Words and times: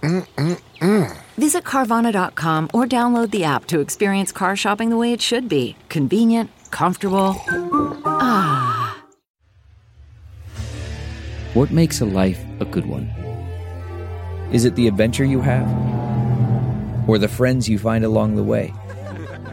Mm-mm-mm. 0.00 1.16
Visit 1.38 1.64
Carvana.com 1.64 2.70
or 2.72 2.86
download 2.86 3.30
the 3.30 3.44
app 3.44 3.66
to 3.66 3.80
experience 3.80 4.32
car 4.32 4.56
shopping 4.56 4.90
the 4.90 4.96
way 4.96 5.12
it 5.12 5.20
should 5.20 5.48
be 5.48 5.76
convenient, 5.88 6.50
comfortable. 6.70 7.36
Ah. 8.04 9.02
What 11.54 11.70
makes 11.70 12.00
a 12.00 12.06
life 12.06 12.42
a 12.60 12.64
good 12.64 12.86
one? 12.86 13.08
Is 14.52 14.64
it 14.64 14.74
the 14.74 14.88
adventure 14.88 15.24
you 15.24 15.40
have? 15.40 15.68
Or 17.08 17.18
the 17.18 17.28
friends 17.28 17.68
you 17.68 17.78
find 17.78 18.04
along 18.04 18.36
the 18.36 18.42
way? 18.42 18.72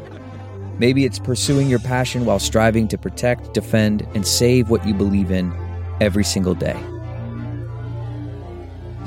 Maybe 0.79 1.05
it's 1.05 1.19
pursuing 1.19 1.69
your 1.69 1.79
passion 1.79 2.25
while 2.25 2.39
striving 2.39 2.87
to 2.89 2.97
protect, 2.97 3.53
defend, 3.53 4.07
and 4.13 4.27
save 4.27 4.69
what 4.69 4.85
you 4.85 4.93
believe 4.93 5.31
in 5.31 5.53
every 5.99 6.23
single 6.23 6.53
day. 6.53 6.77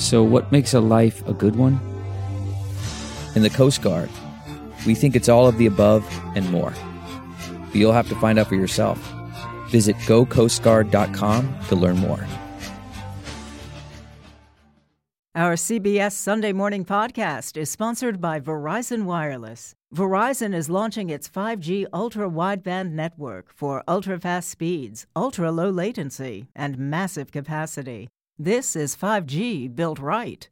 So, 0.01 0.23
what 0.23 0.51
makes 0.51 0.73
a 0.73 0.81
life 0.81 1.25
a 1.29 1.35
good 1.35 1.57
one? 1.57 1.79
In 3.37 3.43
the 3.43 3.51
Coast 3.51 3.83
Guard, 3.83 4.09
we 4.87 4.95
think 4.95 5.15
it's 5.15 5.29
all 5.29 5.47
of 5.47 5.59
the 5.59 5.67
above 5.67 6.05
and 6.35 6.51
more. 6.51 6.73
But 7.67 7.75
you'll 7.75 7.93
have 7.93 8.09
to 8.09 8.17
find 8.17 8.39
out 8.39 8.49
for 8.49 8.55
yourself. 8.55 8.99
Visit 9.69 9.97
gocoastguard.com 9.97 11.55
to 11.69 11.77
learn 11.77 11.99
more. 11.99 12.27
Our 15.35 15.55
CBS 15.55 16.13
Sunday 16.13 16.53
Morning 16.53 16.85
Podcast 16.85 17.59
is 17.59 17.71
sponsored 17.71 18.23
by 18.23 18.41
Verizon 18.41 19.05
Wireless. 19.05 19.75
Verizon 19.95 20.55
is 20.55 20.71
launching 20.71 21.11
its 21.11 21.29
5G 21.29 21.87
ultra 21.93 22.29
wideband 22.29 22.93
network 22.93 23.53
for 23.55 23.85
ultra 23.87 24.19
fast 24.19 24.49
speeds, 24.49 25.07
ultra 25.15 25.53
low 25.53 25.69
latency, 25.69 26.49
and 26.57 26.79
massive 26.79 27.31
capacity. 27.31 28.09
This 28.43 28.75
is 28.75 28.97
5G 28.97 29.77
built 29.77 29.99
right. 29.99 30.49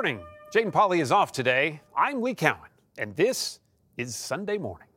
Morning. 0.00 0.24
Jane 0.50 0.72
Pauley 0.72 1.02
is 1.02 1.12
off 1.12 1.30
today. 1.30 1.82
I'm 1.94 2.22
Lee 2.22 2.34
Cowan, 2.34 2.70
and 2.96 3.14
this 3.16 3.60
is 3.98 4.16
Sunday 4.16 4.56
morning. 4.56 4.88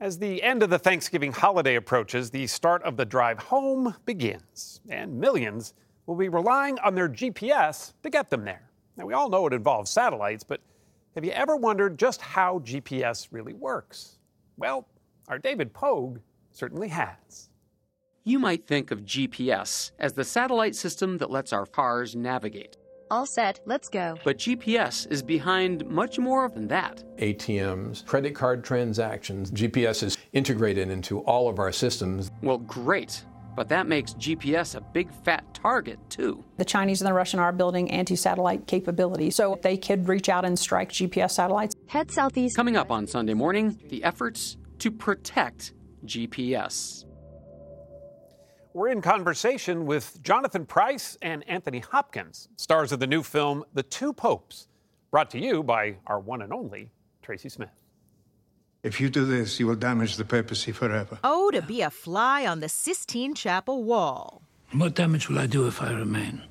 As 0.00 0.18
the 0.18 0.42
end 0.42 0.64
of 0.64 0.70
the 0.70 0.78
Thanksgiving 0.80 1.30
holiday 1.30 1.76
approaches, 1.76 2.30
the 2.30 2.48
start 2.48 2.82
of 2.82 2.96
the 2.96 3.04
drive 3.04 3.38
home 3.38 3.94
begins, 4.06 4.80
and 4.88 5.20
millions 5.20 5.74
will 6.06 6.16
be 6.16 6.28
relying 6.28 6.80
on 6.80 6.96
their 6.96 7.08
GPS 7.08 7.92
to 8.02 8.10
get 8.10 8.28
them 8.28 8.44
there. 8.44 8.68
Now, 8.96 9.06
we 9.06 9.14
all 9.14 9.30
know 9.30 9.46
it 9.46 9.52
involves 9.52 9.92
satellites, 9.92 10.42
but 10.42 10.60
have 11.14 11.24
you 11.24 11.30
ever 11.30 11.54
wondered 11.54 11.96
just 11.96 12.20
how 12.20 12.58
GPS 12.58 13.28
really 13.30 13.54
works? 13.54 14.18
Well, 14.56 14.88
our 15.28 15.38
David 15.38 15.72
Pogue 15.72 16.18
certainly 16.50 16.88
has. 16.88 17.50
You 18.24 18.40
might 18.40 18.66
think 18.66 18.90
of 18.90 19.04
GPS 19.04 19.92
as 20.00 20.14
the 20.14 20.24
satellite 20.24 20.74
system 20.74 21.18
that 21.18 21.30
lets 21.30 21.52
our 21.52 21.66
cars 21.66 22.16
navigate. 22.16 22.78
All 23.10 23.26
set, 23.26 23.60
let's 23.66 23.88
go. 23.88 24.16
But 24.24 24.38
GPS 24.38 25.10
is 25.10 25.22
behind 25.22 25.86
much 25.86 26.18
more 26.18 26.48
than 26.48 26.68
that. 26.68 27.04
ATMs, 27.18 28.04
credit 28.06 28.34
card 28.34 28.64
transactions, 28.64 29.50
GPS 29.50 30.02
is 30.02 30.18
integrated 30.32 30.88
into 30.90 31.20
all 31.20 31.48
of 31.48 31.58
our 31.58 31.72
systems. 31.72 32.30
Well, 32.42 32.58
great. 32.58 33.24
But 33.54 33.68
that 33.68 33.86
makes 33.86 34.14
GPS 34.14 34.74
a 34.74 34.80
big 34.80 35.12
fat 35.22 35.44
target, 35.54 35.98
too. 36.10 36.42
The 36.56 36.64
Chinese 36.64 37.00
and 37.00 37.08
the 37.08 37.12
Russian 37.12 37.38
are 37.38 37.52
building 37.52 37.90
anti 37.90 38.16
satellite 38.16 38.66
capability, 38.66 39.30
so 39.30 39.58
they 39.62 39.76
could 39.76 40.08
reach 40.08 40.28
out 40.28 40.44
and 40.44 40.58
strike 40.58 40.90
GPS 40.90 41.32
satellites. 41.32 41.74
Head 41.86 42.10
southeast. 42.10 42.56
Coming 42.56 42.76
up 42.76 42.90
on 42.90 43.06
Sunday 43.06 43.34
morning, 43.34 43.78
the 43.88 44.02
efforts 44.02 44.56
to 44.80 44.90
protect 44.90 45.72
GPS. 46.04 47.04
We're 48.76 48.88
in 48.88 49.02
conversation 49.02 49.86
with 49.86 50.20
Jonathan 50.20 50.66
Pryce 50.66 51.16
and 51.22 51.48
Anthony 51.48 51.78
Hopkins, 51.78 52.48
stars 52.56 52.90
of 52.90 52.98
the 52.98 53.06
new 53.06 53.22
film 53.22 53.64
The 53.72 53.84
Two 53.84 54.12
Popes, 54.12 54.66
brought 55.12 55.30
to 55.30 55.38
you 55.38 55.62
by 55.62 55.94
our 56.08 56.18
one 56.18 56.42
and 56.42 56.52
only 56.52 56.90
Tracy 57.22 57.48
Smith. 57.48 57.70
If 58.82 59.00
you 59.00 59.08
do 59.08 59.26
this, 59.26 59.60
you 59.60 59.68
will 59.68 59.76
damage 59.76 60.16
the 60.16 60.24
papacy 60.24 60.72
forever. 60.72 61.20
Oh, 61.22 61.52
to 61.52 61.62
be 61.62 61.82
a 61.82 61.90
fly 61.90 62.46
on 62.48 62.58
the 62.58 62.68
Sistine 62.68 63.36
Chapel 63.36 63.84
wall. 63.84 64.42
What 64.72 64.96
damage 64.96 65.28
will 65.28 65.38
I 65.38 65.46
do 65.46 65.68
if 65.68 65.80
I 65.80 65.92
remain? 65.92 66.42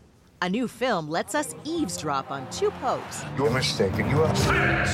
A 0.42 0.48
new 0.48 0.70
film 0.70 1.10
lets 1.10 1.36
us 1.36 1.54
eavesdrop 1.66 2.32
on 2.32 2.50
two 2.52 2.72
popes. 2.72 3.26
You're 3.38 3.52
mistaken. 3.52 4.10
You 4.10 4.24
are. 4.24 4.88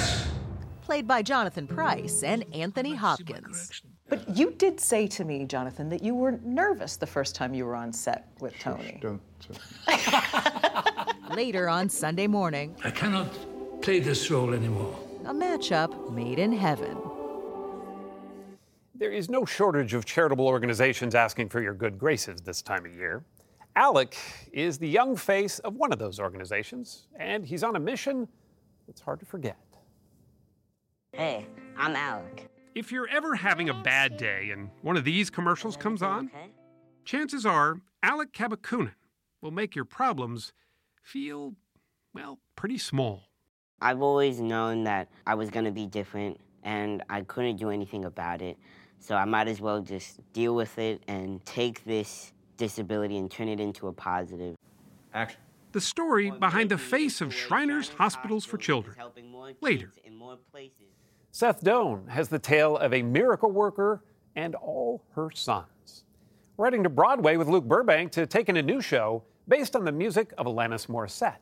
Played 0.81 1.07
by 1.07 1.21
Jonathan 1.21 1.67
Pryce 1.67 2.23
and 2.23 2.43
Anthony 2.55 2.95
Hopkins. 2.95 3.83
But 4.09 4.27
you 4.35 4.51
did 4.51 4.79
say 4.79 5.07
to 5.07 5.23
me, 5.23 5.45
Jonathan, 5.45 5.87
that 5.89 6.03
you 6.03 6.15
were 6.15 6.39
nervous 6.43 6.97
the 6.97 7.05
first 7.05 7.35
time 7.35 7.53
you 7.53 7.65
were 7.65 7.75
on 7.75 7.93
set 7.93 8.27
with 8.39 8.57
Tony. 8.59 8.99
Don't. 9.01 9.21
Later 11.35 11.69
on 11.69 11.89
Sunday 11.89 12.25
morning. 12.25 12.75
I 12.83 12.89
cannot 12.89 13.31
play 13.81 13.99
this 13.99 14.29
role 14.31 14.53
anymore. 14.53 14.99
A 15.25 15.33
matchup 15.33 16.11
made 16.11 16.39
in 16.39 16.51
heaven. 16.51 16.97
There 18.95 19.11
is 19.11 19.29
no 19.29 19.45
shortage 19.45 19.93
of 19.93 20.05
charitable 20.05 20.47
organizations 20.47 21.13
asking 21.13 21.49
for 21.49 21.61
your 21.61 21.73
good 21.73 21.97
graces 21.99 22.41
this 22.41 22.61
time 22.61 22.85
of 22.85 22.95
year. 22.95 23.23
Alec 23.75 24.17
is 24.51 24.77
the 24.77 24.89
young 24.89 25.15
face 25.15 25.59
of 25.59 25.75
one 25.75 25.93
of 25.93 25.99
those 25.99 26.19
organizations, 26.19 27.07
and 27.17 27.45
he's 27.45 27.63
on 27.63 27.75
a 27.75 27.79
mission 27.79 28.27
that's 28.87 28.99
hard 28.99 29.19
to 29.19 29.25
forget. 29.25 29.57
Hey, 31.13 31.45
I'm 31.77 31.95
Alec. 31.95 32.49
If 32.79 32.93
you're 32.93 33.09
ever 33.09 33.35
having 33.35 33.67
a 33.67 33.73
bad 33.73 34.15
day 34.15 34.51
and 34.53 34.69
one 34.83 34.95
of 34.95 35.03
these 35.03 35.29
commercials 35.29 35.75
comes 35.75 36.01
on, 36.01 36.31
chances 37.03 37.45
are 37.45 37.81
Alec 38.01 38.31
Cabacungan 38.31 38.93
will 39.41 39.51
make 39.51 39.75
your 39.75 39.83
problems 39.83 40.53
feel, 41.03 41.55
well, 42.13 42.39
pretty 42.55 42.77
small. 42.77 43.23
I've 43.81 44.01
always 44.01 44.39
known 44.39 44.85
that 44.85 45.09
I 45.27 45.35
was 45.35 45.49
going 45.49 45.65
to 45.65 45.73
be 45.73 45.87
different 45.87 46.39
and 46.63 47.03
I 47.09 47.19
couldn't 47.23 47.57
do 47.57 47.69
anything 47.69 48.05
about 48.05 48.41
it. 48.41 48.55
So 48.99 49.13
I 49.13 49.25
might 49.25 49.49
as 49.49 49.59
well 49.59 49.81
just 49.81 50.21
deal 50.31 50.55
with 50.55 50.79
it 50.79 51.03
and 51.09 51.43
take 51.43 51.83
this 51.83 52.31
disability 52.55 53.17
and 53.17 53.29
turn 53.29 53.49
it 53.49 53.59
into 53.59 53.89
a 53.89 53.91
positive. 53.91 54.55
Action. 55.13 55.41
The 55.73 55.81
story 55.81 56.31
behind 56.31 56.71
the 56.71 56.77
face 56.77 57.19
of 57.19 57.33
Shriners 57.33 57.89
Hospitals 57.89 58.45
for 58.45 58.57
Children. 58.57 58.95
Later. 59.59 59.91
Seth 61.31 61.63
Doane 61.63 62.07
has 62.09 62.27
the 62.27 62.39
tale 62.39 62.77
of 62.77 62.93
a 62.93 63.01
miracle 63.01 63.51
worker 63.51 64.03
and 64.35 64.55
all 64.55 65.03
her 65.11 65.29
sons. 65.31 66.03
We're 66.57 66.65
heading 66.65 66.83
to 66.83 66.89
Broadway 66.89 67.37
with 67.37 67.47
Luke 67.47 67.65
Burbank 67.65 68.11
to 68.13 68.25
take 68.25 68.49
in 68.49 68.57
a 68.57 68.61
new 68.61 68.81
show, 68.81 69.23
based 69.47 69.75
on 69.75 69.85
the 69.85 69.91
music 69.91 70.33
of 70.37 70.45
Alanis 70.45 70.87
Morissette. 70.87 71.37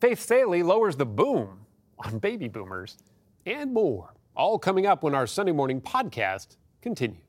Faith 0.00 0.20
Salie 0.20 0.62
lowers 0.62 0.96
the 0.96 1.06
boom 1.06 1.64
on 1.98 2.18
baby 2.18 2.48
boomers, 2.48 2.98
and 3.46 3.72
more. 3.72 4.14
All 4.36 4.58
coming 4.58 4.86
up 4.86 5.02
when 5.02 5.14
our 5.14 5.26
Sunday 5.26 5.52
morning 5.52 5.80
podcast 5.80 6.56
continues. 6.82 7.23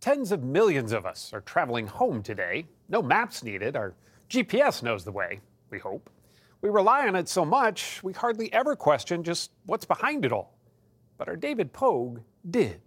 Tens 0.00 0.32
of 0.32 0.42
millions 0.42 0.92
of 0.92 1.04
us 1.04 1.30
are 1.34 1.42
traveling 1.42 1.86
home 1.86 2.22
today. 2.22 2.66
No 2.88 3.02
maps 3.02 3.42
needed. 3.42 3.76
Our 3.76 3.94
GPS 4.30 4.82
knows 4.82 5.04
the 5.04 5.12
way, 5.12 5.40
we 5.68 5.78
hope. 5.78 6.08
We 6.62 6.70
rely 6.70 7.06
on 7.06 7.16
it 7.16 7.28
so 7.28 7.44
much, 7.44 8.02
we 8.02 8.14
hardly 8.14 8.50
ever 8.52 8.76
question 8.76 9.22
just 9.22 9.50
what's 9.66 9.84
behind 9.84 10.24
it 10.24 10.32
all. 10.32 10.56
But 11.18 11.28
our 11.28 11.36
David 11.36 11.74
Pogue 11.74 12.20
did. 12.48 12.80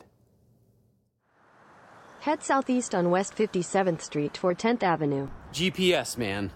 Head 2.22 2.42
southeast 2.42 2.96
on 2.96 3.12
West 3.12 3.36
57th 3.36 4.02
Street 4.02 4.34
toward 4.34 4.58
10th 4.58 4.82
Avenue. 4.82 5.28
GPS, 5.52 6.18
man. 6.18 6.52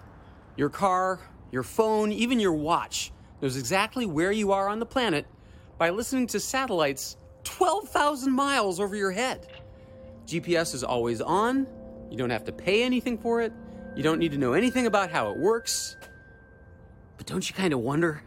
Your 0.56 0.70
car, 0.70 1.20
your 1.52 1.62
phone, 1.62 2.10
even 2.10 2.40
your 2.40 2.54
watch 2.54 3.12
knows 3.40 3.56
exactly 3.56 4.06
where 4.06 4.32
you 4.32 4.50
are 4.50 4.68
on 4.68 4.80
the 4.80 4.86
planet 4.86 5.26
by 5.76 5.90
listening 5.90 6.26
to 6.28 6.40
satellites 6.40 7.16
12,000 7.44 8.32
miles 8.32 8.80
over 8.80 8.96
your 8.96 9.12
head. 9.12 9.46
GPS 10.28 10.74
is 10.74 10.84
always 10.84 11.22
on. 11.22 11.66
You 12.10 12.18
don't 12.18 12.30
have 12.30 12.44
to 12.44 12.52
pay 12.52 12.82
anything 12.82 13.16
for 13.16 13.40
it. 13.40 13.52
You 13.96 14.02
don't 14.02 14.18
need 14.18 14.32
to 14.32 14.38
know 14.38 14.52
anything 14.52 14.86
about 14.86 15.10
how 15.10 15.30
it 15.30 15.38
works. 15.38 15.96
But 17.16 17.26
don't 17.26 17.48
you 17.48 17.54
kind 17.54 17.72
of 17.72 17.80
wonder? 17.80 18.22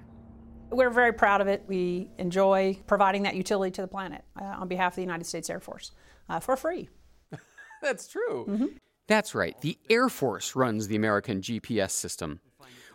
We're 0.72 0.90
very 0.90 1.14
proud 1.14 1.42
of 1.42 1.48
it. 1.48 1.64
We 1.68 2.10
enjoy 2.18 2.80
providing 2.88 3.24
that 3.24 3.36
utility 3.36 3.72
to 3.72 3.82
the 3.82 3.88
planet 3.88 4.24
uh, 4.40 4.46
on 4.46 4.68
behalf 4.68 4.94
of 4.94 4.96
the 4.96 5.02
United 5.04 5.26
States 5.26 5.50
Air 5.50 5.60
Force 5.60 5.92
uh, 6.28 6.40
for 6.40 6.56
free. 6.56 6.90
That's 7.82 8.08
true. 8.08 8.74
That's 9.08 9.36
right. 9.36 9.60
The 9.62 9.78
Air 9.90 10.10
Force 10.10 10.56
runs 10.56 10.88
the 10.88 10.96
American 10.96 11.42
GPS 11.42 11.92
system. 11.92 12.40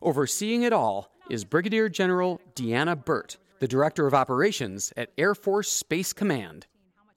Overseeing 0.03 0.63
it 0.63 0.73
all 0.73 1.13
is 1.31 1.45
Brigadier 1.45 1.89
General 1.89 2.41
Deanna 2.55 3.03
Burt, 3.03 3.37
the 3.61 3.69
Director 3.69 4.07
of 4.07 4.15
Operations 4.15 4.93
at 4.97 5.13
Air 5.17 5.35
Force 5.35 5.69
Space 5.71 6.13
Command. 6.13 6.67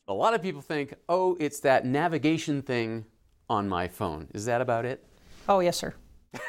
A 0.09 0.13
lot 0.13 0.33
of 0.33 0.41
people 0.41 0.61
think, 0.61 0.95
oh, 1.07 1.38
it's 1.39 1.59
that 1.59 1.85
navigation 1.85 2.63
thing 2.63 3.06
on 3.47 3.69
my 3.69 3.88
phone. 3.88 4.27
Is 4.33 4.45
that 4.45 4.59
about 4.59 4.83
it? 4.83 5.06
Oh, 5.47 5.59
yes, 5.59 5.77
sir. 5.77 5.94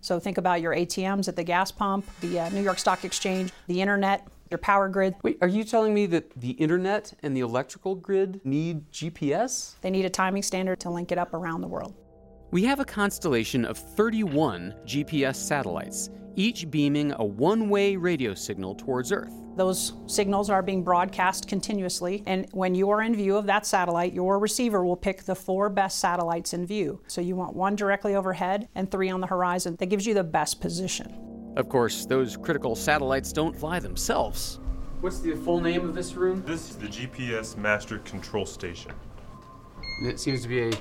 so 0.00 0.20
think 0.20 0.38
about 0.38 0.60
your 0.60 0.72
ATMs 0.72 1.26
at 1.26 1.34
the 1.34 1.42
gas 1.42 1.72
pump, 1.72 2.06
the 2.20 2.38
uh, 2.38 2.48
New 2.50 2.62
York 2.62 2.78
Stock 2.78 3.04
Exchange, 3.04 3.50
the 3.66 3.80
internet, 3.80 4.28
your 4.48 4.58
power 4.58 4.88
grid. 4.88 5.16
Wait, 5.24 5.38
are 5.40 5.48
you 5.48 5.64
telling 5.64 5.92
me 5.92 6.06
that 6.06 6.30
the 6.38 6.50
internet 6.50 7.14
and 7.24 7.36
the 7.36 7.40
electrical 7.40 7.96
grid 7.96 8.40
need 8.44 8.92
GPS? 8.92 9.74
They 9.80 9.90
need 9.90 10.04
a 10.04 10.10
timing 10.10 10.44
standard 10.44 10.78
to 10.80 10.90
link 10.90 11.10
it 11.10 11.18
up 11.18 11.34
around 11.34 11.62
the 11.62 11.68
world. 11.68 11.94
We 12.50 12.62
have 12.64 12.78
a 12.78 12.84
constellation 12.84 13.64
of 13.64 13.76
31 13.76 14.74
GPS 14.84 15.36
satellites, 15.36 16.10
each 16.36 16.70
beaming 16.70 17.12
a 17.18 17.24
one 17.24 17.68
way 17.68 17.96
radio 17.96 18.34
signal 18.34 18.74
towards 18.74 19.10
Earth. 19.10 19.32
Those 19.56 19.94
signals 20.06 20.50
are 20.50 20.62
being 20.62 20.82
broadcast 20.82 21.48
continuously, 21.48 22.22
and 22.26 22.46
when 22.52 22.74
you 22.74 22.90
are 22.90 23.02
in 23.02 23.14
view 23.14 23.36
of 23.36 23.46
that 23.46 23.66
satellite, 23.66 24.12
your 24.12 24.38
receiver 24.38 24.84
will 24.84 24.96
pick 24.96 25.22
the 25.24 25.34
four 25.34 25.68
best 25.68 25.98
satellites 25.98 26.54
in 26.54 26.66
view. 26.66 27.00
So 27.06 27.20
you 27.20 27.34
want 27.36 27.56
one 27.56 27.76
directly 27.76 28.14
overhead 28.14 28.68
and 28.74 28.90
three 28.90 29.10
on 29.10 29.20
the 29.20 29.26
horizon. 29.26 29.76
That 29.78 29.86
gives 29.86 30.06
you 30.06 30.14
the 30.14 30.24
best 30.24 30.60
position. 30.60 31.52
Of 31.56 31.68
course, 31.68 32.04
those 32.04 32.36
critical 32.36 32.74
satellites 32.74 33.32
don't 33.32 33.56
fly 33.56 33.78
themselves. 33.78 34.60
What's 35.00 35.20
the 35.20 35.34
full 35.34 35.60
name 35.60 35.88
of 35.88 35.94
this 35.94 36.14
room? 36.14 36.42
This 36.46 36.70
is 36.70 36.76
the 36.76 36.88
GPS 36.88 37.56
Master 37.56 37.98
Control 37.98 38.46
Station. 38.46 38.92
And 40.00 40.08
it 40.08 40.18
seems 40.18 40.42
to 40.42 40.48
be 40.48 40.62
a, 40.62 40.72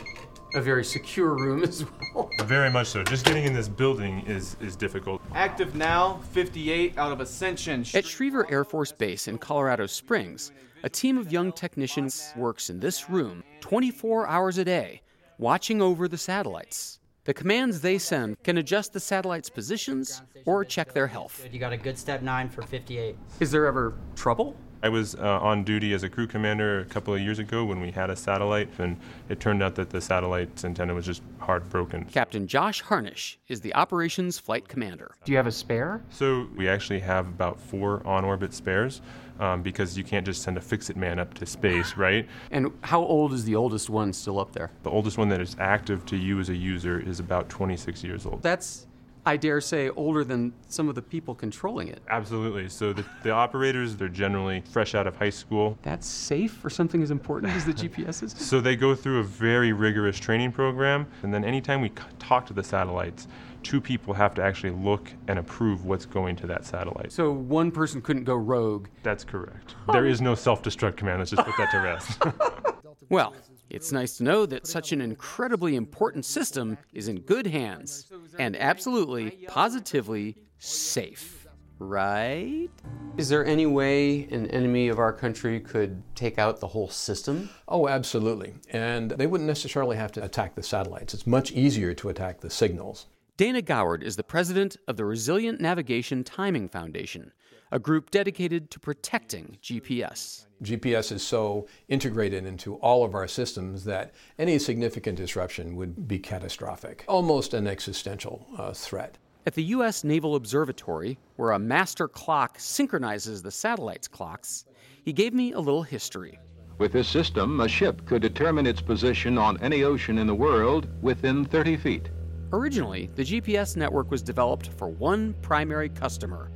a 0.53 0.61
very 0.61 0.83
secure 0.83 1.35
room 1.35 1.63
as 1.63 1.85
well. 2.13 2.29
Very 2.45 2.69
much 2.69 2.87
so. 2.87 3.03
Just 3.03 3.25
getting 3.25 3.45
in 3.45 3.53
this 3.53 3.67
building 3.67 4.19
is, 4.27 4.55
is 4.61 4.75
difficult. 4.75 5.21
Active 5.33 5.75
now, 5.75 6.19
58 6.31 6.97
out 6.97 7.11
of 7.11 7.19
Ascension. 7.19 7.81
At 7.93 8.05
Schriever 8.05 8.49
Air 8.51 8.63
Force 8.63 8.91
Base 8.91 9.27
in 9.27 9.37
Colorado 9.37 9.87
Springs, 9.87 10.51
a 10.83 10.89
team 10.89 11.17
of 11.17 11.31
young 11.31 11.51
technicians 11.51 12.33
works 12.35 12.69
in 12.69 12.79
this 12.79 13.09
room 13.09 13.43
24 13.61 14.27
hours 14.27 14.57
a 14.57 14.65
day, 14.65 15.01
watching 15.37 15.81
over 15.81 16.07
the 16.07 16.17
satellites. 16.17 16.99
The 17.25 17.33
commands 17.33 17.79
they 17.79 17.97
send 17.97 18.43
can 18.43 18.57
adjust 18.57 18.91
the 18.91 18.99
satellites' 18.99 19.49
positions 19.49 20.21
or 20.45 20.65
check 20.65 20.91
their 20.91 21.07
health. 21.07 21.47
You 21.49 21.57
got 21.57 21.71
a 21.71 21.77
good 21.77 21.97
step 21.97 22.21
nine 22.21 22.49
for 22.49 22.63
58. 22.63 23.15
Is 23.39 23.49
there 23.49 23.65
ever 23.65 23.93
trouble? 24.15 24.57
I 24.83 24.89
was 24.89 25.15
uh, 25.15 25.39
on 25.39 25.63
duty 25.63 25.93
as 25.93 26.03
a 26.03 26.09
crew 26.09 26.27
commander 26.27 26.81
a 26.81 26.85
couple 26.85 27.13
of 27.13 27.21
years 27.21 27.39
ago 27.39 27.63
when 27.63 27.79
we 27.79 27.89
had 27.89 28.09
a 28.09 28.17
satellite, 28.17 28.67
and 28.79 28.97
it 29.29 29.39
turned 29.39 29.63
out 29.63 29.75
that 29.75 29.89
the 29.89 30.01
satellite's 30.01 30.65
antenna 30.65 30.93
was 30.93 31.05
just 31.05 31.23
hard 31.39 31.69
broken. 31.69 32.03
Captain 32.03 32.45
Josh 32.47 32.81
Harnish 32.81 33.39
is 33.47 33.61
the 33.61 33.73
operations 33.75 34.39
flight 34.39 34.67
commander. 34.67 35.15
Do 35.23 35.31
you 35.31 35.37
have 35.37 35.47
a 35.47 35.53
spare? 35.53 36.01
So 36.09 36.49
we 36.57 36.67
actually 36.67 36.99
have 36.99 37.27
about 37.27 37.61
four 37.61 38.05
on 38.05 38.25
orbit 38.25 38.53
spares 38.53 38.99
um, 39.39 39.61
because 39.61 39.97
you 39.97 40.03
can't 40.03 40.25
just 40.25 40.43
send 40.43 40.57
a 40.57 40.61
fix 40.61 40.89
it 40.89 40.97
man 40.97 41.17
up 41.17 41.33
to 41.35 41.45
space, 41.45 41.95
right? 41.97 42.27
And 42.51 42.69
how 42.81 43.01
old 43.01 43.31
is 43.31 43.45
the 43.45 43.55
oldest 43.55 43.89
one 43.89 44.11
still 44.11 44.37
up 44.37 44.51
there? 44.51 44.69
The 44.83 44.91
oldest 44.91 45.17
one 45.17 45.29
that 45.29 45.39
is 45.39 45.55
active 45.59 46.05
to 46.07 46.17
you 46.17 46.41
as 46.41 46.49
a 46.49 46.55
user 46.55 46.99
is 46.99 47.21
about 47.21 47.47
26 47.47 48.03
years 48.03 48.25
old. 48.25 48.41
That's 48.41 48.87
I 49.25 49.37
dare 49.37 49.61
say, 49.61 49.89
older 49.89 50.23
than 50.23 50.53
some 50.67 50.89
of 50.89 50.95
the 50.95 51.01
people 51.01 51.33
controlling 51.33 51.87
it. 51.87 52.01
Absolutely. 52.09 52.67
So 52.67 52.91
the, 52.91 53.05
the 53.23 53.31
operators, 53.31 53.95
they're 53.95 54.09
generally 54.09 54.61
fresh 54.69 54.95
out 54.95 55.07
of 55.07 55.15
high 55.15 55.29
school. 55.29 55.77
That's 55.81 56.05
safe 56.05 56.51
for 56.51 56.69
something 56.69 57.01
as 57.01 57.09
important 57.09 57.53
as 57.53 57.65
the 57.65 57.73
GPS 57.89 58.23
is? 58.23 58.33
So 58.33 58.59
they 58.59 58.75
go 58.75 58.95
through 58.95 59.19
a 59.19 59.23
very 59.23 59.71
rigorous 59.71 60.19
training 60.19 60.51
program, 60.51 61.07
and 61.23 61.33
then 61.33 61.45
anytime 61.45 61.79
we 61.81 61.91
talk 62.19 62.45
to 62.47 62.53
the 62.53 62.63
satellites, 62.63 63.27
two 63.63 63.79
people 63.79 64.13
have 64.13 64.33
to 64.35 64.43
actually 64.43 64.71
look 64.71 65.09
and 65.29 65.39
approve 65.39 65.85
what's 65.85 66.05
going 66.05 66.35
to 66.35 66.47
that 66.47 66.65
satellite. 66.65 67.11
So 67.11 67.31
one 67.31 67.71
person 67.71 68.01
couldn't 68.01 68.25
go 68.25 68.35
rogue. 68.35 68.87
That's 69.03 69.23
correct. 69.23 69.75
There 69.91 70.05
is 70.05 70.19
no 70.19 70.35
self-destruct 70.35 70.97
command. 70.97 71.19
Let's 71.19 71.31
just 71.31 71.45
put 71.45 71.55
that 71.57 71.71
to 71.71 71.79
rest. 71.79 72.21
well, 73.09 73.33
it's 73.73 73.91
nice 73.91 74.17
to 74.17 74.23
know 74.23 74.45
that 74.45 74.67
such 74.67 74.91
an 74.91 75.01
incredibly 75.01 75.75
important 75.75 76.25
system 76.25 76.77
is 76.93 77.07
in 77.07 77.21
good 77.21 77.47
hands 77.47 78.07
and 78.37 78.55
absolutely, 78.55 79.45
positively 79.47 80.37
safe. 80.59 81.47
Right? 81.79 82.69
Is 83.17 83.29
there 83.29 83.43
any 83.43 83.65
way 83.65 84.25
an 84.25 84.45
enemy 84.51 84.87
of 84.89 84.99
our 84.99 85.11
country 85.11 85.59
could 85.59 86.01
take 86.15 86.37
out 86.37 86.59
the 86.59 86.67
whole 86.67 86.87
system? 86.89 87.49
Oh, 87.67 87.87
absolutely. 87.87 88.53
And 88.69 89.11
they 89.11 89.27
wouldn't 89.27 89.47
necessarily 89.47 89.97
have 89.97 90.11
to 90.13 90.23
attack 90.23 90.55
the 90.55 90.63
satellites. 90.63 91.15
It's 91.15 91.27
much 91.27 91.51
easier 91.51 91.93
to 91.95 92.09
attack 92.09 92.41
the 92.41 92.51
signals. 92.51 93.07
Dana 93.35 93.63
Goward 93.63 94.03
is 94.03 94.15
the 94.15 94.23
president 94.23 94.77
of 94.87 94.95
the 94.95 95.05
Resilient 95.05 95.59
Navigation 95.59 96.23
Timing 96.23 96.69
Foundation, 96.69 97.31
a 97.73 97.79
group 97.79 98.11
dedicated 98.11 98.69
to 98.69 98.79
protecting 98.79 99.57
GPS. 99.59 100.45
GPS 100.61 101.11
is 101.11 101.23
so 101.23 101.67
integrated 101.87 102.45
into 102.45 102.75
all 102.75 103.03
of 103.03 103.15
our 103.15 103.27
systems 103.27 103.83
that 103.85 104.13
any 104.37 104.59
significant 104.59 105.17
disruption 105.17 105.75
would 105.75 106.07
be 106.07 106.19
catastrophic, 106.19 107.03
almost 107.07 107.55
an 107.55 107.65
existential 107.65 108.45
uh, 108.59 108.73
threat. 108.73 109.17
At 109.47 109.55
the 109.55 109.63
U.S. 109.63 110.03
Naval 110.03 110.35
Observatory, 110.35 111.17
where 111.35 111.51
a 111.51 111.59
master 111.59 112.07
clock 112.07 112.59
synchronizes 112.59 113.41
the 113.41 113.49
satellite's 113.49 114.07
clocks, 114.07 114.65
he 115.03 115.11
gave 115.11 115.33
me 115.33 115.53
a 115.53 115.59
little 115.59 115.83
history. 115.83 116.37
With 116.77 116.93
this 116.93 117.07
system, 117.07 117.59
a 117.59 117.67
ship 117.67 118.05
could 118.05 118.21
determine 118.21 118.67
its 118.67 118.81
position 118.81 119.39
on 119.39 119.59
any 119.63 119.83
ocean 119.83 120.19
in 120.19 120.27
the 120.27 120.35
world 120.35 120.87
within 121.01 121.43
30 121.43 121.77
feet. 121.77 122.09
Originally, 122.51 123.09
the 123.15 123.23
GPS 123.23 123.75
network 123.75 124.11
was 124.11 124.21
developed 124.21 124.67
for 124.77 124.89
one 124.89 125.33
primary 125.41 125.89
customer 125.89 126.51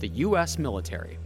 the 0.00 0.08
U.S. 0.08 0.58
military. 0.58 1.18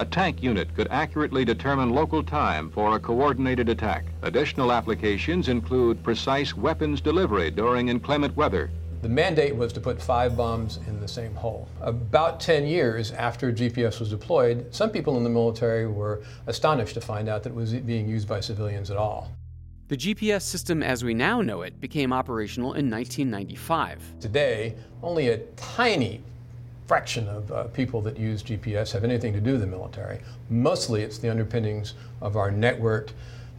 A 0.00 0.04
tank 0.04 0.42
unit 0.42 0.72
could 0.76 0.86
accurately 0.90 1.44
determine 1.44 1.90
local 1.90 2.22
time 2.22 2.70
for 2.70 2.94
a 2.94 3.00
coordinated 3.00 3.68
attack. 3.68 4.04
Additional 4.22 4.70
applications 4.70 5.48
include 5.48 6.04
precise 6.04 6.56
weapons 6.56 7.00
delivery 7.00 7.50
during 7.50 7.88
inclement 7.88 8.36
weather. 8.36 8.70
The 9.02 9.08
mandate 9.08 9.54
was 9.54 9.72
to 9.74 9.80
put 9.80 10.00
five 10.00 10.36
bombs 10.36 10.78
in 10.88 11.00
the 11.00 11.08
same 11.08 11.34
hole. 11.34 11.68
About 11.80 12.40
10 12.40 12.66
years 12.66 13.12
after 13.12 13.52
GPS 13.52 14.00
was 14.00 14.10
deployed, 14.10 14.72
some 14.74 14.90
people 14.90 15.16
in 15.16 15.24
the 15.24 15.30
military 15.30 15.86
were 15.86 16.22
astonished 16.46 16.94
to 16.94 17.00
find 17.00 17.28
out 17.28 17.42
that 17.44 17.50
it 17.50 17.54
was 17.56 17.72
being 17.72 18.08
used 18.08 18.28
by 18.28 18.40
civilians 18.40 18.90
at 18.90 18.96
all. 18.96 19.32
The 19.88 19.96
GPS 19.96 20.42
system 20.42 20.82
as 20.82 21.02
we 21.02 21.14
now 21.14 21.40
know 21.42 21.62
it 21.62 21.80
became 21.80 22.12
operational 22.12 22.74
in 22.74 22.90
1995. 22.90 24.20
Today, 24.20 24.74
only 25.02 25.28
a 25.30 25.38
tiny 25.56 26.22
fraction 26.88 27.28
of 27.28 27.52
uh, 27.52 27.64
people 27.64 28.00
that 28.00 28.18
use 28.18 28.42
GPS 28.42 28.92
have 28.92 29.04
anything 29.04 29.34
to 29.34 29.40
do 29.40 29.52
with 29.52 29.60
the 29.60 29.66
military. 29.66 30.20
Mostly 30.48 31.02
it's 31.02 31.18
the 31.18 31.30
underpinnings 31.30 31.94
of 32.22 32.36
our 32.36 32.50
networked 32.50 33.10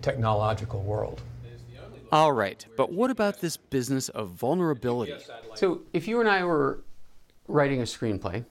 technological 0.02 0.82
world. 0.82 1.22
All 2.12 2.34
right, 2.34 2.66
but 2.76 2.92
what 2.92 3.12
about 3.12 3.40
this 3.40 3.56
business 3.56 4.10
of 4.10 4.32
vulnerability? 4.32 5.14
So, 5.54 5.82
if 5.94 6.08
you 6.08 6.20
and 6.20 6.28
I 6.28 6.44
were 6.44 6.80
writing 7.48 7.82
a 7.82 7.84
screenplay 7.84 8.44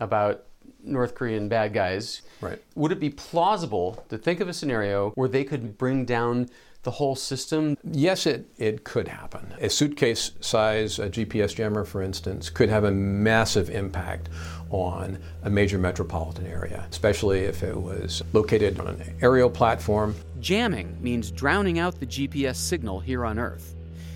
about 0.00 0.44
North 0.82 1.14
Korean 1.14 1.48
bad 1.48 1.72
guys. 1.72 2.22
Right. 2.40 2.62
Would 2.74 2.92
it 2.92 3.00
be 3.00 3.10
plausible 3.10 4.04
to 4.08 4.18
think 4.18 4.40
of 4.40 4.48
a 4.48 4.52
scenario 4.52 5.10
where 5.10 5.28
they 5.28 5.44
could 5.44 5.76
bring 5.76 6.04
down 6.04 6.48
the 6.86 6.90
whole 6.92 7.16
system? 7.16 7.76
Yes, 7.82 8.26
it, 8.26 8.46
it 8.58 8.84
could 8.84 9.08
happen. 9.08 9.52
A 9.60 9.68
suitcase 9.68 10.30
size 10.40 11.00
a 11.00 11.10
GPS 11.10 11.54
jammer, 11.54 11.84
for 11.84 12.00
instance, 12.00 12.48
could 12.48 12.68
have 12.68 12.84
a 12.84 12.92
massive 12.92 13.68
impact 13.68 14.28
on 14.70 15.18
a 15.42 15.50
major 15.50 15.78
metropolitan 15.78 16.46
area, 16.46 16.86
especially 16.88 17.40
if 17.40 17.64
it 17.64 17.76
was 17.76 18.22
located 18.32 18.78
on 18.78 18.86
an 18.86 19.16
aerial 19.20 19.50
platform. 19.50 20.14
Jamming 20.40 20.96
means 21.02 21.32
drowning 21.32 21.80
out 21.80 21.98
the 21.98 22.06
GPS 22.06 22.54
signal 22.54 23.00
here 23.00 23.24
on 23.24 23.38
Earth. 23.38 23.74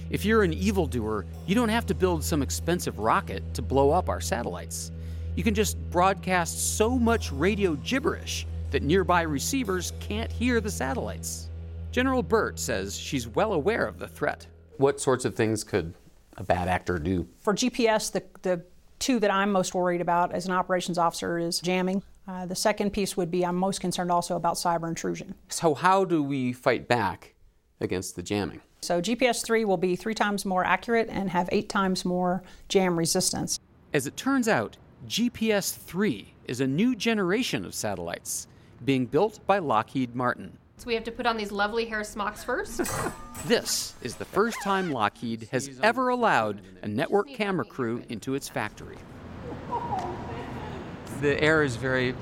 If 0.08 0.24
you're 0.24 0.44
an 0.44 0.52
evildoer, 0.52 1.26
you 1.46 1.56
don't 1.56 1.68
have 1.68 1.86
to 1.86 1.94
build 1.94 2.22
some 2.22 2.40
expensive 2.40 3.00
rocket 3.00 3.42
to 3.54 3.62
blow 3.62 3.90
up 3.90 4.08
our 4.08 4.20
satellites. 4.20 4.92
You 5.34 5.42
can 5.42 5.54
just 5.54 5.76
broadcast 5.90 6.76
so 6.76 6.96
much 6.98 7.32
radio 7.32 7.74
gibberish 7.74 8.46
that 8.70 8.84
nearby 8.84 9.22
receivers 9.22 9.92
can't 9.98 10.30
hear 10.30 10.60
the 10.60 10.70
satellites. 10.70 11.49
General 11.90 12.22
Burt 12.22 12.60
says 12.60 12.96
she's 12.96 13.26
well 13.26 13.52
aware 13.52 13.84
of 13.84 13.98
the 13.98 14.06
threat. 14.06 14.46
What 14.76 15.00
sorts 15.00 15.24
of 15.24 15.34
things 15.34 15.64
could 15.64 15.94
a 16.36 16.44
bad 16.44 16.68
actor 16.68 16.98
do? 16.98 17.26
For 17.40 17.52
GPS, 17.52 18.12
the, 18.12 18.22
the 18.42 18.62
two 19.00 19.18
that 19.18 19.30
I'm 19.30 19.50
most 19.50 19.74
worried 19.74 20.00
about 20.00 20.32
as 20.32 20.46
an 20.46 20.52
operations 20.52 20.98
officer 20.98 21.36
is 21.38 21.58
jamming. 21.60 22.02
Uh, 22.28 22.46
the 22.46 22.54
second 22.54 22.92
piece 22.92 23.16
would 23.16 23.30
be 23.30 23.44
I'm 23.44 23.56
most 23.56 23.80
concerned 23.80 24.12
also 24.12 24.36
about 24.36 24.54
cyber 24.54 24.88
intrusion. 24.88 25.34
So, 25.48 25.74
how 25.74 26.04
do 26.04 26.22
we 26.22 26.52
fight 26.52 26.86
back 26.86 27.34
against 27.80 28.14
the 28.14 28.22
jamming? 28.22 28.60
So, 28.82 29.00
GPS 29.00 29.44
3 29.44 29.64
will 29.64 29.76
be 29.76 29.96
three 29.96 30.14
times 30.14 30.44
more 30.44 30.64
accurate 30.64 31.08
and 31.10 31.28
have 31.30 31.48
eight 31.50 31.68
times 31.68 32.04
more 32.04 32.42
jam 32.68 32.96
resistance. 32.96 33.58
As 33.92 34.06
it 34.06 34.16
turns 34.16 34.46
out, 34.46 34.76
GPS 35.08 35.74
3 35.74 36.32
is 36.44 36.60
a 36.60 36.66
new 36.66 36.94
generation 36.94 37.64
of 37.64 37.74
satellites 37.74 38.46
being 38.84 39.06
built 39.06 39.44
by 39.46 39.58
Lockheed 39.58 40.14
Martin. 40.14 40.56
So 40.80 40.86
we 40.86 40.94
have 40.94 41.04
to 41.04 41.12
put 41.12 41.26
on 41.26 41.36
these 41.36 41.52
lovely 41.52 41.84
hair 41.84 42.02
smocks 42.02 42.42
first. 42.42 42.80
This 43.46 43.94
is 44.02 44.16
the 44.16 44.26
first 44.26 44.58
time 44.62 44.92
Lockheed 44.92 45.48
has 45.50 45.70
ever 45.82 46.10
allowed 46.10 46.60
a 46.82 46.88
network 46.88 47.28
camera 47.30 47.64
crew 47.64 48.02
into 48.10 48.34
its 48.34 48.50
factory. 48.50 48.98
The 51.22 51.42
air 51.42 51.62
is 51.62 51.76
very 51.76 52.14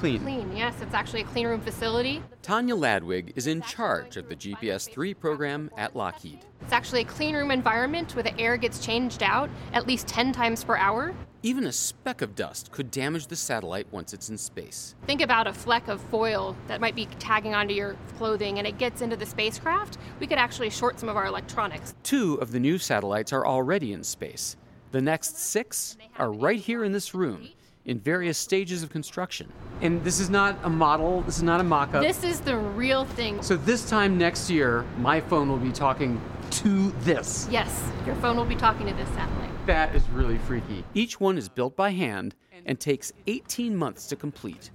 clean. 0.00 0.22
Clean, 0.22 0.56
yes, 0.56 0.74
it's 0.80 0.94
actually 0.94 1.20
a 1.20 1.24
clean 1.24 1.46
room 1.46 1.60
facility. 1.60 2.22
Tanya 2.40 2.74
Ladwig 2.74 3.32
is 3.36 3.46
in 3.46 3.60
charge 3.60 4.16
of 4.16 4.30
the 4.30 4.34
GPS 4.34 4.90
3 4.90 5.12
program 5.12 5.70
at 5.76 5.94
Lockheed. 5.94 6.38
It's 6.62 6.72
actually 6.72 7.02
a 7.02 7.04
clean 7.04 7.36
room 7.36 7.50
environment 7.50 8.16
where 8.16 8.22
the 8.22 8.38
air 8.40 8.56
gets 8.56 8.84
changed 8.84 9.22
out 9.22 9.50
at 9.74 9.86
least 9.86 10.08
10 10.08 10.32
times 10.32 10.64
per 10.64 10.74
hour. 10.74 11.14
Even 11.42 11.66
a 11.66 11.72
speck 11.72 12.22
of 12.22 12.34
dust 12.34 12.72
could 12.72 12.90
damage 12.90 13.26
the 13.26 13.36
satellite 13.36 13.86
once 13.90 14.14
it's 14.14 14.30
in 14.30 14.38
space. 14.38 14.94
Think 15.06 15.20
about 15.20 15.46
a 15.46 15.52
fleck 15.52 15.88
of 15.88 16.00
foil 16.00 16.56
that 16.66 16.80
might 16.80 16.94
be 16.94 17.04
tagging 17.18 17.54
onto 17.54 17.74
your 17.74 17.94
clothing 18.16 18.58
and 18.58 18.66
it 18.66 18.78
gets 18.78 19.02
into 19.02 19.16
the 19.16 19.26
spacecraft. 19.26 19.98
We 20.18 20.26
could 20.26 20.38
actually 20.38 20.70
short 20.70 20.98
some 20.98 21.10
of 21.10 21.16
our 21.16 21.26
electronics. 21.26 21.94
Two 22.02 22.34
of 22.36 22.52
the 22.52 22.60
new 22.60 22.78
satellites 22.78 23.34
are 23.34 23.46
already 23.46 23.92
in 23.92 24.02
space. 24.02 24.56
The 24.92 25.02
next 25.02 25.38
six 25.38 25.98
are 26.18 26.32
right 26.32 26.58
here 26.58 26.84
in 26.84 26.92
this 26.92 27.14
room 27.14 27.50
in 27.90 27.98
various 27.98 28.38
stages 28.38 28.84
of 28.84 28.88
construction. 28.88 29.52
And 29.80 30.02
this 30.04 30.20
is 30.20 30.30
not 30.30 30.56
a 30.62 30.70
model, 30.70 31.22
this 31.22 31.38
is 31.38 31.42
not 31.42 31.60
a 31.60 31.64
mock 31.64 31.92
up. 31.92 32.02
This 32.02 32.22
is 32.22 32.40
the 32.40 32.56
real 32.56 33.04
thing. 33.04 33.42
So, 33.42 33.56
this 33.56 33.90
time 33.90 34.16
next 34.16 34.48
year, 34.48 34.86
my 34.98 35.20
phone 35.20 35.48
will 35.48 35.58
be 35.58 35.72
talking 35.72 36.20
to 36.50 36.92
this. 37.00 37.48
Yes, 37.50 37.90
your 38.06 38.14
phone 38.16 38.36
will 38.36 38.44
be 38.44 38.54
talking 38.54 38.86
to 38.86 38.94
this 38.94 39.08
satellite. 39.08 39.50
That 39.66 39.92
is 39.96 40.08
really 40.10 40.38
freaky. 40.38 40.84
Each 40.94 41.18
one 41.18 41.36
is 41.36 41.48
built 41.48 41.74
by 41.74 41.90
hand 41.90 42.36
and 42.64 42.78
takes 42.78 43.12
18 43.26 43.74
months 43.74 44.06
to 44.06 44.16
complete. 44.16 44.70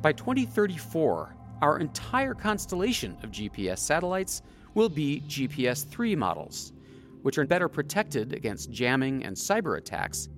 By 0.00 0.12
2034, 0.12 1.36
our 1.60 1.78
entire 1.78 2.32
constellation 2.32 3.14
of 3.22 3.30
GPS 3.30 3.80
satellites 3.80 4.40
will 4.72 4.88
be 4.88 5.22
GPS 5.28 5.86
3 5.86 6.16
models, 6.16 6.72
which 7.20 7.36
are 7.36 7.44
better 7.44 7.68
protected 7.68 8.32
against 8.32 8.70
jamming 8.70 9.22
and 9.22 9.36
cyber 9.36 9.76
attacks. 9.76 10.30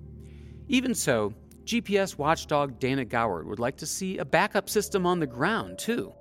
Even 0.67 0.93
so, 0.93 1.33
GPS 1.69 2.17
watchdog 2.17 2.79
Dana 2.79 3.05
Goward 3.05 3.45
would 3.45 3.59
like 3.59 3.77
to 3.77 3.85
see 3.85 4.17
a 4.17 4.25
backup 4.25 4.67
system 4.67 5.05
on 5.05 5.19
the 5.19 5.27
ground, 5.27 5.77
too. 5.77 6.11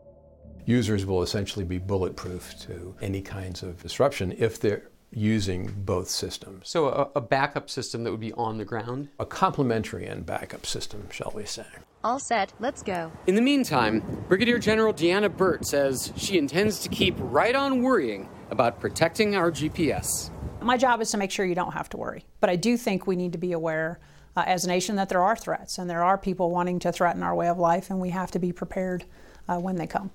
Users 0.67 1.07
will 1.07 1.23
essentially 1.23 1.65
be 1.65 1.79
bulletproof 1.79 2.55
to 2.67 2.95
any 3.01 3.23
kinds 3.23 3.63
of 3.63 3.81
disruption 3.83 4.35
if 4.37 4.61
they're 4.61 4.91
using 5.11 5.73
both 5.87 6.11
systems. 6.11 6.69
So, 6.69 6.89
a, 6.89 7.09
a, 7.17 7.21
backup 7.23 7.71
system 7.71 8.05
that 8.05 8.11
would 8.11 8.21
be 8.21 8.35
on 8.35 8.59
the 8.59 8.67
ground? 8.67 9.09
A 9.19 9.25
complementary 9.25 10.05
and 10.05 10.27
backup 10.27 10.67
system, 10.67 11.09
shall 11.11 11.33
we 11.35 11.47
say. 11.47 11.65
All 12.05 12.19
set, 12.19 12.53
let's 12.61 12.83
go. 12.83 13.11
In 13.27 13.35
the 13.35 13.41
meantime, 13.41 14.03
Brigadier 14.29 14.59
General 14.59 14.93
Deanna 14.93 15.35
Burt 15.35 15.65
says 15.65 16.13
she 16.19 16.37
intends 16.37 16.81
to 16.81 16.91
keep 16.91 17.15
right 17.19 17.57
on 17.57 17.83
worrying 17.83 18.29
about 18.51 18.81
protecting 18.81 19.35
our 19.35 19.51
GPS. 19.51 20.31
My 20.61 20.77
job 20.77 21.01
is 21.01 21.11
to 21.13 21.17
make 21.17 21.31
sure 21.31 21.47
you 21.47 21.55
don't 21.55 21.73
have 21.73 21.89
to 21.89 21.97
worry, 21.97 22.27
but 22.41 22.51
I 22.51 22.57
do 22.57 22.77
think 22.77 23.07
we 23.07 23.17
need 23.17 23.33
to 23.33 23.39
be 23.39 23.53
aware 23.53 23.99
uh, 24.39 24.45
as 24.47 24.65
a 24.65 24.69
nation 24.69 24.95
that 24.95 25.09
there 25.09 25.21
are 25.21 25.35
threats 25.35 25.79
and 25.79 25.91
there 25.91 26.05
are 26.05 26.17
people 26.17 26.51
wanting 26.51 26.79
to 26.79 26.93
threaten 26.93 27.25
our 27.25 27.35
way 27.35 27.49
of 27.49 27.59
life, 27.59 27.91
and 27.91 27.99
we 27.99 28.11
have 28.11 28.31
to 28.31 28.39
be 28.39 28.53
prepared 28.53 29.05
uh, 29.49 29.59
when 29.59 29.75
they 29.75 29.87
come. 29.87 30.11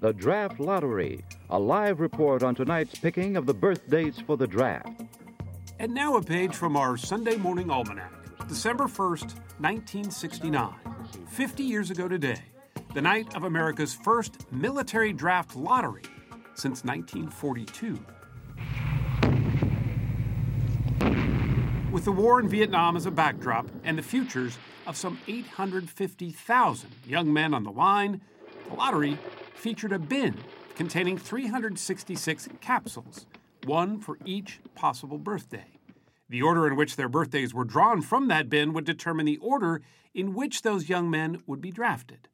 The 0.00 0.14
Draft 0.14 0.58
Lottery, 0.58 1.22
a 1.50 1.58
live 1.58 2.00
report 2.00 2.42
on 2.42 2.54
tonight's 2.54 2.98
picking 2.98 3.36
of 3.36 3.44
the 3.44 3.52
birth 3.52 3.90
dates 3.90 4.18
for 4.18 4.38
the 4.38 4.46
draft. 4.46 5.02
And 5.78 5.92
now 5.92 6.16
a 6.16 6.22
page 6.22 6.54
from 6.54 6.74
our 6.74 6.96
Sunday 6.96 7.36
Morning 7.36 7.70
Almanac, 7.70 8.12
December 8.48 8.84
1st, 8.84 9.34
1969. 9.60 10.72
50 11.28 11.62
years 11.62 11.90
ago 11.90 12.08
today, 12.08 12.40
the 12.94 13.02
night 13.02 13.36
of 13.36 13.44
America's 13.44 13.92
first 13.92 14.50
military 14.50 15.12
draft 15.12 15.54
lottery 15.54 16.04
since 16.54 16.82
1942. 16.82 17.98
With 21.92 22.04
the 22.04 22.12
war 22.12 22.38
in 22.38 22.48
Vietnam 22.48 22.96
as 22.96 23.06
a 23.06 23.10
backdrop 23.10 23.68
and 23.82 23.98
the 23.98 24.02
futures 24.02 24.56
of 24.86 24.96
some 24.96 25.18
850,000 25.26 26.90
young 27.04 27.32
men 27.32 27.52
on 27.52 27.64
the 27.64 27.72
line, 27.72 28.20
the 28.68 28.76
lottery 28.76 29.18
featured 29.54 29.92
a 29.92 29.98
bin 29.98 30.36
containing 30.76 31.18
366 31.18 32.48
capsules, 32.60 33.26
one 33.64 33.98
for 33.98 34.18
each 34.24 34.60
possible 34.76 35.18
birthday. 35.18 35.66
The 36.28 36.42
order 36.42 36.64
in 36.68 36.76
which 36.76 36.94
their 36.94 37.08
birthdays 37.08 37.52
were 37.52 37.64
drawn 37.64 38.02
from 38.02 38.28
that 38.28 38.48
bin 38.48 38.72
would 38.72 38.84
determine 38.84 39.26
the 39.26 39.38
order 39.38 39.82
in 40.14 40.32
which 40.32 40.62
those 40.62 40.88
young 40.88 41.10
men 41.10 41.42
would 41.48 41.60
be 41.60 41.72
drafted. 41.72 42.28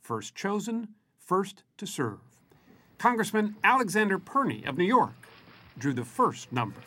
First 0.00 0.34
chosen, 0.34 0.88
first 1.18 1.64
to 1.76 1.86
serve. 1.86 2.20
Congressman 2.96 3.56
Alexander 3.62 4.18
Pirnie 4.18 4.66
of 4.66 4.78
New 4.78 4.84
York 4.84 5.12
drew 5.78 5.92
the 5.92 6.04
first 6.04 6.50
number. 6.50 6.80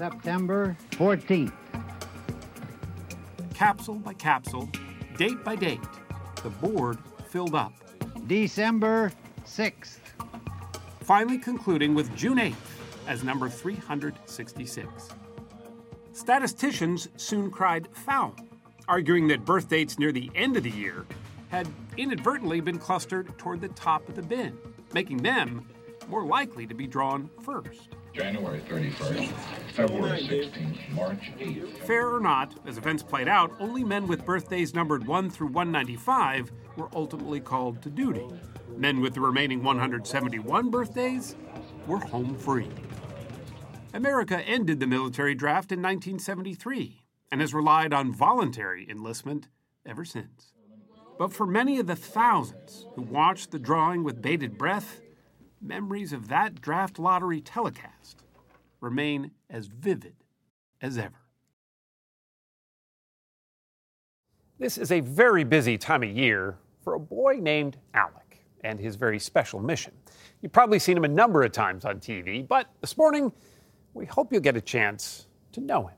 September 0.00 0.74
14th. 0.92 1.52
Capsule 3.52 3.96
by 3.96 4.14
capsule, 4.14 4.66
date 5.18 5.44
by 5.44 5.54
date, 5.54 5.78
the 6.42 6.48
board 6.48 6.96
filled 7.28 7.54
up. 7.54 7.74
December 8.26 9.12
6th. 9.44 9.98
Finally 11.02 11.36
concluding 11.36 11.94
with 11.94 12.16
June 12.16 12.38
8th 12.38 12.54
as 13.08 13.22
number 13.22 13.50
366. 13.50 14.88
Statisticians 16.14 17.08
soon 17.16 17.50
cried 17.50 17.86
foul, 17.92 18.34
arguing 18.88 19.28
that 19.28 19.44
birth 19.44 19.68
dates 19.68 19.98
near 19.98 20.12
the 20.12 20.30
end 20.34 20.56
of 20.56 20.62
the 20.62 20.70
year 20.70 21.04
had 21.50 21.68
inadvertently 21.98 22.62
been 22.62 22.78
clustered 22.78 23.36
toward 23.36 23.60
the 23.60 23.68
top 23.68 24.08
of 24.08 24.16
the 24.16 24.22
bin, 24.22 24.56
making 24.94 25.18
them 25.18 25.68
more 26.10 26.26
likely 26.26 26.66
to 26.66 26.74
be 26.74 26.86
drawn 26.86 27.30
first. 27.42 27.88
January 28.12 28.60
31st, 28.68 29.32
February 29.72 30.20
16th, 30.20 30.90
March 30.90 31.30
8th. 31.38 31.78
Fair 31.78 32.12
or 32.12 32.20
not, 32.20 32.52
as 32.66 32.76
events 32.76 33.04
played 33.04 33.28
out, 33.28 33.52
only 33.60 33.84
men 33.84 34.08
with 34.08 34.26
birthdays 34.26 34.74
numbered 34.74 35.06
1 35.06 35.30
through 35.30 35.46
195 35.46 36.50
were 36.76 36.88
ultimately 36.92 37.38
called 37.38 37.80
to 37.82 37.88
duty. 37.88 38.26
Men 38.76 39.00
with 39.00 39.14
the 39.14 39.20
remaining 39.20 39.62
171 39.62 40.70
birthdays 40.70 41.36
were 41.86 41.98
home 41.98 42.34
free. 42.34 42.68
America 43.94 44.40
ended 44.40 44.80
the 44.80 44.86
military 44.86 45.34
draft 45.34 45.70
in 45.70 45.78
1973 45.78 47.02
and 47.30 47.40
has 47.40 47.54
relied 47.54 47.92
on 47.92 48.12
voluntary 48.12 48.86
enlistment 48.90 49.46
ever 49.86 50.04
since. 50.04 50.52
But 51.18 51.32
for 51.32 51.46
many 51.46 51.78
of 51.78 51.86
the 51.86 51.96
thousands 51.96 52.86
who 52.94 53.02
watched 53.02 53.50
the 53.50 53.58
drawing 53.58 54.02
with 54.02 54.22
bated 54.22 54.58
breath, 54.58 55.00
memories 55.60 56.12
of 56.12 56.28
that 56.28 56.60
draft 56.60 56.98
lottery 56.98 57.40
telecast 57.40 58.22
remain 58.80 59.30
as 59.48 59.66
vivid 59.66 60.14
as 60.80 60.98
ever. 60.98 61.20
This 64.58 64.78
is 64.78 64.92
a 64.92 65.00
very 65.00 65.44
busy 65.44 65.78
time 65.78 66.02
of 66.02 66.10
year 66.10 66.58
for 66.82 66.94
a 66.94 67.00
boy 67.00 67.38
named 67.40 67.78
Alec 67.94 68.44
and 68.62 68.78
his 68.78 68.96
very 68.96 69.18
special 69.18 69.60
mission. 69.60 69.92
You've 70.42 70.52
probably 70.52 70.78
seen 70.78 70.96
him 70.96 71.04
a 71.04 71.08
number 71.08 71.42
of 71.42 71.52
times 71.52 71.84
on 71.84 71.98
TV, 71.98 72.46
but 72.46 72.66
this 72.80 72.96
morning 72.96 73.32
we 73.94 74.06
hope 74.06 74.32
you'll 74.32 74.42
get 74.42 74.56
a 74.56 74.60
chance 74.60 75.26
to 75.52 75.60
know 75.60 75.86
him. 75.86 75.96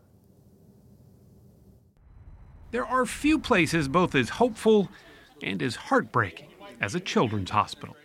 There 2.71 2.87
are 2.87 3.05
few 3.05 3.39
places 3.39 3.87
both 3.89 4.15
as 4.15 4.29
hopeful 4.29 4.89
and 5.43 5.63
as 5.63 5.77
heartbreaking 5.77 6.49
as 6.81 6.95
a 6.95 7.01
children's 7.01 7.51
hospital, 7.51 7.97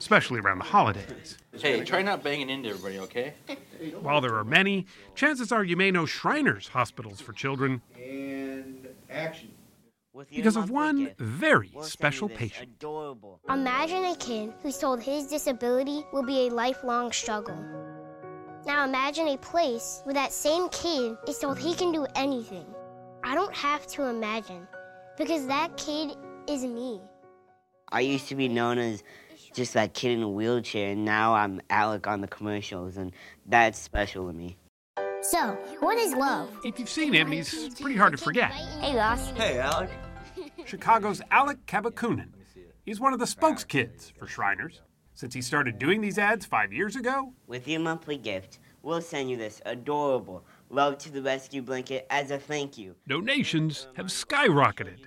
especially 0.00 0.40
around 0.40 0.58
the 0.58 0.64
holidays. 0.64 1.36
Hey, 1.52 1.84
try 1.84 2.02
not 2.02 2.24
banging 2.24 2.48
into 2.48 2.70
everybody, 2.70 2.98
okay? 3.00 3.34
While 4.00 4.20
there 4.20 4.34
are 4.34 4.44
many, 4.44 4.86
chances 5.14 5.52
are 5.52 5.62
you 5.62 5.76
may 5.76 5.90
know 5.90 6.06
Shriners 6.06 6.68
Hospitals 6.68 7.20
for 7.20 7.32
Children 7.32 7.82
And 7.96 8.88
action. 9.10 9.52
because 10.30 10.56
of 10.56 10.70
one 10.70 11.10
very 11.18 11.70
special 11.82 12.28
patient. 12.30 12.82
Imagine 13.48 14.04
a 14.06 14.16
kid 14.16 14.54
who's 14.62 14.78
told 14.78 15.02
his 15.02 15.26
disability 15.26 16.04
will 16.12 16.24
be 16.24 16.48
a 16.48 16.50
lifelong 16.50 17.12
struggle. 17.12 17.62
Now 18.66 18.84
imagine 18.84 19.28
a 19.28 19.38
place 19.38 20.00
where 20.04 20.14
that 20.14 20.32
same 20.32 20.68
kid 20.70 21.16
is 21.28 21.38
told 21.38 21.58
he 21.58 21.74
can 21.74 21.92
do 21.92 22.06
anything. 22.14 22.66
I 23.22 23.34
don't 23.34 23.54
have 23.54 23.86
to 23.88 24.04
imagine 24.04 24.66
because 25.18 25.46
that 25.46 25.76
kid 25.76 26.16
is 26.48 26.64
me. 26.64 27.00
I 27.92 28.00
used 28.00 28.28
to 28.28 28.34
be 28.36 28.48
known 28.48 28.78
as 28.78 29.02
just 29.52 29.74
that 29.74 29.94
kid 29.94 30.12
in 30.12 30.22
a 30.22 30.28
wheelchair, 30.28 30.90
and 30.90 31.04
now 31.04 31.34
I'm 31.34 31.60
Alec 31.70 32.06
on 32.06 32.20
the 32.20 32.28
commercials, 32.28 32.96
and 32.96 33.12
that's 33.46 33.78
special 33.78 34.26
to 34.26 34.32
me. 34.32 34.56
So, 35.22 35.58
what 35.80 35.98
is 35.98 36.14
love? 36.14 36.50
If 36.64 36.78
you've 36.78 36.88
seen 36.88 37.12
him, 37.12 37.30
he's 37.30 37.74
pretty 37.80 37.96
hard 37.96 38.12
to 38.12 38.18
forget. 38.18 38.50
Hey, 38.52 38.96
Ross. 38.96 39.30
Hey, 39.32 39.58
Alec. 39.58 39.90
Chicago's 40.64 41.20
Alec 41.30 41.64
Cabacungan. 41.66 42.28
He's 42.84 43.00
one 43.00 43.12
of 43.12 43.18
the 43.18 43.26
spokeskids 43.26 44.12
for 44.18 44.26
Shriners. 44.26 44.80
Since 45.14 45.34
he 45.34 45.42
started 45.42 45.78
doing 45.78 46.00
these 46.00 46.18
ads 46.18 46.46
five 46.46 46.72
years 46.72 46.96
ago, 46.96 47.34
With 47.46 47.68
your 47.68 47.80
monthly 47.80 48.16
gift, 48.16 48.58
we'll 48.82 49.02
send 49.02 49.30
you 49.30 49.36
this 49.36 49.60
adorable 49.66 50.44
Love 50.70 50.96
to 50.98 51.12
the 51.12 51.20
Rescue 51.20 51.60
blanket 51.60 52.06
as 52.08 52.30
a 52.30 52.38
thank 52.38 52.78
you. 52.78 52.94
donations 53.06 53.88
have 53.96 54.06
skyrocketed, 54.06 55.00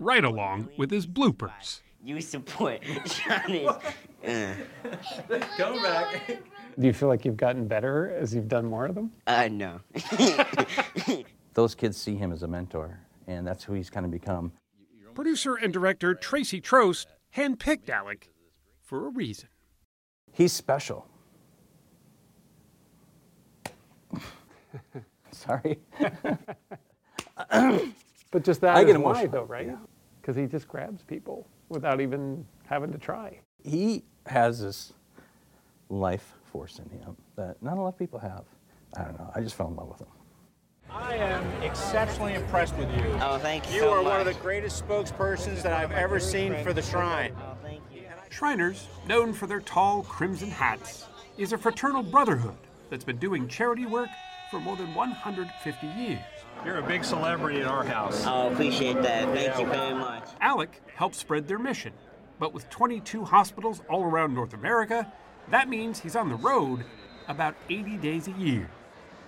right 0.00 0.24
along 0.24 0.70
with 0.76 0.90
his 0.90 1.06
bloopers. 1.06 1.82
You 2.04 2.20
support 2.20 2.80
Shriners. 3.06 3.76
uh, 4.26 4.54
Come 5.56 5.82
back. 5.82 6.38
Do 6.78 6.86
you 6.86 6.92
feel 6.92 7.08
like 7.08 7.24
you've 7.24 7.36
gotten 7.36 7.68
better 7.68 8.10
as 8.18 8.34
you've 8.34 8.48
done 8.48 8.64
more 8.66 8.86
of 8.86 8.94
them? 8.94 9.12
uh, 9.26 9.48
no. 9.50 9.80
Those 11.54 11.74
kids 11.74 11.96
see 11.98 12.16
him 12.16 12.32
as 12.32 12.42
a 12.42 12.48
mentor, 12.48 12.98
and 13.26 13.46
that's 13.46 13.62
who 13.62 13.74
he's 13.74 13.90
kind 13.90 14.04
of 14.06 14.10
become. 14.12 14.52
Producer 15.14 15.54
and 15.56 15.70
director 15.72 16.14
Tracy 16.14 16.60
Trost 16.60 17.06
handpicked 17.36 17.90
Alec 17.90 18.30
for 18.80 19.06
a 19.06 19.10
reason. 19.10 19.48
He's 20.32 20.52
special. 20.52 21.06
Sorry. 25.30 25.78
But 28.30 28.44
just 28.44 28.62
that 28.62 28.76
I 28.76 28.80
is 28.80 28.86
get 28.86 29.00
why, 29.00 29.10
emotional. 29.20 29.30
though, 29.32 29.44
right? 29.44 29.76
Because 30.20 30.36
he 30.36 30.46
just 30.46 30.66
grabs 30.68 31.02
people 31.02 31.46
without 31.72 32.00
even 32.00 32.46
having 32.66 32.92
to 32.92 32.98
try. 32.98 33.40
He 33.64 34.04
has 34.26 34.60
this 34.60 34.92
life 35.88 36.34
force 36.44 36.78
in 36.78 36.88
him 36.90 37.16
that 37.36 37.60
not 37.62 37.76
a 37.78 37.80
lot 37.80 37.88
of 37.88 37.98
people 37.98 38.18
have. 38.20 38.44
I 38.96 39.04
don't 39.04 39.18
know. 39.18 39.30
I 39.34 39.40
just 39.40 39.56
fell 39.56 39.68
in 39.68 39.76
love 39.76 39.88
with 39.88 40.00
him. 40.00 40.06
I 40.90 41.14
am 41.16 41.62
exceptionally 41.62 42.34
impressed 42.34 42.76
with 42.76 42.90
you. 42.94 43.04
Oh, 43.22 43.38
thank 43.38 43.68
you 43.70 43.76
You 43.76 43.80
so 43.80 43.92
are 43.94 44.02
one 44.02 44.20
of 44.20 44.26
the 44.26 44.34
greatest 44.34 44.86
spokespersons 44.86 45.62
that 45.62 45.72
I've 45.72 45.92
ever 45.92 46.20
seen 46.20 46.62
for 46.62 46.74
the 46.74 46.82
Shrine. 46.82 47.34
Oh, 47.40 47.56
Shriners, 48.28 48.88
known 49.06 49.32
for 49.32 49.46
their 49.46 49.60
tall 49.60 50.02
crimson 50.02 50.50
hats, 50.50 51.06
is 51.38 51.52
a 51.52 51.58
fraternal 51.58 52.02
brotherhood 52.02 52.56
that's 52.90 53.04
been 53.04 53.18
doing 53.18 53.48
charity 53.48 53.86
work 53.86 54.08
for 54.50 54.60
more 54.60 54.76
than 54.76 54.94
150 54.94 55.86
years. 55.86 56.20
You're 56.64 56.78
a 56.78 56.82
big 56.82 57.04
celebrity 57.04 57.60
in 57.60 57.66
our 57.66 57.82
house. 57.82 58.22
Oh, 58.24 58.52
appreciate 58.52 59.02
that. 59.02 59.34
Thank 59.34 59.58
you 59.58 59.66
very 59.66 59.94
much. 59.94 60.28
Alec 60.40 60.80
helps 60.94 61.18
spread 61.18 61.48
their 61.48 61.58
mission, 61.58 61.92
but 62.38 62.54
with 62.54 62.70
22 62.70 63.24
hospitals 63.24 63.82
all 63.88 64.04
around 64.04 64.32
North 64.32 64.54
America, 64.54 65.12
that 65.50 65.68
means 65.68 65.98
he's 65.98 66.14
on 66.14 66.28
the 66.28 66.36
road 66.36 66.84
about 67.26 67.56
80 67.68 67.96
days 67.96 68.28
a 68.28 68.32
year. 68.32 68.70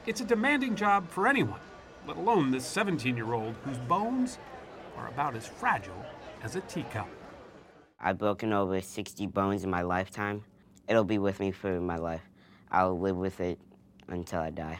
It's 0.07 0.21
a 0.21 0.25
demanding 0.25 0.77
job 0.77 1.11
for 1.11 1.27
anyone, 1.27 1.59
let 2.07 2.17
alone 2.17 2.53
this 2.53 2.65
17 2.65 3.17
year 3.17 3.33
old 3.33 3.57
whose 3.65 3.79
bones 3.79 4.39
are 4.97 5.09
about 5.09 5.35
as 5.35 5.45
fragile 5.45 6.07
as 6.41 6.55
a 6.55 6.61
teacup. 6.61 7.09
I've 7.99 8.19
broken 8.19 8.53
over 8.53 8.81
60 8.81 9.27
bones 9.27 9.65
in 9.65 9.71
my 9.71 9.83
lifetime. 9.83 10.45
It'll 10.87 11.03
be 11.03 11.19
with 11.19 11.41
me 11.41 11.51
for 11.51 11.81
my 11.81 11.97
life. 11.97 12.23
I'll 12.71 12.97
live 12.97 13.17
with 13.17 13.41
it 13.41 13.59
until 14.07 14.39
I 14.39 14.51
die. 14.51 14.79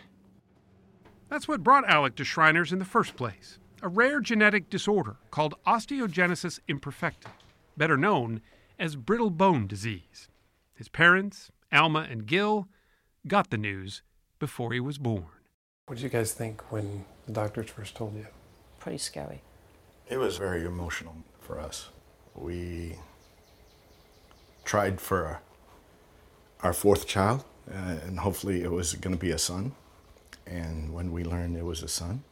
That's 1.35 1.49
what 1.49 1.65
brought 1.65 1.89
Alec 1.89 2.15
to 2.15 2.25
Shriners 2.25 2.73
in 2.73 2.79
the 2.79 2.85
first 2.85 3.17
place 3.17 3.59
a 3.83 3.89
rare 3.89 4.21
genetic 4.21 4.71
disorder 4.71 5.17
called 5.33 5.57
osteogenesis 5.67 6.61
imperfecta, 6.69 7.27
better 7.77 7.97
known 7.97 8.41
as 8.79 8.95
brittle 8.95 9.31
bone 9.31 9.67
disease. 9.67 10.29
His 10.77 10.89
parents, 10.89 11.51
Alma 11.73 12.07
and 12.09 12.25
Gil, 12.25 12.69
got 13.27 13.51
the 13.51 13.59
news 13.59 14.03
before 14.39 14.73
he 14.73 14.79
was 14.79 14.97
born. 14.97 15.27
What 15.87 15.97
did 15.97 16.05
you 16.05 16.09
guys 16.09 16.33
think 16.33 16.71
when 16.71 17.05
the 17.27 17.33
doctors 17.33 17.69
first 17.69 17.97
told 17.97 18.15
you? 18.15 18.29
Pretty 18.79 18.99
scary. 18.99 19.43
It 20.09 20.19
was 20.19 20.37
very 20.37 20.65
emotional 20.65 21.17
for 21.41 21.59
us. 21.59 21.89
We 22.37 22.95
tried 24.65 25.01
for 25.01 25.41
our 26.61 26.73
fourth 26.73 27.09
child, 27.09 27.45
uh, 27.69 27.97
and 28.07 28.21
hopefully 28.21 28.63
it 28.63 28.71
was 28.71 28.95
going 28.95 29.17
to 29.17 29.21
be 29.21 29.33
a 29.33 29.39
son. 29.39 29.73
And 30.47 30.93
when 30.93 31.13
we 31.13 31.25
learned 31.25 31.57
it 31.57 31.65
was 31.65 31.83
a 31.83 31.89
son 31.89 32.23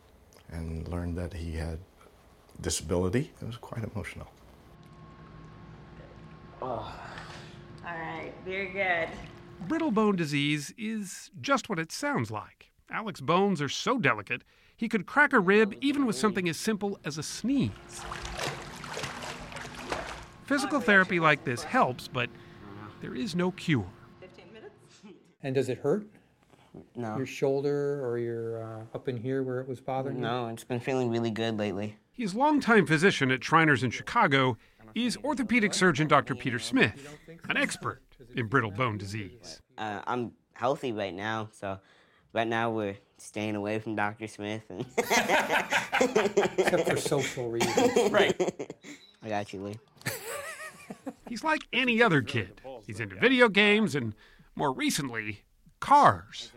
and 0.50 0.86
learned 0.88 1.16
that 1.18 1.32
he 1.32 1.52
had 1.52 1.78
disability, 2.60 3.32
it 3.40 3.46
was 3.46 3.56
quite 3.56 3.84
emotional. 3.84 4.28
Oh. 6.60 6.94
All 7.84 7.98
right, 7.98 8.32
very 8.44 8.68
good. 8.68 9.08
Brittle 9.66 9.90
bone 9.90 10.16
disease 10.16 10.72
is 10.76 11.30
just 11.40 11.68
what 11.68 11.78
it 11.78 11.90
sounds 11.90 12.30
like. 12.30 12.70
Alec's 12.90 13.20
bones 13.20 13.62
are 13.62 13.68
so 13.68 13.98
delicate, 13.98 14.42
he 14.76 14.88
could 14.88 15.06
crack 15.06 15.32
a 15.32 15.40
rib 15.40 15.74
even 15.80 16.06
with 16.06 16.16
something 16.16 16.48
as 16.48 16.56
simple 16.56 16.98
as 17.04 17.16
a 17.16 17.22
sneeze. 17.22 17.70
Physical 20.44 20.78
oh, 20.78 20.80
therapy 20.80 21.20
like 21.20 21.44
this 21.44 21.62
helps, 21.62 22.08
but 22.08 22.28
there 23.00 23.14
is 23.14 23.34
no 23.34 23.52
cure. 23.52 23.86
And 25.42 25.54
does 25.54 25.68
it 25.68 25.78
hurt? 25.78 26.06
No. 26.94 27.16
Your 27.16 27.26
shoulder 27.26 28.04
or 28.04 28.18
your 28.18 28.62
uh, 28.62 28.80
up 28.94 29.08
in 29.08 29.16
here 29.16 29.42
where 29.42 29.60
it 29.60 29.68
was 29.68 29.80
bothering 29.80 30.16
you? 30.16 30.22
No, 30.22 30.48
it's 30.48 30.64
been 30.64 30.80
feeling 30.80 31.10
really 31.10 31.30
good 31.30 31.58
lately. 31.58 31.96
His 32.12 32.34
longtime 32.34 32.86
physician 32.86 33.30
at 33.30 33.44
Shriners 33.44 33.82
in 33.82 33.90
Chicago 33.90 34.56
is 34.94 35.16
orthopedic 35.18 35.74
surgeon 35.74 36.08
Dr. 36.08 36.34
Peter 36.34 36.58
Smith, 36.58 37.16
an 37.48 37.56
expert 37.56 38.02
in 38.36 38.46
brittle 38.46 38.70
bone 38.70 38.98
disease. 38.98 39.60
Uh, 39.78 40.00
I'm 40.06 40.32
healthy 40.52 40.92
right 40.92 41.14
now, 41.14 41.48
so 41.52 41.78
right 42.32 42.46
now 42.46 42.70
we're 42.70 42.96
staying 43.18 43.56
away 43.56 43.78
from 43.78 43.96
Dr. 43.96 44.26
Smith. 44.26 44.62
And 44.68 44.84
Except 46.58 46.88
for 46.88 46.96
social 46.96 47.50
reasons. 47.50 48.10
Right. 48.10 48.36
I 49.22 49.28
got 49.28 49.52
you, 49.52 49.62
Lee. 49.62 49.76
He's 51.28 51.44
like 51.44 51.62
any 51.72 52.02
other 52.02 52.20
kid. 52.20 52.60
He's 52.86 53.00
into 53.00 53.16
video 53.16 53.48
games 53.48 53.94
and, 53.94 54.14
more 54.56 54.72
recently, 54.72 55.42
cars. 55.80 56.52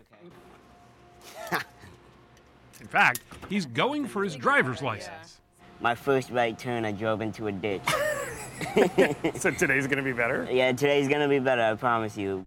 In 2.80 2.86
fact, 2.86 3.20
he's 3.48 3.66
going 3.66 4.06
for 4.06 4.22
his 4.22 4.36
driver's 4.36 4.82
license. 4.82 5.40
My 5.80 5.94
first 5.94 6.30
right 6.30 6.58
turn, 6.58 6.84
I 6.84 6.92
drove 6.92 7.20
into 7.20 7.46
a 7.46 7.52
ditch. 7.52 7.82
so 9.36 9.50
today's 9.50 9.86
gonna 9.86 10.02
be 10.02 10.12
better? 10.12 10.48
Yeah, 10.50 10.72
today's 10.72 11.08
gonna 11.08 11.28
be 11.28 11.38
better, 11.38 11.62
I 11.62 11.74
promise 11.74 12.16
you. 12.16 12.46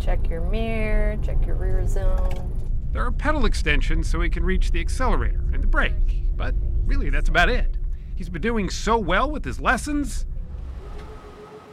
Check 0.00 0.28
your 0.28 0.40
mirror, 0.42 1.16
check 1.22 1.44
your 1.46 1.56
rear 1.56 1.86
zone. 1.86 2.52
There 2.92 3.04
are 3.04 3.12
pedal 3.12 3.46
extensions 3.46 4.08
so 4.08 4.20
he 4.20 4.30
can 4.30 4.44
reach 4.44 4.70
the 4.70 4.80
accelerator 4.80 5.44
and 5.52 5.62
the 5.62 5.66
brake, 5.66 6.22
but 6.36 6.54
really 6.84 7.10
that's 7.10 7.28
about 7.28 7.48
it. 7.48 7.76
He's 8.16 8.28
been 8.28 8.42
doing 8.42 8.70
so 8.70 8.98
well 8.98 9.30
with 9.30 9.44
his 9.44 9.60
lessons. 9.60 10.24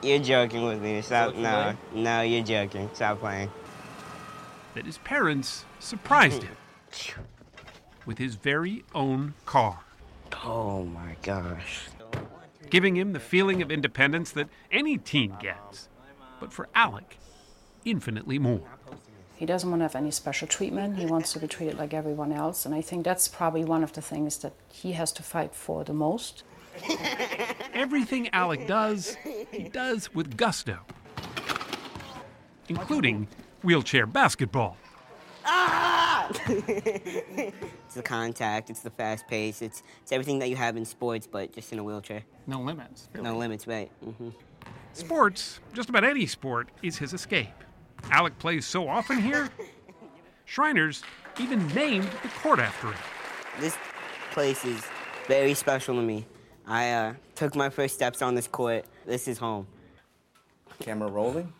You're 0.03 0.19
joking 0.19 0.63
with 0.65 0.81
me. 0.81 1.01
Stop. 1.01 1.35
No, 1.35 1.75
no, 1.93 2.21
you're 2.21 2.43
joking. 2.43 2.89
Stop 2.93 3.19
playing. 3.19 3.49
That 4.75 4.85
his 4.85 4.99
parents 4.99 5.65
surprised 5.79 6.43
him 6.43 6.55
with 8.05 8.17
his 8.17 8.35
very 8.35 8.83
own 8.93 9.33
car. 9.45 9.79
Oh 10.43 10.83
my 10.83 11.15
gosh. 11.23 11.87
Giving 12.69 12.95
him 12.95 13.13
the 13.13 13.19
feeling 13.19 13.61
of 13.61 13.71
independence 13.71 14.31
that 14.31 14.49
any 14.71 14.97
teen 14.97 15.35
gets. 15.39 15.87
But 16.39 16.51
for 16.51 16.67
Alec, 16.75 17.17
infinitely 17.83 18.39
more. 18.39 18.67
He 19.35 19.45
doesn't 19.45 19.69
want 19.69 19.81
to 19.81 19.83
have 19.83 19.95
any 19.95 20.11
special 20.11 20.47
treatment. 20.47 20.97
He 20.97 21.05
wants 21.05 21.33
to 21.33 21.39
be 21.39 21.47
treated 21.47 21.77
like 21.77 21.93
everyone 21.93 22.31
else. 22.31 22.65
And 22.65 22.73
I 22.73 22.81
think 22.81 23.03
that's 23.03 23.27
probably 23.27 23.65
one 23.65 23.83
of 23.83 23.93
the 23.93 24.01
things 24.01 24.37
that 24.39 24.53
he 24.71 24.93
has 24.93 25.11
to 25.13 25.23
fight 25.23 25.53
for 25.53 25.83
the 25.83 25.93
most. 25.93 26.43
Everything 27.73 28.29
Alec 28.29 28.67
does, 28.67 29.17
he 29.51 29.63
does 29.63 30.13
with 30.13 30.37
gusto, 30.37 30.79
including 32.69 33.27
wheelchair 33.61 34.05
basketball. 34.05 34.77
Ah! 35.45 36.14
it's 36.47 37.95
the 37.95 38.01
contact, 38.01 38.69
it's 38.69 38.81
the 38.81 38.89
fast 38.89 39.27
pace, 39.27 39.61
it's, 39.61 39.83
it's 40.01 40.11
everything 40.11 40.39
that 40.39 40.49
you 40.49 40.55
have 40.55 40.77
in 40.77 40.85
sports, 40.85 41.27
but 41.27 41.53
just 41.53 41.71
in 41.73 41.79
a 41.79 41.83
wheelchair. 41.83 42.23
No 42.47 42.61
limits. 42.61 43.09
really. 43.13 43.23
No 43.29 43.37
limits, 43.37 43.67
right? 43.67 43.89
hmm 44.03 44.29
Sports, 44.93 45.59
just 45.73 45.89
about 45.89 46.05
any 46.05 46.25
sport, 46.25 46.69
is 46.81 46.97
his 46.97 47.13
escape. 47.13 47.49
Alec 48.11 48.37
plays 48.39 48.65
so 48.65 48.87
often 48.87 49.21
here, 49.21 49.49
Shriners 50.45 51.03
even 51.39 51.67
named 51.69 52.09
the 52.23 52.29
court 52.29 52.59
after 52.59 52.87
him. 52.87 52.97
This 53.59 53.77
place 54.31 54.63
is 54.63 54.81
very 55.27 55.53
special 55.53 55.95
to 55.95 56.01
me. 56.01 56.25
I 56.65 56.91
uh, 56.91 57.13
took 57.35 57.55
my 57.55 57.69
first 57.69 57.93
steps 57.95 58.21
on 58.21 58.35
this 58.35 58.47
court. 58.47 58.85
This 59.05 59.27
is 59.27 59.37
home. 59.37 59.67
Camera 60.79 61.09
rolling. 61.09 61.51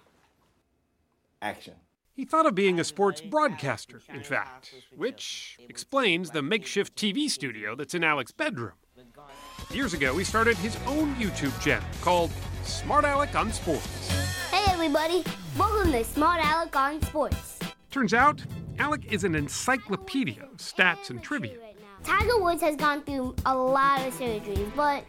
Action. 1.41 1.73
He 2.15 2.23
thought 2.23 2.45
of 2.45 2.55
being 2.55 2.79
a 2.79 2.85
sports 2.85 3.19
broadcaster, 3.19 3.99
in 4.07 4.23
fact, 4.23 4.73
which 4.95 5.57
explains 5.67 6.31
the 6.31 6.41
makeshift 6.41 6.95
TV 6.95 7.29
studio 7.29 7.75
that's 7.75 7.93
in 7.93 8.05
Alec's 8.05 8.31
bedroom. 8.31 8.71
Years 9.69 9.93
ago, 9.93 10.17
he 10.17 10.23
started 10.23 10.55
his 10.55 10.77
own 10.87 11.13
YouTube 11.15 11.59
channel 11.61 11.85
called 11.99 12.31
Smart 12.63 13.03
Alec 13.03 13.35
on 13.35 13.51
Sports. 13.51 14.09
Hey 14.49 14.63
everybody, 14.69 15.25
welcome 15.57 15.91
to 15.91 16.05
Smart 16.05 16.39
Alec 16.41 16.73
on 16.73 17.01
Sports. 17.01 17.59
Turns 17.91 18.13
out, 18.13 18.41
Alec 18.79 19.11
is 19.11 19.25
an 19.25 19.35
encyclopedia 19.35 20.43
of 20.43 20.59
stats 20.59 21.09
and 21.09 21.21
trivia. 21.21 21.57
Tiger 22.05 22.41
Woods 22.41 22.61
has 22.61 22.77
gone 22.77 23.01
through 23.01 23.35
a 23.45 23.53
lot 23.53 23.99
of 24.07 24.17
surgeries, 24.17 24.73
but 24.73 25.03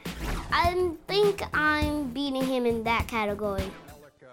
I 0.51 0.90
think 1.07 1.45
I'm 1.57 2.09
beating 2.09 2.42
him 2.42 2.66
in 2.66 2.83
that 2.83 3.07
category. 3.07 3.71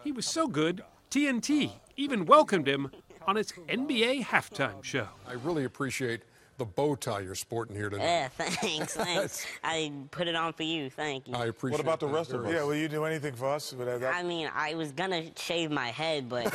He 0.03 0.11
was 0.11 0.25
so 0.25 0.47
good, 0.47 0.83
TNT 1.11 1.73
even 1.97 2.25
welcomed 2.25 2.67
him 2.67 2.91
on 3.27 3.37
its 3.37 3.51
NBA 3.69 4.23
halftime 4.25 4.83
show. 4.83 5.07
I 5.27 5.33
really 5.33 5.63
appreciate 5.65 6.21
the 6.57 6.65
bow 6.65 6.95
tie 6.95 7.21
you're 7.21 7.35
sporting 7.35 7.75
here 7.75 7.89
tonight. 7.89 8.03
Yeah, 8.03 8.27
thanks, 8.29 8.93
thanks. 8.95 9.45
I 9.63 9.91
put 10.11 10.27
it 10.27 10.35
on 10.35 10.53
for 10.53 10.63
you, 10.63 10.89
thank 10.89 11.27
you. 11.27 11.33
I 11.33 11.47
appreciate 11.47 11.77
What 11.77 11.81
about 11.81 11.99
the 11.99 12.07
rest 12.07 12.31
of 12.31 12.41
very 12.41 12.53
us? 12.55 12.59
Yeah, 12.61 12.65
will 12.67 12.75
you 12.75 12.87
do 12.87 13.05
anything 13.05 13.33
for 13.33 13.47
us? 13.49 13.73
But 13.73 13.99
that- 13.99 14.13
I 14.13 14.23
mean, 14.23 14.49
I 14.53 14.75
was 14.75 14.91
gonna 14.91 15.35
shave 15.37 15.71
my 15.71 15.87
head, 15.87 16.29
but. 16.29 16.53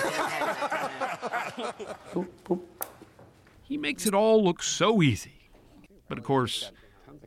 He 3.63 3.77
makes 3.77 4.07
it 4.07 4.15
all 4.15 4.43
look 4.43 4.63
so 4.63 5.03
easy. 5.03 5.51
But 6.09 6.17
of 6.19 6.25
course, 6.25 6.71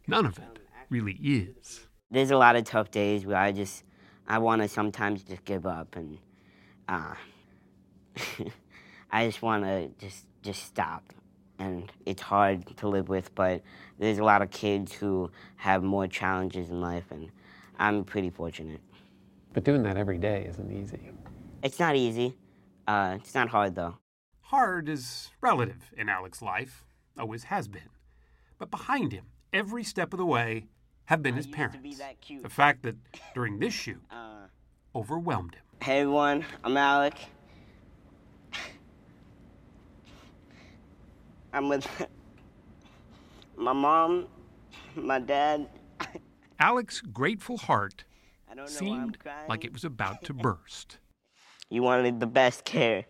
none 0.08 0.26
of 0.26 0.38
it 0.40 0.60
really 0.90 1.14
is. 1.22 1.82
There's 2.10 2.32
a 2.32 2.38
lot 2.38 2.56
of 2.56 2.64
tough 2.64 2.90
days 2.90 3.26
where 3.26 3.38
I 3.38 3.52
just, 3.52 3.84
I 4.28 4.40
want 4.40 4.62
to 4.64 4.68
sometimes 4.68 5.24
just 5.24 5.46
give 5.46 5.66
up 5.68 5.96
and, 5.96 6.18
uh, 6.88 7.14
I 9.12 9.26
just 9.26 9.42
want 9.42 9.64
to 9.64 9.90
just 10.00 10.26
just 10.42 10.64
stop. 10.64 11.04
And 11.60 11.92
it's 12.06 12.22
hard 12.22 12.76
to 12.78 12.88
live 12.88 13.08
with, 13.08 13.34
but 13.36 13.62
there's 14.00 14.18
a 14.18 14.24
lot 14.24 14.42
of 14.42 14.50
kids 14.50 14.94
who 14.94 15.30
have 15.58 15.84
more 15.84 16.08
challenges 16.08 16.72
in 16.72 16.82
life, 16.82 17.06
and 17.12 17.30
I'm 17.78 18.04
pretty 18.04 18.32
fortunate. 18.32 18.82
But 19.54 19.64
doing 19.64 19.84
that 19.84 19.96
every 19.96 20.18
day 20.18 20.48
isn't 20.50 20.72
easy. 20.72 21.12
It's 21.62 21.80
not 21.80 21.96
easy. 21.96 22.36
Uh, 22.88 23.18
it's 23.20 23.36
not 23.36 23.50
hard 23.50 23.76
though. 23.76 23.98
Hard 24.42 24.90
is 24.90 25.30
relative 25.40 25.94
in 25.96 26.10
Alec's 26.10 26.42
life, 26.42 26.84
always 27.18 27.46
has 27.46 27.68
been. 27.68 27.90
But 28.58 28.72
behind 28.72 29.12
him, 29.12 29.26
every 29.54 29.84
step 29.84 30.14
of 30.14 30.18
the 30.18 30.26
way, 30.26 30.66
have 31.06 31.22
been 31.22 31.36
his 31.36 31.48
parents. 31.48 31.78
The 32.42 32.50
fact 32.50 32.84
that 32.84 32.96
during 33.36 33.60
this 33.60 33.74
shoot, 33.74 34.02
overwhelmed 34.96 35.56
him. 35.56 35.64
Hey 35.82 36.02
everyone, 36.02 36.46
I'm 36.64 36.78
Alec. 36.78 37.16
I'm 41.54 41.70
with 41.70 41.88
my 43.58 43.74
mom, 43.74 44.28
my 44.96 45.20
dad. 45.20 45.68
Alec's 46.60 47.02
grateful 47.02 47.58
heart 47.58 48.04
I 48.52 48.56
don't 48.56 48.66
know 48.66 48.88
why 48.88 48.98
I'm 48.98 49.14
seemed 49.14 49.18
like 49.48 49.64
it 49.64 49.72
was 49.72 49.86
about 49.86 50.24
to 50.26 50.34
burst. 50.34 50.98
You 51.70 51.84
wanted 51.84 52.20
the 52.20 52.28
best 52.28 52.66
care. 52.66 53.06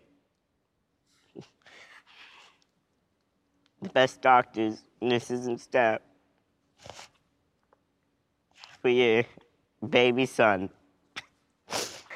The 3.80 3.88
best 3.88 4.22
doctors, 4.22 4.84
nurses, 5.00 5.46
and 5.48 5.60
staff. 5.60 6.00
For 8.80 8.88
your 8.88 9.24
baby 9.88 10.26
son. 10.26 10.70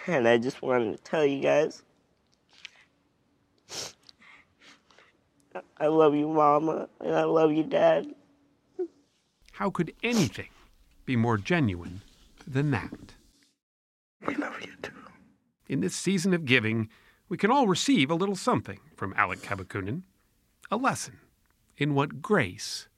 And 0.07 0.29
I 0.29 0.39
just 0.39 0.63
wanted 0.63 0.97
to 0.97 1.03
tell 1.03 1.27
you 1.27 1.41
guys 1.43 1.83
I 5.79 5.87
love 5.87 6.15
you, 6.15 6.29
Mama, 6.29 6.89
and 7.01 7.15
I 7.15 7.25
love 7.25 7.53
you, 7.53 7.65
Dad. 7.65 8.07
How 9.53 9.71
could 9.71 9.95
anything 10.03 10.49
be 11.05 11.17
more 11.17 11.39
genuine 11.39 12.03
than 12.47 12.71
that? 12.73 13.15
We 14.27 14.35
love 14.35 14.61
you 14.61 14.73
too. 14.83 14.93
In 15.69 15.81
this 15.81 15.95
season 15.95 16.35
of 16.35 16.45
giving, 16.45 16.89
we 17.29 17.37
can 17.37 17.51
all 17.51 17.67
receive 17.67 18.11
a 18.11 18.15
little 18.15 18.37
something 18.37 18.81
from 18.97 19.15
Alec 19.17 19.41
Cabacungan 19.41 20.03
a 20.71 20.77
lesson 20.77 21.19
in 21.77 21.95
what 21.95 22.21
grace 22.21 22.89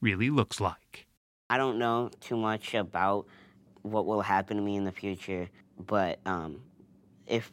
really 0.00 0.30
looks 0.30 0.60
like. 0.60 1.06
I 1.50 1.56
don't 1.56 1.78
know 1.78 2.10
too 2.20 2.36
much 2.36 2.74
about 2.74 3.26
what 3.82 4.06
will 4.06 4.22
happen 4.22 4.56
to 4.56 4.62
me 4.62 4.76
in 4.76 4.84
the 4.84 4.92
future, 4.92 5.48
but 5.78 6.18
um, 6.26 6.62
if 7.26 7.52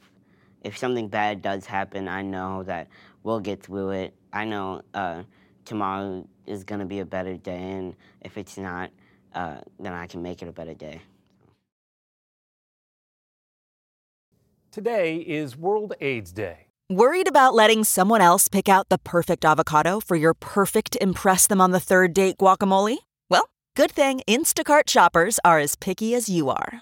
if 0.63 0.78
something 0.78 1.08
bad 1.08 1.41
does 1.41 1.65
happen, 1.65 2.08
I 2.08 2.22
know 2.22 2.63
that 2.63 2.88
we'll 3.24 3.39
get 3.39 3.63
through 3.63 3.91
it. 3.91 4.13
I 4.32 4.46
know 4.46 4.82
uh, 4.94 5.24
tomorrow 5.65 6.28
is 6.46 6.63
gonna 6.63 6.86
be 6.86 7.00
a 7.00 7.06
better 7.06 7.38
day, 7.38 7.72
and 7.72 7.96
if 8.22 8.38
it's 8.38 8.58
not, 8.58 8.92
uh, 9.34 9.58
then 9.80 9.94
I 9.94 10.08
can 10.08 10.22
make 10.22 10.42
it 10.42 10.48
a 10.48 10.52
better 10.52 10.74
day. 10.74 11.02
Today 14.72 15.18
is 15.18 15.58
World 15.58 15.94
AIDS 16.00 16.32
Day. 16.32 16.68
Worried 16.92 17.28
about 17.28 17.54
letting 17.54 17.84
someone 17.84 18.22
else 18.22 18.48
pick 18.48 18.68
out 18.68 18.89
the 18.89 18.98
perfect 18.98 19.46
avocado 19.46 20.00
for 20.00 20.15
your 20.15 20.34
perfect 20.34 20.98
Impress 21.02 21.48
Them 21.48 21.62
on 21.62 21.72
the 21.72 21.80
Third 21.80 22.13
Date 22.13 22.38
guacamole? 22.38 22.98
Well, 23.30 23.50
good 23.76 23.92
thing 23.92 24.22
Instacart 24.28 24.89
shoppers 24.89 25.39
are 25.44 25.60
as 25.60 25.76
picky 25.76 26.15
as 26.15 26.30
you 26.30 26.50
are. 26.50 26.82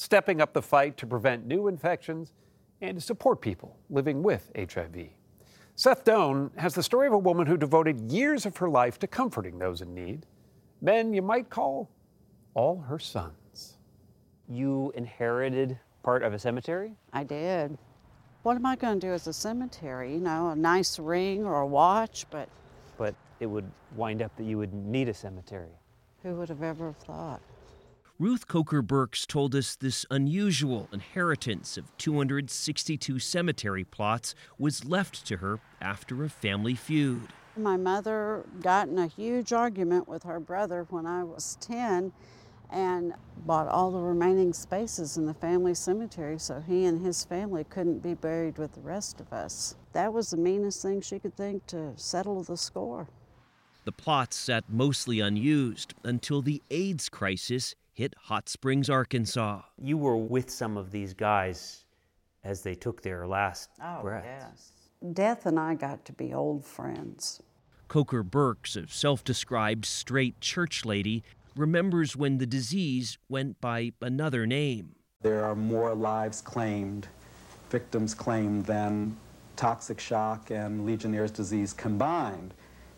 stepping 0.00 0.40
up 0.40 0.54
the 0.54 0.62
fight 0.62 0.96
to 0.96 1.06
prevent 1.06 1.46
new 1.46 1.68
infections 1.68 2.32
and 2.80 2.96
to 2.96 3.00
support 3.02 3.42
people 3.42 3.76
living 3.90 4.22
with 4.22 4.50
HIV. 4.56 5.08
Seth 5.76 6.06
Doane 6.06 6.56
has 6.56 6.74
the 6.74 6.82
story 6.82 7.06
of 7.06 7.12
a 7.12 7.18
woman 7.18 7.46
who 7.46 7.58
devoted 7.58 8.10
years 8.10 8.46
of 8.46 8.56
her 8.56 8.70
life 8.70 8.98
to 9.00 9.06
comforting 9.06 9.58
those 9.58 9.82
in 9.82 9.94
need. 9.94 10.24
Men 10.80 11.12
you 11.12 11.20
might 11.20 11.50
call 11.50 11.90
all 12.54 12.80
her 12.80 12.98
sons. 12.98 13.76
You 14.48 14.90
inherited 14.94 15.78
part 16.02 16.22
of 16.22 16.32
a 16.32 16.38
cemetery? 16.38 16.96
I 17.12 17.22
did. 17.24 17.76
What 18.42 18.56
am 18.56 18.64
I 18.64 18.76
going 18.76 18.98
to 19.00 19.06
do 19.06 19.12
as 19.12 19.26
a 19.26 19.34
cemetery? 19.34 20.14
You 20.14 20.20
know, 20.20 20.48
a 20.48 20.56
nice 20.56 20.98
ring 20.98 21.44
or 21.44 21.60
a 21.60 21.66
watch, 21.66 22.24
but 22.30 22.48
But 22.96 23.14
it 23.38 23.46
would 23.46 23.70
wind 23.96 24.22
up 24.22 24.34
that 24.36 24.44
you 24.44 24.56
would 24.56 24.72
need 24.72 25.10
a 25.10 25.14
cemetery. 25.14 25.76
who 26.22 26.36
would 26.36 26.48
have 26.48 26.62
ever 26.62 26.94
thought? 26.94 27.42
Ruth 28.20 28.46
Coker 28.48 28.82
Burks 28.82 29.24
told 29.24 29.54
us 29.54 29.74
this 29.76 30.04
unusual 30.10 30.90
inheritance 30.92 31.78
of 31.78 31.96
262 31.96 33.18
cemetery 33.18 33.82
plots 33.82 34.34
was 34.58 34.84
left 34.84 35.24
to 35.24 35.38
her 35.38 35.58
after 35.80 36.22
a 36.22 36.28
family 36.28 36.74
feud. 36.74 37.28
My 37.56 37.78
mother 37.78 38.44
got 38.60 38.88
in 38.88 38.98
a 38.98 39.06
huge 39.06 39.54
argument 39.54 40.06
with 40.06 40.24
her 40.24 40.38
brother 40.38 40.86
when 40.90 41.06
I 41.06 41.24
was 41.24 41.56
10 41.62 42.12
and 42.68 43.14
bought 43.46 43.68
all 43.68 43.90
the 43.90 44.00
remaining 44.00 44.52
spaces 44.52 45.16
in 45.16 45.24
the 45.24 45.32
family 45.32 45.72
cemetery 45.72 46.38
so 46.38 46.60
he 46.60 46.84
and 46.84 47.00
his 47.00 47.24
family 47.24 47.64
couldn't 47.64 48.00
be 48.00 48.12
buried 48.12 48.58
with 48.58 48.74
the 48.74 48.82
rest 48.82 49.22
of 49.22 49.32
us. 49.32 49.76
That 49.94 50.12
was 50.12 50.28
the 50.28 50.36
meanest 50.36 50.82
thing 50.82 51.00
she 51.00 51.20
could 51.20 51.38
think 51.38 51.66
to 51.68 51.94
settle 51.96 52.42
the 52.42 52.58
score. 52.58 53.08
The 53.86 53.92
plots 53.92 54.36
sat 54.36 54.64
mostly 54.68 55.20
unused 55.20 55.94
until 56.04 56.42
the 56.42 56.62
AIDS 56.70 57.08
crisis 57.08 57.74
hit 58.00 58.14
Hot 58.16 58.48
Springs, 58.48 58.88
Arkansas. 58.88 59.60
You 59.78 59.98
were 59.98 60.16
with 60.16 60.48
some 60.48 60.78
of 60.78 60.90
these 60.90 61.12
guys 61.12 61.84
as 62.42 62.62
they 62.62 62.74
took 62.74 63.02
their 63.02 63.26
last 63.26 63.68
Oh, 63.78 64.00
breath. 64.00 64.24
yes. 64.24 64.72
Death 65.12 65.44
and 65.44 65.60
I 65.60 65.74
got 65.74 66.06
to 66.06 66.12
be 66.14 66.32
old 66.32 66.64
friends. 66.64 67.42
Coker 67.88 68.22
Burks, 68.22 68.74
a 68.74 68.86
self 68.88 69.22
described 69.22 69.84
straight 69.84 70.40
church 70.40 70.86
lady, 70.86 71.22
remembers 71.54 72.16
when 72.16 72.38
the 72.38 72.46
disease 72.46 73.18
went 73.28 73.60
by 73.60 73.92
another 74.00 74.46
name. 74.46 74.94
There 75.20 75.44
are 75.44 75.54
more 75.54 75.94
lives 75.94 76.40
claimed, 76.40 77.06
victims 77.68 78.14
claimed, 78.14 78.64
than 78.64 79.14
toxic 79.56 80.00
shock 80.00 80.50
and 80.50 80.86
Legionnaire's 80.86 81.32
disease 81.32 81.74
combined. 81.74 82.54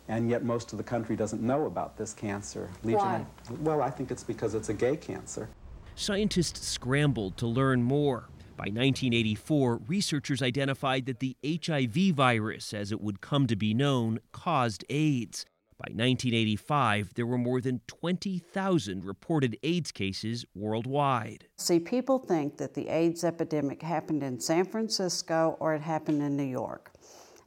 And 0.08 0.28
yet 0.28 0.44
most 0.44 0.72
of 0.72 0.78
the 0.78 0.84
country 0.84 1.16
doesn't 1.16 1.42
know 1.42 1.66
about 1.66 1.96
this 1.96 2.12
cancer. 2.12 2.68
Why? 2.82 3.24
Well, 3.60 3.82
I 3.82 3.90
think 3.90 4.10
it's 4.10 4.24
because 4.24 4.54
it's 4.54 4.68
a 4.68 4.74
gay 4.74 4.96
cancer. 4.96 5.48
Scientists 5.94 6.66
scrambled 6.66 7.36
to 7.36 7.46
learn 7.46 7.82
more. 7.82 8.28
By 8.56 8.64
1984, 8.64 9.80
researchers 9.86 10.42
identified 10.42 11.06
that 11.06 11.20
the 11.20 11.36
HIV 11.44 12.14
virus, 12.14 12.72
as 12.74 12.92
it 12.92 13.00
would 13.00 13.20
come 13.20 13.46
to 13.46 13.56
be 13.56 13.74
known, 13.74 14.20
caused 14.32 14.84
AIDS. 14.90 15.46
By 15.78 15.90
1985, 15.90 17.14
there 17.14 17.26
were 17.26 17.38
more 17.38 17.60
than 17.60 17.80
20,000 17.88 19.04
reported 19.04 19.58
AIDS 19.64 19.90
cases 19.90 20.44
worldwide. 20.54 21.48
See, 21.58 21.80
people 21.80 22.20
think 22.20 22.58
that 22.58 22.74
the 22.74 22.88
AIDS 22.88 23.24
epidemic 23.24 23.82
happened 23.82 24.22
in 24.22 24.38
San 24.38 24.64
Francisco 24.64 25.56
or 25.58 25.74
it 25.74 25.82
happened 25.82 26.22
in 26.22 26.36
New 26.36 26.44
York. 26.44 26.91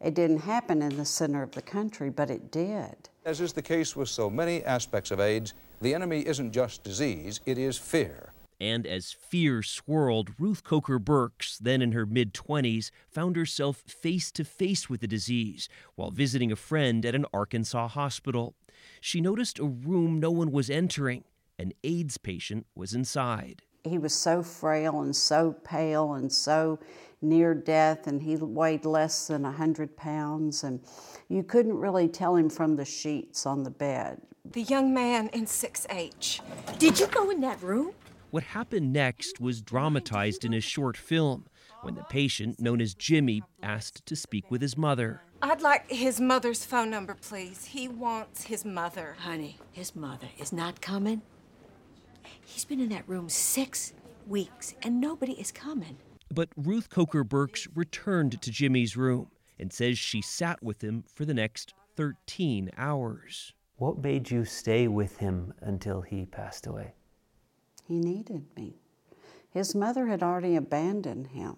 It 0.02 0.14
didn't 0.14 0.40
happen 0.40 0.82
in 0.82 0.98
the 0.98 1.06
center 1.06 1.42
of 1.42 1.52
the 1.52 1.62
country, 1.62 2.10
but 2.10 2.30
it 2.30 2.52
did. 2.52 3.10
As 3.26 3.42
is 3.42 3.54
the 3.54 3.62
case 3.62 3.96
with 3.96 4.10
so 4.10 4.30
many 4.30 4.64
aspects 4.64 5.12
of 5.12 5.20
AIDS, 5.20 5.54
the 5.82 5.94
enemy 5.94 6.26
isn't 6.26 6.52
just 6.52 6.84
disease, 6.84 7.42
it 7.46 7.58
is 7.58 7.78
fear. 7.78 8.34
And 8.60 8.88
as 8.88 9.12
fear 9.12 9.62
swirled, 9.62 10.32
Ruth 10.40 10.64
Coker 10.64 10.98
Burks, 10.98 11.58
then 11.58 11.82
in 11.82 11.92
her 11.92 12.06
mid 12.06 12.34
20s, 12.34 12.90
found 13.10 13.36
herself 13.36 13.84
face 13.86 14.32
to 14.32 14.46
face 14.46 14.90
with 14.90 15.02
the 15.02 15.08
disease 15.08 15.68
while 15.96 16.12
visiting 16.12 16.52
a 16.52 16.56
friend 16.56 17.06
at 17.06 17.16
an 17.16 17.26
Arkansas 17.34 17.90
hospital. 17.90 18.56
She 19.02 19.20
noticed 19.20 19.60
a 19.60 19.66
room 19.66 20.20
no 20.20 20.32
one 20.32 20.52
was 20.52 20.70
entering. 20.70 21.26
An 21.60 21.74
AIDS 21.84 22.18
patient 22.18 22.66
was 22.76 22.94
inside. 22.94 23.64
He 23.86 23.98
was 23.98 24.14
so 24.14 24.42
frail 24.42 25.02
and 25.02 25.16
so 25.16 25.54
pale 25.64 26.14
and 26.14 26.32
so 26.32 26.80
near 27.22 27.54
death, 27.54 28.08
and 28.08 28.22
he 28.22 28.36
weighed 28.36 28.86
less 28.86 29.28
than 29.28 29.46
a 29.46 29.50
100 29.50 29.96
pounds, 29.96 30.64
and 30.64 30.82
you 31.30 31.44
couldn't 31.44 31.78
really 31.78 32.08
tell 32.08 32.36
him 32.36 32.50
from 32.50 32.76
the 32.76 32.86
sheets 32.86 33.46
on 33.46 33.64
the 33.64 33.70
bed. 33.70 34.22
The 34.44 34.64
young 34.64 34.94
man 34.94 35.30
in 35.30 35.46
6H. 35.46 36.42
Did 36.78 37.00
you 37.00 37.08
go 37.08 37.30
in 37.30 37.42
that 37.42 37.62
room? 37.62 37.94
What 38.32 38.44
happened 38.44 38.92
next 38.92 39.40
was 39.40 39.62
dramatized 39.62 40.44
in 40.44 40.54
a 40.54 40.60
short 40.60 40.98
film 40.98 41.46
when 41.82 41.96
the 41.96 42.04
patient, 42.04 42.60
known 42.60 42.82
as 42.82 42.94
Jimmy, 42.94 43.44
asked 43.64 44.06
to 44.08 44.16
speak 44.16 44.52
with 44.52 44.62
his 44.62 44.78
mother. 44.78 45.22
I'd 45.42 45.62
like 45.62 45.90
his 45.90 46.20
mother's 46.20 46.66
phone 46.66 46.90
number, 46.90 47.16
please. 47.16 47.66
He 47.66 47.88
wants 47.88 48.44
his 48.44 48.66
mother. 48.66 49.16
Honey, 49.20 49.58
his 49.72 49.96
mother 49.96 50.28
is 50.38 50.52
not 50.52 50.82
coming. 50.82 51.22
He's 52.46 52.64
been 52.64 52.80
in 52.80 52.90
that 52.90 53.08
room 53.10 53.28
six 53.28 53.94
weeks 54.28 54.76
and 54.84 55.02
nobody 55.02 55.34
is 55.34 55.52
coming. 55.52 55.98
But 56.34 56.50
Ruth 56.56 56.90
Coker 56.90 57.24
Burks 57.24 57.68
returned 57.74 58.42
to 58.42 58.52
Jimmy's 58.52 58.96
room 58.96 59.32
and 59.60 59.74
says 59.74 59.98
she 59.98 60.22
sat 60.22 60.62
with 60.62 60.84
him 60.84 61.04
for 61.14 61.26
the 61.26 61.34
next 61.34 61.74
13 61.96 62.72
hours. 62.78 63.54
What 63.78 63.98
made 63.98 64.32
you 64.32 64.46
stay 64.46 64.88
with 64.88 65.18
him 65.18 65.54
until 65.60 66.02
he 66.02 66.26
passed 66.26 66.68
away? 66.68 66.94
He 67.88 68.00
needed 68.00 68.46
me. 68.56 68.76
His 69.50 69.76
mother 69.76 70.08
had 70.08 70.24
already 70.24 70.56
abandoned 70.56 71.28
him. 71.28 71.56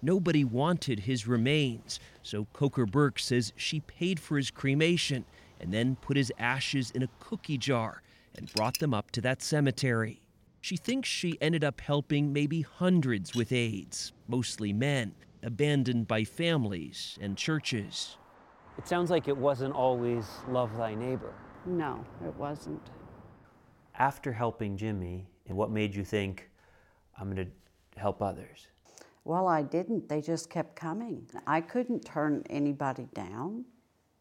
Nobody 0.00 0.44
wanted 0.44 1.00
his 1.00 1.28
remains, 1.28 2.00
so 2.22 2.46
Coker 2.52 2.86
Burks 2.86 3.24
says 3.26 3.52
she 3.56 3.80
paid 3.80 4.18
for 4.18 4.36
his 4.36 4.50
cremation 4.50 5.24
and 5.60 5.72
then 5.72 5.96
put 5.96 6.16
his 6.16 6.32
ashes 6.38 6.90
in 6.90 7.02
a 7.02 7.08
cookie 7.20 7.58
jar 7.58 8.02
and 8.36 8.52
brought 8.54 8.78
them 8.78 8.94
up 8.94 9.10
to 9.12 9.20
that 9.20 9.42
cemetery. 9.42 10.22
She 10.60 10.76
thinks 10.76 11.08
she 11.08 11.38
ended 11.40 11.64
up 11.64 11.80
helping 11.80 12.32
maybe 12.32 12.62
hundreds 12.62 13.34
with 13.34 13.52
AIDS, 13.52 14.12
mostly 14.28 14.72
men, 14.72 15.14
abandoned 15.42 16.06
by 16.06 16.24
families 16.24 17.18
and 17.20 17.36
churches. 17.36 18.16
It 18.78 18.86
sounds 18.86 19.10
like 19.10 19.28
it 19.28 19.36
wasn't 19.36 19.74
always 19.74 20.26
love 20.48 20.76
thy 20.76 20.94
neighbor. 20.94 21.34
No, 21.66 22.04
it 22.24 22.34
wasn't. 22.36 22.80
After 23.98 24.32
helping 24.32 24.76
Jimmy, 24.76 25.26
and 25.48 25.56
what 25.56 25.70
made 25.70 25.94
you 25.94 26.04
think, 26.04 26.50
I'm 27.18 27.32
going 27.32 27.46
to 27.46 28.00
help 28.00 28.22
others? 28.22 28.68
Well, 29.24 29.46
I 29.46 29.62
didn't. 29.62 30.08
They 30.08 30.20
just 30.20 30.50
kept 30.50 30.74
coming. 30.74 31.28
I 31.46 31.60
couldn't 31.60 32.04
turn 32.04 32.42
anybody 32.50 33.08
down. 33.14 33.64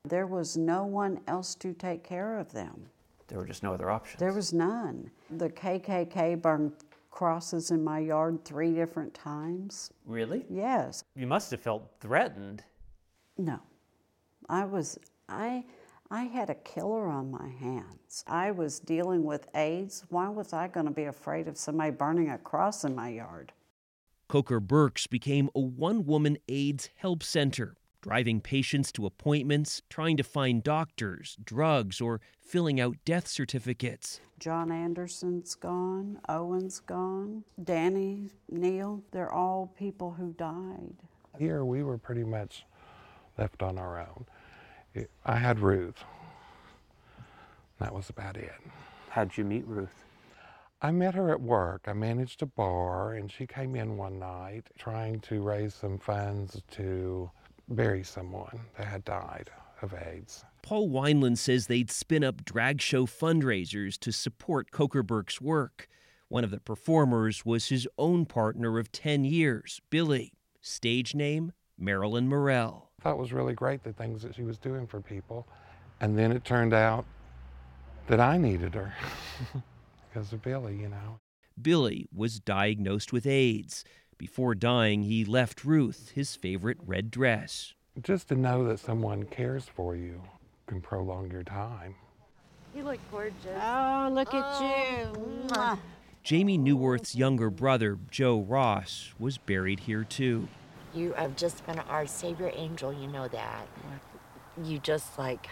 There 0.07 0.27
was 0.27 0.57
no 0.57 0.85
one 0.85 1.19
else 1.27 1.55
to 1.55 1.73
take 1.73 2.03
care 2.03 2.37
of 2.37 2.51
them. 2.51 2.87
There 3.31 3.39
were 3.39 3.45
just 3.47 3.63
no 3.63 3.73
other 3.73 3.89
options. 3.89 4.19
There 4.19 4.33
was 4.33 4.51
none. 4.51 5.09
The 5.37 5.49
KKK 5.49 6.41
burned 6.41 6.73
crosses 7.09 7.71
in 7.71 7.81
my 7.81 7.99
yard 7.99 8.43
three 8.43 8.73
different 8.73 9.13
times. 9.13 9.89
Really? 10.05 10.45
Yes. 10.49 11.05
You 11.15 11.27
must 11.27 11.49
have 11.51 11.61
felt 11.61 11.89
threatened. 12.01 12.65
No. 13.37 13.61
I 14.49 14.65
was, 14.65 14.99
I, 15.29 15.63
I 16.09 16.23
had 16.23 16.49
a 16.49 16.55
killer 16.55 17.07
on 17.07 17.31
my 17.31 17.47
hands. 17.47 18.25
I 18.27 18.51
was 18.51 18.81
dealing 18.81 19.23
with 19.23 19.47
AIDS. 19.55 20.03
Why 20.09 20.27
was 20.27 20.51
I 20.51 20.67
going 20.67 20.87
to 20.87 20.91
be 20.91 21.05
afraid 21.05 21.47
of 21.47 21.57
somebody 21.57 21.91
burning 21.91 22.29
a 22.29 22.37
cross 22.37 22.83
in 22.83 22.93
my 22.93 23.07
yard? 23.07 23.53
Coker 24.27 24.59
Burks 24.59 25.07
became 25.07 25.49
a 25.55 25.61
one 25.61 26.05
woman 26.05 26.37
AIDS 26.49 26.89
help 26.95 27.23
center, 27.23 27.77
driving 28.01 28.41
patients 28.41 28.91
to 28.91 29.05
appointments, 29.05 29.81
trying 29.89 30.17
to 30.17 30.23
find 30.23 30.63
doctors, 30.63 31.37
drugs, 31.43 32.01
or 32.01 32.19
filling 32.39 32.79
out 32.79 32.97
death 33.05 33.27
certificates. 33.27 34.19
John 34.39 34.71
Anderson's 34.71 35.55
gone, 35.55 36.19
Owen's 36.27 36.79
gone, 36.79 37.43
Danny, 37.63 38.31
Neil, 38.49 39.03
they're 39.11 39.31
all 39.31 39.71
people 39.77 40.11
who 40.11 40.33
died. 40.33 40.95
Here 41.37 41.63
we 41.63 41.83
were 41.83 41.97
pretty 41.97 42.23
much 42.23 42.65
left 43.37 43.61
on 43.61 43.77
our 43.77 43.99
own. 43.99 44.25
It, 44.93 45.09
I 45.25 45.35
had 45.35 45.59
Ruth. 45.59 46.03
That 47.79 47.93
was 47.93 48.09
about 48.09 48.35
it. 48.35 48.51
How'd 49.09 49.37
you 49.37 49.43
meet 49.43 49.65
Ruth? 49.65 50.03
I 50.81 50.91
met 50.91 51.13
her 51.13 51.29
at 51.31 51.41
work. 51.41 51.83
I 51.85 51.93
managed 51.93 52.41
a 52.41 52.47
bar, 52.47 53.13
and 53.13 53.31
she 53.31 53.45
came 53.45 53.75
in 53.75 53.97
one 53.97 54.17
night 54.17 54.67
trying 54.79 55.19
to 55.21 55.41
raise 55.41 55.75
some 55.75 55.99
funds 55.99 56.61
to 56.71 57.29
bury 57.75 58.03
someone 58.03 58.59
that 58.77 58.87
had 58.87 59.03
died 59.05 59.49
of 59.81 59.93
AIDS. 59.93 60.45
Paul 60.61 60.89
Wineland 60.89 61.37
says 61.37 61.67
they'd 61.67 61.91
spin 61.91 62.23
up 62.23 62.45
drag 62.45 62.81
show 62.81 63.05
fundraisers 63.05 63.97
to 63.99 64.11
support 64.11 64.71
Coker 64.71 65.03
Burks' 65.03 65.41
work. 65.41 65.87
One 66.27 66.43
of 66.43 66.51
the 66.51 66.59
performers 66.59 67.45
was 67.45 67.67
his 67.67 67.87
own 67.97 68.25
partner 68.25 68.77
of 68.77 68.91
10 68.91 69.25
years, 69.25 69.81
Billy. 69.89 70.33
Stage 70.61 71.15
name, 71.15 71.51
Marilyn 71.77 72.29
Morell. 72.29 72.91
I 72.99 73.03
thought 73.03 73.13
it 73.13 73.19
was 73.19 73.33
really 73.33 73.53
great 73.53 73.83
the 73.83 73.93
things 73.93 74.21
that 74.21 74.35
she 74.35 74.43
was 74.43 74.57
doing 74.57 74.85
for 74.85 75.01
people. 75.01 75.47
And 75.99 76.17
then 76.17 76.31
it 76.31 76.45
turned 76.45 76.73
out 76.73 77.05
that 78.07 78.19
I 78.19 78.37
needed 78.37 78.75
her 78.75 78.93
because 80.13 80.31
of 80.31 80.41
Billy, 80.41 80.75
you 80.75 80.89
know. 80.89 81.19
Billy 81.59 82.07
was 82.13 82.39
diagnosed 82.39 83.11
with 83.11 83.25
AIDS. 83.25 83.83
Before 84.21 84.53
dying, 84.53 85.01
he 85.01 85.25
left 85.25 85.65
Ruth 85.65 86.11
his 86.13 86.35
favorite 86.35 86.77
red 86.85 87.09
dress. 87.09 87.73
Just 88.03 88.27
to 88.27 88.35
know 88.35 88.63
that 88.67 88.79
someone 88.79 89.23
cares 89.23 89.65
for 89.65 89.95
you 89.95 90.21
can 90.67 90.79
prolong 90.79 91.31
your 91.31 91.41
time. 91.41 91.95
You 92.75 92.83
look 92.83 92.99
gorgeous. 93.09 93.33
Oh, 93.47 94.11
look 94.13 94.31
at 94.31 94.61
you. 94.61 95.07
Oh. 95.15 95.47
Mwah. 95.47 95.79
Jamie 96.21 96.59
Newworth's 96.59 97.15
younger 97.15 97.49
brother, 97.49 97.97
Joe 98.11 98.41
Ross, 98.41 99.11
was 99.17 99.39
buried 99.39 99.79
here 99.79 100.03
too. 100.03 100.47
You 100.93 101.13
have 101.13 101.35
just 101.35 101.65
been 101.65 101.79
our 101.79 102.05
savior 102.05 102.51
angel, 102.53 102.93
you 102.93 103.07
know 103.07 103.27
that. 103.27 103.67
You 104.63 104.77
just 104.77 105.17
like 105.17 105.49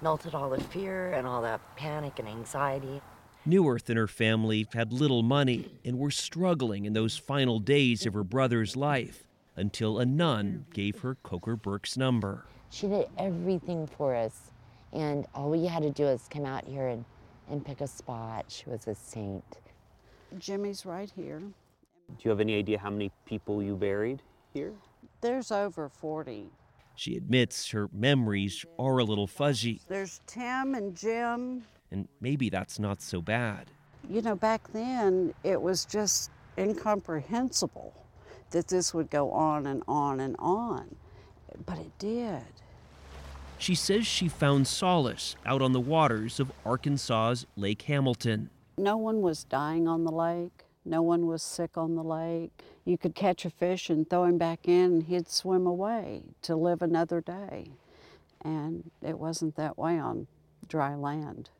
melted 0.00 0.34
all 0.34 0.48
the 0.48 0.62
fear 0.62 1.12
and 1.12 1.26
all 1.26 1.42
that 1.42 1.60
panic 1.76 2.18
and 2.18 2.26
anxiety. 2.26 3.02
Newworth 3.46 3.88
and 3.88 3.98
her 3.98 4.06
family 4.06 4.68
had 4.72 4.92
little 4.92 5.24
money 5.24 5.68
and 5.84 5.98
were 5.98 6.12
struggling 6.12 6.84
in 6.84 6.92
those 6.92 7.16
final 7.16 7.58
days 7.58 8.06
of 8.06 8.14
her 8.14 8.22
brother's 8.22 8.76
life 8.76 9.26
until 9.56 9.98
a 9.98 10.06
nun 10.06 10.64
gave 10.72 11.00
her 11.00 11.16
Coker 11.24 11.56
Burks' 11.56 11.96
number. 11.96 12.46
She 12.70 12.86
did 12.86 13.08
everything 13.18 13.88
for 13.88 14.14
us, 14.14 14.52
and 14.92 15.26
all 15.34 15.50
we 15.50 15.66
had 15.66 15.82
to 15.82 15.90
do 15.90 16.04
was 16.04 16.28
come 16.30 16.46
out 16.46 16.64
here 16.64 16.86
and, 16.86 17.04
and 17.50 17.64
pick 17.64 17.80
a 17.80 17.86
spot. 17.88 18.44
She 18.46 18.70
was 18.70 18.86
a 18.86 18.94
saint. 18.94 19.58
Jimmy's 20.38 20.86
right 20.86 21.10
here. 21.16 21.40
Do 21.40 22.16
you 22.20 22.30
have 22.30 22.40
any 22.40 22.56
idea 22.56 22.78
how 22.78 22.90
many 22.90 23.10
people 23.26 23.60
you 23.60 23.74
buried 23.74 24.22
here? 24.54 24.72
There's 25.20 25.50
over 25.50 25.88
40. 25.88 26.46
She 26.94 27.16
admits 27.16 27.70
her 27.70 27.88
memories 27.92 28.64
are 28.78 28.98
a 28.98 29.04
little 29.04 29.26
fuzzy, 29.26 29.80
There's 29.88 30.20
Tim 30.26 30.74
and 30.74 30.94
Jim. 30.96 31.64
And 31.92 32.08
maybe 32.20 32.48
that's 32.48 32.78
not 32.78 33.00
so 33.00 33.20
bad. 33.20 33.70
You 34.08 34.22
know, 34.22 34.34
back 34.34 34.72
then 34.72 35.34
it 35.44 35.60
was 35.60 35.84
just 35.84 36.30
incomprehensible 36.58 37.94
that 38.50 38.68
this 38.68 38.92
would 38.92 39.10
go 39.10 39.30
on 39.30 39.66
and 39.66 39.82
on 39.86 40.20
and 40.20 40.34
on. 40.38 40.96
But 41.66 41.78
it 41.78 41.98
did. 41.98 42.42
She 43.58 43.74
says 43.74 44.06
she 44.06 44.26
found 44.26 44.66
solace 44.66 45.36
out 45.46 45.62
on 45.62 45.72
the 45.72 45.80
waters 45.80 46.40
of 46.40 46.50
Arkansas's 46.66 47.46
Lake 47.56 47.82
Hamilton. 47.82 48.50
No 48.76 48.96
one 48.96 49.20
was 49.20 49.44
dying 49.44 49.86
on 49.86 50.04
the 50.04 50.10
lake. 50.10 50.64
No 50.84 51.00
one 51.00 51.26
was 51.26 51.42
sick 51.42 51.76
on 51.76 51.94
the 51.94 52.02
lake. 52.02 52.50
You 52.84 52.98
could 52.98 53.14
catch 53.14 53.44
a 53.44 53.50
fish 53.50 53.88
and 53.88 54.08
throw 54.08 54.24
him 54.24 54.36
back 54.36 54.66
in, 54.66 54.92
and 54.92 55.02
he'd 55.04 55.28
swim 55.28 55.64
away 55.64 56.22
to 56.42 56.56
live 56.56 56.82
another 56.82 57.20
day. 57.20 57.70
And 58.44 58.90
it 59.00 59.18
wasn't 59.18 59.54
that 59.54 59.78
way 59.78 59.96
on 60.00 60.26
dry 60.66 60.96
land. 60.96 61.50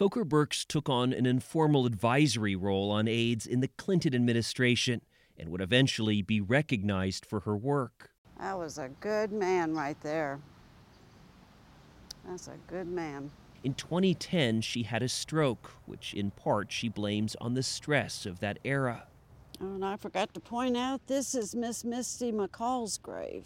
Coker 0.00 0.24
Burks 0.24 0.64
took 0.64 0.88
on 0.88 1.12
an 1.12 1.26
informal 1.26 1.84
advisory 1.84 2.56
role 2.56 2.90
on 2.90 3.06
AIDS 3.06 3.46
in 3.46 3.60
the 3.60 3.68
Clinton 3.68 4.14
administration 4.14 5.02
and 5.38 5.50
would 5.50 5.60
eventually 5.60 6.22
be 6.22 6.40
recognized 6.40 7.26
for 7.26 7.40
her 7.40 7.54
work. 7.54 8.08
That 8.38 8.58
was 8.58 8.78
a 8.78 8.88
good 9.00 9.30
man 9.30 9.74
right 9.74 10.00
there. 10.00 10.40
That's 12.26 12.48
a 12.48 12.56
good 12.66 12.88
man. 12.88 13.30
In 13.62 13.74
2010, 13.74 14.62
she 14.62 14.84
had 14.84 15.02
a 15.02 15.08
stroke, 15.10 15.70
which 15.84 16.14
in 16.14 16.30
part 16.30 16.72
she 16.72 16.88
blames 16.88 17.36
on 17.38 17.52
the 17.52 17.62
stress 17.62 18.24
of 18.24 18.40
that 18.40 18.58
era. 18.64 19.06
Oh, 19.60 19.66
and 19.66 19.84
I 19.84 19.98
forgot 19.98 20.32
to 20.32 20.40
point 20.40 20.78
out 20.78 21.08
this 21.08 21.34
is 21.34 21.54
Miss 21.54 21.84
Misty 21.84 22.32
McCall's 22.32 22.96
grave. 22.96 23.44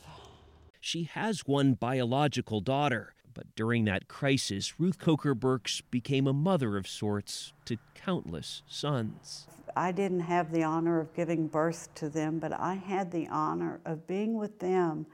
She 0.80 1.02
has 1.02 1.48
one 1.48 1.74
biological 1.74 2.60
daughter, 2.60 3.13
but 3.34 3.54
during 3.54 3.84
that 3.84 4.08
crisis, 4.08 4.78
Ruth 4.80 4.98
Coker 4.98 5.34
Burks 5.34 5.80
became 5.80 6.26
a 6.26 6.32
mother 6.32 6.76
of 6.76 6.86
sorts 6.86 7.52
to 7.66 7.76
countless 7.94 8.62
sons. 8.66 9.46
I 9.76 9.92
didn't 9.92 10.20
have 10.20 10.52
the 10.52 10.62
honor 10.62 11.00
of 11.00 11.14
giving 11.14 11.48
birth 11.48 11.92
to 11.96 12.08
them, 12.08 12.38
but 12.38 12.52
I 12.52 12.74
had 12.74 13.10
the 13.10 13.26
honor 13.28 13.80
of 13.84 14.06
being 14.06 14.34
with 14.34 14.60
them 14.60 15.06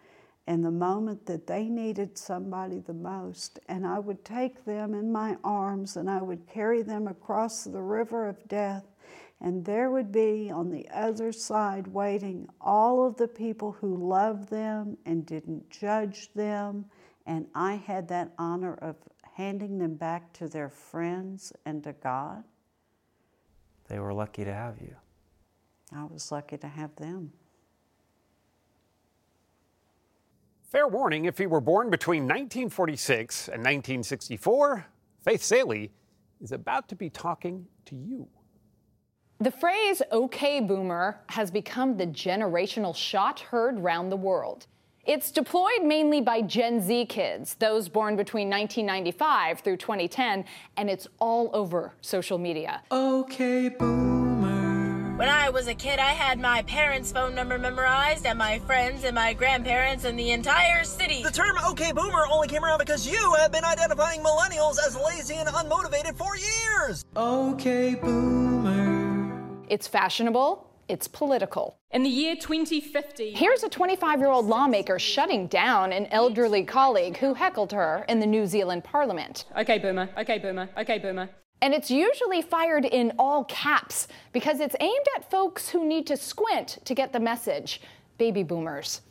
in 0.46 0.62
the 0.62 0.70
moment 0.70 1.26
that 1.26 1.46
they 1.46 1.64
needed 1.64 2.18
somebody 2.18 2.80
the 2.80 2.92
most. 2.92 3.59
And 3.68 3.87
I 3.87 3.98
would 3.98 4.24
take 4.24 4.64
them 4.64 4.94
in 4.94 5.12
my 5.12 5.37
arms 5.44 5.96
and 5.96 6.11
I 6.11 6.20
would 6.20 6.46
carry 6.46 6.83
them 6.83 7.06
across 7.06 7.64
the 7.64 7.80
river 7.80 8.26
of 8.26 8.48
death. 8.48 8.85
And 9.40 9.64
there 9.64 9.90
would 9.90 10.12
be 10.12 10.50
on 10.50 10.70
the 10.70 10.87
other 10.92 11.33
side 11.33 11.87
waiting 11.87 12.48
all 12.61 13.06
of 13.06 13.16
the 13.16 13.28
people 13.28 13.72
who 13.80 13.96
loved 13.96 14.50
them 14.50 14.98
and 15.06 15.24
didn't 15.24 15.70
judge 15.70 16.30
them. 16.35 16.85
And 17.31 17.47
I 17.55 17.75
had 17.75 18.09
that 18.09 18.33
honor 18.38 18.75
of 18.83 18.97
handing 19.37 19.79
them 19.79 19.95
back 19.95 20.33
to 20.33 20.49
their 20.49 20.69
friends 20.69 21.53
and 21.64 21.81
to 21.85 21.93
God. 21.93 22.43
They 23.87 24.01
were 24.01 24.12
lucky 24.12 24.45
to 24.45 24.53
have 24.53 24.81
you. 24.81 24.97
I 25.95 26.03
was 26.07 26.33
lucky 26.33 26.59
to 26.59 26.66
have 26.66 26.97
them. 26.97 27.33
Fair 30.73 30.88
warning 30.88 31.27
if 31.27 31.38
he 31.38 31.47
were 31.47 31.61
born 31.61 31.88
between 31.88 32.25
1946 32.25 33.47
and 33.47 33.59
1964, 33.59 34.87
Faith 35.25 35.43
Salie 35.45 35.93
is 36.40 36.51
about 36.51 36.88
to 36.88 36.97
be 36.97 37.11
talking 37.11 37.64
to 37.85 37.95
you. 37.95 38.27
The 39.38 39.53
phrase 39.53 40.03
OK 40.11 40.59
Boomer 40.62 41.21
has 41.29 41.53
become 41.53 41.97
the 41.97 42.09
generational 42.09 42.95
shot 42.95 43.38
heard 43.38 43.79
round 43.79 44.11
the 44.11 44.16
world. 44.16 44.66
It's 45.06 45.30
deployed 45.30 45.82
mainly 45.82 46.20
by 46.20 46.42
Gen 46.42 46.78
Z 46.82 47.06
kids, 47.06 47.54
those 47.54 47.88
born 47.88 48.16
between 48.16 48.50
1995 48.50 49.60
through 49.60 49.78
2010, 49.78 50.44
and 50.76 50.90
it's 50.90 51.08
all 51.18 51.48
over 51.54 51.94
social 52.02 52.36
media. 52.36 52.82
Okay, 52.92 53.70
boomer. 53.70 55.16
When 55.16 55.28
I 55.28 55.48
was 55.48 55.68
a 55.68 55.74
kid, 55.74 55.98
I 55.98 56.12
had 56.12 56.38
my 56.38 56.62
parents' 56.62 57.12
phone 57.12 57.34
number 57.34 57.58
memorized, 57.58 58.26
and 58.26 58.38
my 58.38 58.58
friends 58.60 59.04
and 59.04 59.14
my 59.14 59.32
grandparents 59.32 60.04
and 60.04 60.18
the 60.18 60.32
entire 60.32 60.84
city. 60.84 61.22
The 61.22 61.30
term 61.30 61.56
OK 61.66 61.92
Boomer 61.92 62.26
only 62.30 62.48
came 62.48 62.62
around 62.62 62.78
because 62.78 63.06
you 63.10 63.34
have 63.38 63.52
been 63.52 63.64
identifying 63.64 64.20
millennials 64.20 64.76
as 64.86 64.98
lazy 65.02 65.36
and 65.36 65.48
unmotivated 65.48 66.14
for 66.16 66.36
years. 66.36 67.06
Okay, 67.16 67.94
Boomer. 67.94 69.62
It's 69.68 69.86
fashionable, 69.88 70.69
it's 70.90 71.07
political. 71.07 71.79
In 71.92 72.03
the 72.03 72.11
year 72.11 72.35
2050, 72.35 73.33
Here's 73.33 73.62
a 73.62 73.68
25 73.68 74.18
year 74.18 74.29
old 74.29 74.46
lawmaker 74.46 74.98
shutting 74.98 75.46
down 75.46 75.92
an 75.92 76.07
elderly 76.07 76.64
colleague 76.64 77.16
who 77.16 77.35
heckled 77.35 77.72
her 77.72 78.05
in 78.09 78.18
the 78.20 78.26
New 78.26 78.46
Zealand 78.46 78.85
parliament. 78.85 79.44
Okay, 79.57 79.79
boomer. 79.79 80.09
Okay, 80.18 80.38
boomer. 80.38 80.68
Okay, 80.76 80.98
boomer. 80.98 81.31
And 81.62 81.74
it's 81.74 81.90
usually 81.90 82.42
fired 82.42 82.85
in 82.85 83.12
all 83.18 83.44
caps 83.44 84.09
because 84.33 84.61
it's 84.61 84.74
aimed 84.81 85.07
at 85.16 85.31
folks 85.31 85.68
who 85.68 85.87
need 85.87 86.07
to 86.09 86.16
squint 86.16 86.79
to 86.85 86.94
get 86.94 87.12
the 87.12 87.20
message 87.20 87.81
baby 88.18 88.42
boomers. 88.42 89.03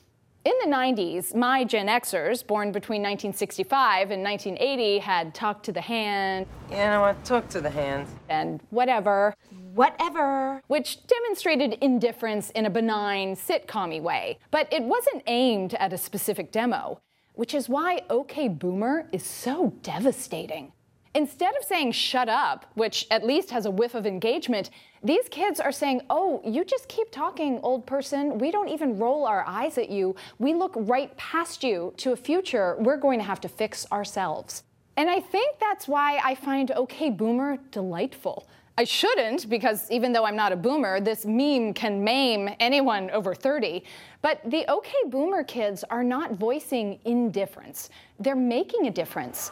In 0.45 0.53
the 0.63 0.75
90s, 0.75 1.35
my 1.35 1.63
Gen 1.63 1.87
Xers, 1.87 2.45
born 2.45 2.71
between 2.71 3.01
1965 3.01 4.11
and 4.11 4.23
1980, 4.23 4.99
had 4.99 5.35
talk 5.35 5.61
to 5.63 5.71
the 5.71 5.81
hand. 5.81 6.45
You 6.71 6.77
know 6.77 7.01
what? 7.01 7.23
Talk 7.25 7.49
to 7.49 7.61
the 7.61 7.69
hand. 7.69 8.07
And 8.29 8.61
whatever. 8.69 9.35
Whatever. 9.79 10.61
Which 10.67 11.07
demonstrated 11.07 11.77
indifference 11.79 12.49
in 12.49 12.65
a 12.65 12.69
benign, 12.69 13.37
sitcom 13.37 14.01
way. 14.01 14.37
But 14.51 14.67
it 14.73 14.83
wasn't 14.83 15.23
aimed 15.25 15.73
at 15.75 15.93
a 15.93 15.97
specific 15.97 16.51
demo, 16.51 16.99
which 17.35 17.53
is 17.53 17.69
why 17.69 18.01
OK 18.09 18.49
Boomer 18.49 19.07
is 19.13 19.23
so 19.23 19.73
devastating. 19.81 20.73
Instead 21.15 21.55
of 21.55 21.63
saying 21.63 21.93
shut 21.93 22.27
up, 22.27 22.65
which 22.73 23.07
at 23.09 23.25
least 23.25 23.51
has 23.51 23.65
a 23.65 23.71
whiff 23.71 23.95
of 23.95 24.05
engagement, 24.05 24.69
these 25.01 25.29
kids 25.31 25.61
are 25.61 25.71
saying, 25.71 26.01
oh, 26.09 26.41
you 26.43 26.65
just 26.65 26.89
keep 26.89 27.09
talking, 27.09 27.61
old 27.63 27.85
person. 27.85 28.37
We 28.37 28.51
don't 28.51 28.67
even 28.67 28.99
roll 28.99 29.25
our 29.25 29.45
eyes 29.47 29.77
at 29.77 29.89
you. 29.89 30.13
We 30.39 30.53
look 30.53 30.73
right 30.75 31.15
past 31.15 31.63
you 31.63 31.93
to 31.95 32.11
a 32.11 32.17
future 32.17 32.75
we're 32.81 32.97
going 32.97 33.19
to 33.19 33.25
have 33.25 33.39
to 33.39 33.47
fix 33.47 33.89
ourselves. 33.93 34.63
And 34.97 35.09
I 35.09 35.21
think 35.21 35.57
that's 35.57 35.87
why 35.87 36.19
I 36.21 36.35
find 36.35 36.69
OK 36.71 37.11
Boomer 37.11 37.59
delightful. 37.71 38.45
I 38.79 38.85
shouldn't, 38.85 39.49
because 39.49 39.91
even 39.91 40.13
though 40.13 40.23
I'm 40.25 40.37
not 40.37 40.53
a 40.53 40.55
boomer, 40.55 41.01
this 41.01 41.25
meme 41.25 41.73
can 41.73 42.01
maim 42.01 42.49
anyone 42.61 43.11
over 43.11 43.35
30. 43.35 43.83
But 44.21 44.39
the 44.49 44.65
OK 44.71 44.89
Boomer 45.07 45.43
kids 45.43 45.83
are 45.89 46.01
not 46.01 46.35
voicing 46.35 46.97
indifference, 47.03 47.89
they're 48.21 48.37
making 48.37 48.87
a 48.87 48.91
difference. 48.91 49.51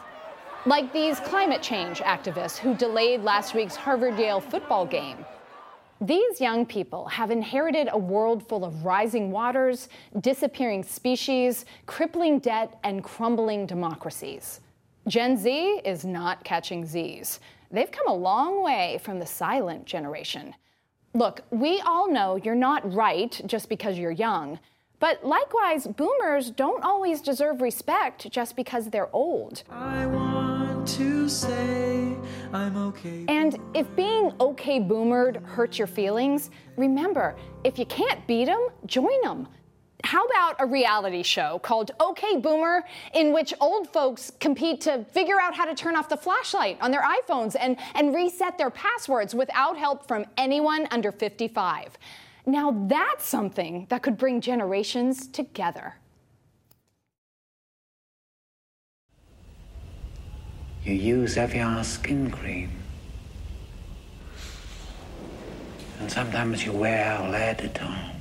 Like 0.64 0.94
these 0.94 1.20
climate 1.20 1.60
change 1.60 2.00
activists 2.00 2.56
who 2.56 2.74
delayed 2.74 3.20
last 3.20 3.52
week's 3.52 3.76
Harvard 3.76 4.18
Yale 4.18 4.40
football 4.40 4.86
game. 4.86 5.18
These 6.00 6.40
young 6.40 6.64
people 6.64 7.04
have 7.08 7.30
inherited 7.30 7.90
a 7.92 7.98
world 7.98 8.48
full 8.48 8.64
of 8.64 8.86
rising 8.86 9.30
waters, 9.30 9.90
disappearing 10.22 10.82
species, 10.82 11.66
crippling 11.84 12.38
debt, 12.38 12.78
and 12.82 13.04
crumbling 13.04 13.66
democracies. 13.66 14.60
Gen 15.06 15.36
Z 15.36 15.82
is 15.84 16.06
not 16.06 16.44
catching 16.44 16.84
Zs. 16.84 17.40
They've 17.70 17.90
come 17.90 18.08
a 18.08 18.14
long 18.14 18.62
way 18.62 18.98
from 19.02 19.18
the 19.18 19.26
silent 19.26 19.84
generation. 19.84 20.54
Look, 21.14 21.42
we 21.50 21.80
all 21.80 22.10
know 22.10 22.36
you're 22.36 22.54
not 22.54 22.92
right 22.92 23.40
just 23.46 23.68
because 23.68 23.98
you're 23.98 24.10
young. 24.10 24.58
But 25.00 25.24
likewise, 25.24 25.86
boomers 25.86 26.50
don't 26.50 26.82
always 26.82 27.20
deserve 27.20 27.60
respect 27.60 28.28
just 28.30 28.56
because 28.56 28.90
they're 28.90 29.14
old. 29.14 29.62
I 29.70 30.06
want 30.06 30.88
to 30.88 31.28
say 31.28 32.16
I'm 32.52 32.76
okay. 32.88 33.24
And 33.28 33.58
if 33.74 33.94
being 33.94 34.32
okay 34.40 34.80
boomered 34.80 35.44
hurts 35.44 35.78
your 35.78 35.86
feelings, 35.86 36.50
remember, 36.76 37.36
if 37.62 37.78
you 37.78 37.86
can't 37.86 38.26
beat 38.26 38.46
them, 38.46 38.68
join 38.86 39.20
them. 39.22 39.46
How 40.04 40.24
about 40.24 40.56
a 40.60 40.66
reality 40.66 41.22
show 41.22 41.58
called 41.58 41.90
OK 41.98 42.38
Boomer, 42.38 42.84
in 43.14 43.32
which 43.32 43.52
old 43.60 43.88
folks 43.92 44.30
compete 44.38 44.80
to 44.82 45.04
figure 45.10 45.40
out 45.40 45.54
how 45.54 45.64
to 45.64 45.74
turn 45.74 45.96
off 45.96 46.08
the 46.08 46.16
flashlight 46.16 46.78
on 46.80 46.90
their 46.90 47.02
iPhones 47.02 47.56
and, 47.58 47.76
and 47.94 48.14
reset 48.14 48.56
their 48.58 48.70
passwords 48.70 49.34
without 49.34 49.76
help 49.76 50.06
from 50.06 50.24
anyone 50.36 50.86
under 50.92 51.10
55? 51.10 51.98
Now 52.46 52.86
that's 52.86 53.26
something 53.26 53.86
that 53.90 54.02
could 54.02 54.16
bring 54.16 54.40
generations 54.40 55.26
together. 55.26 55.96
You 60.84 60.94
use 60.94 61.36
Evian 61.36 61.82
skin 61.84 62.30
cream. 62.30 62.70
And 66.00 66.10
sometimes 66.10 66.64
you 66.64 66.72
wear 66.72 67.18
L'Air 67.28 67.54
du 67.54 67.68
Temps. 67.68 68.17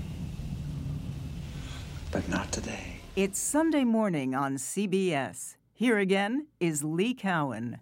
But 2.12 2.28
not 2.30 2.52
today. 2.54 3.02
It's 3.18 3.38
Sunday 3.38 3.84
morning 3.84 4.34
on 4.34 4.56
CBS. 4.56 5.56
Here 5.74 5.98
again 5.98 6.48
is 6.60 6.84
Lee 6.84 7.14
Cowan. 7.14 7.80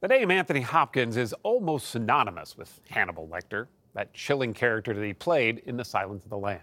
The 0.00 0.08
name 0.08 0.32
Anthony 0.32 0.62
Hopkins 0.62 1.16
is 1.16 1.32
almost 1.44 1.90
synonymous 1.90 2.56
with 2.56 2.80
Hannibal 2.88 3.28
Lecter, 3.28 3.68
that 3.94 4.12
chilling 4.14 4.52
character 4.52 4.94
that 4.94 5.04
he 5.04 5.12
played 5.12 5.62
in 5.66 5.76
The 5.76 5.84
Silence 5.84 6.24
of 6.24 6.30
the 6.30 6.38
Lambs. 6.38 6.62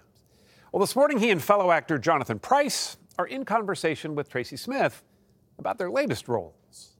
Well, 0.71 0.81
this 0.81 0.95
morning 0.95 1.19
he 1.19 1.31
and 1.31 1.41
fellow 1.41 1.71
actor 1.71 1.97
Jonathan 1.97 2.39
Pryce 2.39 2.97
are 3.17 3.27
in 3.27 3.45
conversation 3.45 4.13
with 4.13 4.27
Tracy 4.29 4.57
Smith 4.57 5.03
about 5.57 5.77
their 5.77 5.89
latest 5.89 6.27
roles. 6.27 6.97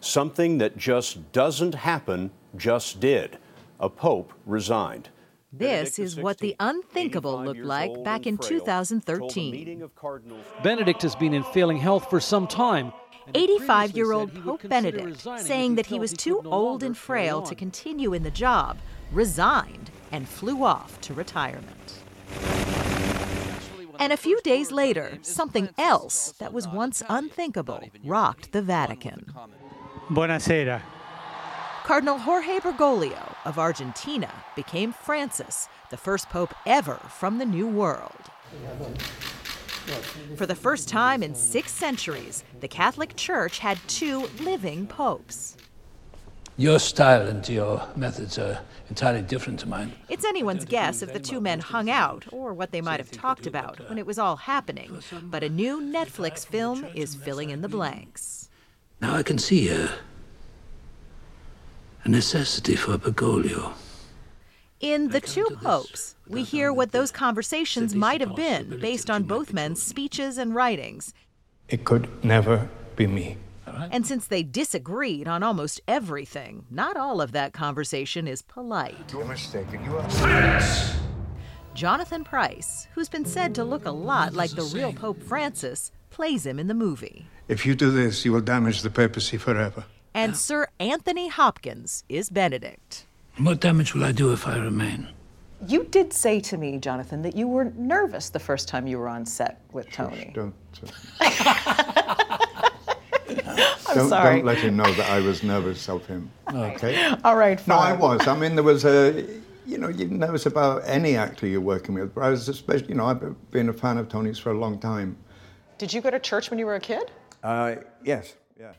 Something 0.00 0.56
that 0.58 0.78
just 0.78 1.30
doesn't 1.32 1.74
happen 1.74 2.30
just 2.56 3.00
did. 3.00 3.38
A 3.80 3.90
pope 3.90 4.32
resigned. 4.46 5.10
This 5.52 5.98
is 5.98 6.16
what 6.16 6.38
the 6.38 6.54
unthinkable 6.60 7.42
looked 7.44 7.64
like 7.64 8.04
back 8.04 8.26
in 8.26 8.38
2013. 8.38 9.90
Benedict 10.62 11.02
has 11.02 11.16
been 11.16 11.34
in 11.34 11.42
failing 11.42 11.78
health 11.78 12.08
for 12.08 12.20
some 12.20 12.46
time. 12.46 12.92
85 13.34 13.96
year 13.96 14.12
old 14.12 14.32
Pope 14.44 14.68
Benedict, 14.68 15.26
saying 15.38 15.74
that 15.74 15.86
he 15.86 15.98
was 15.98 16.12
too 16.12 16.40
old 16.44 16.82
and 16.82 16.96
frail 16.96 17.42
to 17.42 17.54
continue 17.54 18.12
in 18.12 18.22
the 18.22 18.30
job, 18.30 18.78
resigned 19.12 19.90
and 20.12 20.28
flew 20.28 20.64
off 20.64 21.00
to 21.02 21.14
retirement. 21.14 22.00
And 23.98 24.12
a 24.12 24.16
few 24.16 24.40
days 24.42 24.72
later, 24.72 25.18
something 25.22 25.68
else 25.76 26.32
that 26.38 26.52
was 26.52 26.66
once 26.66 27.02
unthinkable 27.08 27.82
rocked 28.04 28.52
the 28.52 28.62
Vatican. 28.62 29.26
Buonasera. 30.08 30.80
Cardinal 31.84 32.18
Jorge 32.18 32.60
Bergoglio 32.60 33.34
of 33.44 33.58
Argentina 33.58 34.32
became 34.54 34.92
Francis, 34.92 35.68
the 35.90 35.96
first 35.96 36.28
pope 36.28 36.54
ever 36.66 36.96
from 37.08 37.38
the 37.38 37.44
New 37.44 37.66
World. 37.66 38.30
For 40.36 40.46
the 40.46 40.54
first 40.54 40.88
time 40.88 41.22
in 41.22 41.34
six 41.34 41.72
centuries, 41.72 42.44
the 42.60 42.68
Catholic 42.68 43.16
Church 43.16 43.58
had 43.58 43.78
two 43.88 44.28
living 44.40 44.86
popes. 44.86 45.56
Your 46.56 46.78
style 46.78 47.26
and 47.26 47.48
your 47.48 47.82
methods 47.96 48.38
are 48.38 48.60
entirely 48.90 49.22
different 49.22 49.58
to 49.60 49.68
mine. 49.68 49.92
It's 50.08 50.26
anyone's 50.26 50.66
guess 50.66 51.02
if 51.02 51.12
the 51.12 51.18
two 51.18 51.40
men 51.40 51.58
hung 51.58 51.88
out 51.88 52.26
or 52.30 52.52
what 52.52 52.70
they 52.70 52.82
might 52.82 53.00
have 53.00 53.10
talked 53.10 53.46
about 53.46 53.88
when 53.88 53.98
it 53.98 54.06
was 54.06 54.18
all 54.18 54.36
happening, 54.36 55.02
but 55.22 55.42
a 55.42 55.48
new 55.48 55.80
Netflix 55.80 56.46
film 56.46 56.86
is 56.94 57.14
filling 57.14 57.50
in 57.50 57.62
the 57.62 57.68
blanks. 57.68 58.50
Now 59.00 59.14
I 59.14 59.22
can 59.22 59.38
see 59.38 59.62
here 59.62 59.90
a 62.04 62.08
necessity 62.08 62.76
for 62.76 62.96
Bergoglio. 62.98 63.74
In 64.80 65.08
The 65.08 65.20
Two 65.20 65.46
Popes, 65.62 66.16
we 66.26 66.42
hear 66.42 66.72
what 66.72 66.92
those 66.92 67.10
conversations 67.10 67.94
might 67.94 68.20
have 68.20 68.34
been 68.34 68.78
based 68.80 69.10
on 69.10 69.24
both 69.24 69.52
men's 69.52 69.82
speeches 69.82 70.38
and 70.38 70.54
writings. 70.54 71.12
It 71.68 71.84
could 71.84 72.24
never 72.24 72.68
be 72.96 73.06
me. 73.06 73.36
And 73.66 74.06
since 74.06 74.26
they 74.26 74.42
disagreed 74.42 75.28
on 75.28 75.42
almost 75.42 75.80
everything, 75.86 76.64
not 76.70 76.96
all 76.96 77.20
of 77.20 77.32
that 77.32 77.52
conversation 77.52 78.26
is 78.26 78.42
polite. 78.42 79.12
You're 79.12 79.24
mistaken. 79.24 79.84
You 79.84 79.96
are 79.98 80.10
silence. 80.10 80.94
Jonathan 81.74 82.24
Pryce, 82.24 82.88
who's 82.94 83.08
been 83.08 83.24
said 83.24 83.54
to 83.54 83.64
look 83.64 83.84
a 83.84 83.90
lot 83.90 84.34
like 84.34 84.50
the 84.50 84.64
real 84.74 84.92
Pope 84.92 85.22
Francis, 85.22 85.92
plays 86.10 86.44
him 86.44 86.58
in 86.58 86.66
the 86.66 86.74
movie. 86.74 87.26
If 87.48 87.64
you 87.64 87.74
do 87.74 87.90
this, 87.90 88.24
you 88.24 88.32
will 88.32 88.40
damage 88.40 88.82
the 88.82 88.90
papacy 88.90 89.36
forever. 89.36 89.84
And 90.14 90.36
Sir 90.48 90.68
Anthony 90.78 91.28
Hopkins 91.28 92.04
is 92.08 92.30
Benedict. 92.30 93.06
What 93.38 93.60
damage 93.60 93.94
will 93.94 94.04
I 94.04 94.12
do 94.12 94.32
if 94.32 94.46
I 94.46 94.58
remain? 94.58 95.08
You 95.66 95.84
did 95.84 96.12
say 96.12 96.40
to 96.40 96.56
me, 96.56 96.78
Jonathan, 96.78 97.22
that 97.22 97.36
you 97.36 97.46
were 97.46 97.66
nervous 97.76 98.30
the 98.30 98.38
first 98.38 98.66
time 98.66 98.86
you 98.86 98.98
were 98.98 99.08
on 99.08 99.26
set 99.26 99.60
with 99.72 99.90
Tony. 99.90 100.32
Don't. 100.34 100.54
I'm 103.90 103.96
don't, 103.96 104.08
sorry. 104.08 104.36
don't 104.36 104.44
let 104.46 104.58
him 104.58 104.76
know 104.76 104.90
that 104.92 105.10
I 105.10 105.20
was 105.20 105.42
nervous 105.42 105.88
of 105.88 106.06
him. 106.06 106.30
Okay. 106.52 107.12
All 107.24 107.36
right, 107.36 107.60
Fine. 107.60 107.76
No. 107.76 107.82
I 107.82 107.92
was. 107.92 108.26
I 108.26 108.38
mean, 108.38 108.54
there 108.54 108.64
was 108.64 108.84
a, 108.84 109.26
you 109.66 109.78
know, 109.78 109.88
you're 109.88 110.08
nervous 110.08 110.46
about 110.46 110.82
any 110.86 111.16
actor 111.16 111.46
you're 111.46 111.60
working 111.60 111.94
with, 111.94 112.14
but 112.14 112.22
I 112.22 112.30
was 112.30 112.48
especially, 112.48 112.88
you 112.88 112.94
know, 112.94 113.06
I've 113.06 113.50
been 113.50 113.68
a 113.68 113.72
fan 113.72 113.98
of 113.98 114.08
Tony's 114.08 114.38
for 114.38 114.52
a 114.52 114.58
long 114.58 114.78
time. 114.78 115.16
Did 115.76 115.92
you 115.92 116.00
go 116.00 116.10
to 116.10 116.18
church 116.20 116.50
when 116.50 116.58
you 116.58 116.66
were 116.66 116.76
a 116.76 116.80
kid? 116.80 117.10
Uh, 117.42 117.76
yes. 118.04 118.34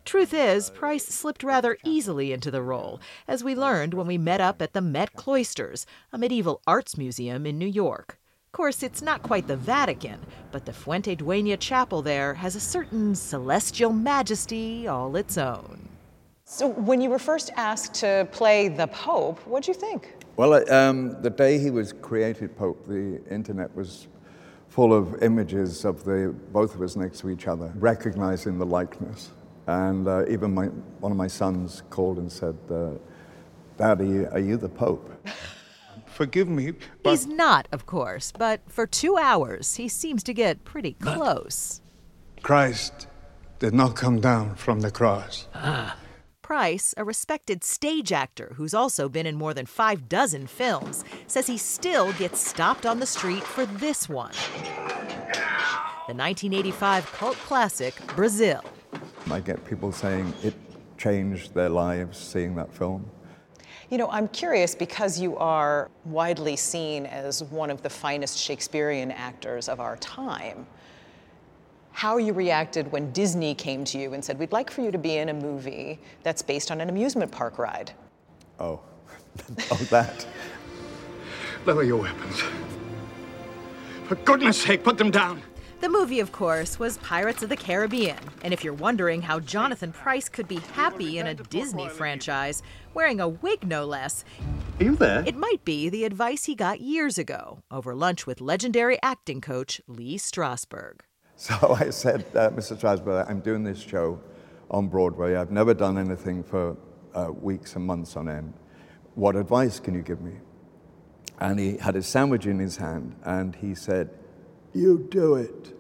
Truth 0.05 0.33
is, 0.33 0.69
Pryce 0.69 1.05
slipped 1.05 1.43
rather 1.43 1.77
easily 1.83 2.33
into 2.33 2.51
the 2.51 2.61
role, 2.61 2.99
as 3.27 3.43
we 3.43 3.55
learned 3.55 3.93
when 3.93 4.07
we 4.07 4.17
met 4.17 4.41
up 4.41 4.61
at 4.61 4.73
the 4.73 4.81
Met 4.81 5.13
Cloisters, 5.13 5.85
a 6.11 6.17
medieval 6.17 6.61
arts 6.67 6.97
museum 6.97 7.45
in 7.45 7.57
New 7.57 7.67
York. 7.67 8.19
Of 8.47 8.51
course, 8.51 8.83
it's 8.83 9.01
not 9.01 9.23
quite 9.23 9.47
the 9.47 9.55
Vatican, 9.55 10.19
but 10.51 10.65
the 10.65 10.71
Fuentidueña 10.73 11.57
Chapel 11.59 12.01
there 12.01 12.33
has 12.33 12.55
a 12.55 12.59
certain 12.59 13.15
celestial 13.15 13.93
majesty 13.93 14.87
all 14.87 15.15
its 15.15 15.37
own. 15.37 15.87
So 16.43 16.67
when 16.67 16.99
you 16.99 17.09
were 17.09 17.19
first 17.19 17.49
asked 17.55 17.93
to 18.01 18.27
play 18.31 18.67
the 18.67 18.87
Pope, 18.87 19.39
what'd 19.47 19.67
you 19.67 19.73
think? 19.73 20.15
Well, 20.35 20.53
uh, 20.53 20.65
um, 20.69 21.21
the 21.21 21.29
day 21.29 21.57
he 21.57 21.71
was 21.71 21.93
created 21.93 22.57
Pope, 22.57 22.85
the 22.87 23.21
internet 23.31 23.73
was 23.75 24.07
full 24.67 24.93
of 24.93 25.23
images 25.23 25.85
of 25.85 26.03
the 26.03 26.35
both 26.51 26.75
of 26.75 26.81
us 26.81 26.95
next 26.95 27.19
to 27.21 27.29
each 27.29 27.47
other, 27.47 27.71
recognizing 27.75 28.57
the 28.57 28.65
likeness. 28.65 29.31
And 29.71 30.05
uh, 30.05 30.25
even 30.27 30.53
my, 30.53 30.65
one 30.99 31.13
of 31.13 31.17
my 31.17 31.27
sons 31.27 31.81
called 31.89 32.17
and 32.17 32.29
said, 32.29 32.57
uh, 32.69 32.91
Dad, 33.77 34.01
are 34.01 34.05
you, 34.05 34.27
are 34.33 34.39
you 34.39 34.57
the 34.57 34.67
Pope? 34.67 35.09
Forgive 36.07 36.49
me, 36.49 36.73
He's 37.05 37.25
not, 37.25 37.69
of 37.71 37.85
course, 37.85 38.33
but 38.37 38.59
for 38.67 38.85
two 38.85 39.17
hours, 39.17 39.75
he 39.75 39.87
seems 39.87 40.23
to 40.23 40.33
get 40.33 40.65
pretty 40.65 40.93
close. 40.93 41.81
Christ 42.43 43.07
did 43.59 43.73
not 43.73 43.95
come 43.95 44.19
down 44.19 44.55
from 44.55 44.81
the 44.81 44.91
cross. 44.91 45.47
Pryce, 46.41 46.93
a 46.97 47.05
respected 47.05 47.63
stage 47.63 48.11
actor 48.11 48.51
who's 48.57 48.73
also 48.73 49.07
been 49.07 49.25
in 49.25 49.37
more 49.37 49.53
than 49.53 49.65
five 49.65 50.09
dozen 50.09 50.47
films, 50.47 51.05
says 51.27 51.47
he 51.47 51.57
still 51.57 52.11
gets 52.13 52.45
stopped 52.45 52.85
on 52.85 52.99
the 52.99 53.05
street 53.05 53.43
for 53.43 53.65
this 53.65 54.09
one 54.09 54.33
the 56.07 56.17
1985 56.17 57.09
cult 57.13 57.37
classic, 57.37 57.95
Brazil. 58.17 58.61
I 59.29 59.39
get 59.39 59.63
people 59.65 59.91
saying 59.91 60.33
it 60.43 60.53
changed 60.97 61.53
their 61.53 61.69
lives 61.69 62.17
seeing 62.17 62.55
that 62.55 62.73
film. 62.73 63.09
You 63.89 63.97
know, 63.97 64.09
I'm 64.09 64.29
curious 64.29 64.73
because 64.73 65.19
you 65.19 65.35
are 65.37 65.91
widely 66.05 66.55
seen 66.55 67.05
as 67.05 67.43
one 67.43 67.69
of 67.69 67.81
the 67.81 67.89
finest 67.89 68.37
Shakespearean 68.37 69.11
actors 69.11 69.67
of 69.67 69.79
our 69.81 69.97
time. 69.97 70.65
How 71.91 72.17
you 72.17 72.31
reacted 72.31 72.89
when 72.91 73.11
Disney 73.11 73.53
came 73.53 73.83
to 73.85 73.97
you 73.97 74.13
and 74.13 74.23
said, 74.23 74.39
We'd 74.39 74.53
like 74.53 74.71
for 74.71 74.81
you 74.81 74.91
to 74.91 74.97
be 74.97 75.17
in 75.17 75.27
a 75.27 75.33
movie 75.33 75.99
that's 76.23 76.41
based 76.41 76.71
on 76.71 76.79
an 76.79 76.87
amusement 76.87 77.31
park 77.31 77.57
ride. 77.57 77.91
Oh, 78.59 78.79
oh, 79.71 79.87
that. 79.89 80.25
Lower 81.65 81.83
your 81.83 82.01
weapons. 82.01 82.41
For 84.05 84.15
goodness 84.15 84.61
sake, 84.61 84.83
put 84.83 84.97
them 84.97 85.11
down. 85.11 85.41
The 85.81 85.89
movie, 85.89 86.19
of 86.19 86.31
course, 86.31 86.77
was 86.77 86.99
Pirates 86.99 87.41
of 87.41 87.49
the 87.49 87.57
Caribbean. 87.57 88.19
And 88.43 88.53
if 88.53 88.63
you're 88.63 88.71
wondering 88.71 89.23
how 89.23 89.39
Jonathan 89.39 89.91
Pryce 89.91 90.29
could 90.29 90.47
be 90.47 90.59
happy 90.75 91.17
in 91.17 91.25
a 91.25 91.33
Disney 91.33 91.89
franchise, 91.89 92.61
wearing 92.93 93.19
a 93.19 93.27
wig 93.27 93.65
no 93.67 93.85
less, 93.85 94.23
Are 94.79 94.83
you 94.83 94.95
there? 94.95 95.23
it 95.25 95.35
might 95.35 95.65
be 95.65 95.89
the 95.89 96.03
advice 96.05 96.43
he 96.43 96.53
got 96.53 96.81
years 96.81 97.17
ago 97.17 97.63
over 97.71 97.95
lunch 97.95 98.27
with 98.27 98.41
legendary 98.41 98.99
acting 99.01 99.41
coach 99.41 99.81
Lee 99.87 100.19
Strasberg. 100.19 100.99
So 101.35 101.75
I 101.79 101.89
said, 101.89 102.25
uh, 102.35 102.51
Mr. 102.51 102.77
Strasberg, 102.77 103.27
I'm 103.27 103.39
doing 103.39 103.63
this 103.63 103.79
show 103.79 104.21
on 104.69 104.87
Broadway. 104.87 105.35
I've 105.35 105.51
never 105.51 105.73
done 105.73 105.97
anything 105.97 106.43
for 106.43 106.77
uh, 107.15 107.31
weeks 107.31 107.75
and 107.75 107.83
months 107.83 108.15
on 108.15 108.29
end. 108.29 108.53
What 109.15 109.35
advice 109.35 109.79
can 109.79 109.95
you 109.95 110.03
give 110.03 110.21
me? 110.21 110.33
And 111.39 111.59
he 111.59 111.77
had 111.77 111.95
a 111.95 112.03
sandwich 112.03 112.45
in 112.45 112.59
his 112.59 112.77
hand 112.77 113.15
and 113.23 113.55
he 113.55 113.73
said, 113.73 114.11
You 114.73 115.07
do 115.09 115.35
it. 115.35 115.73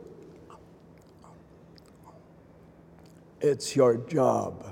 It's 3.39 3.75
your 3.75 3.97
job. 3.97 4.67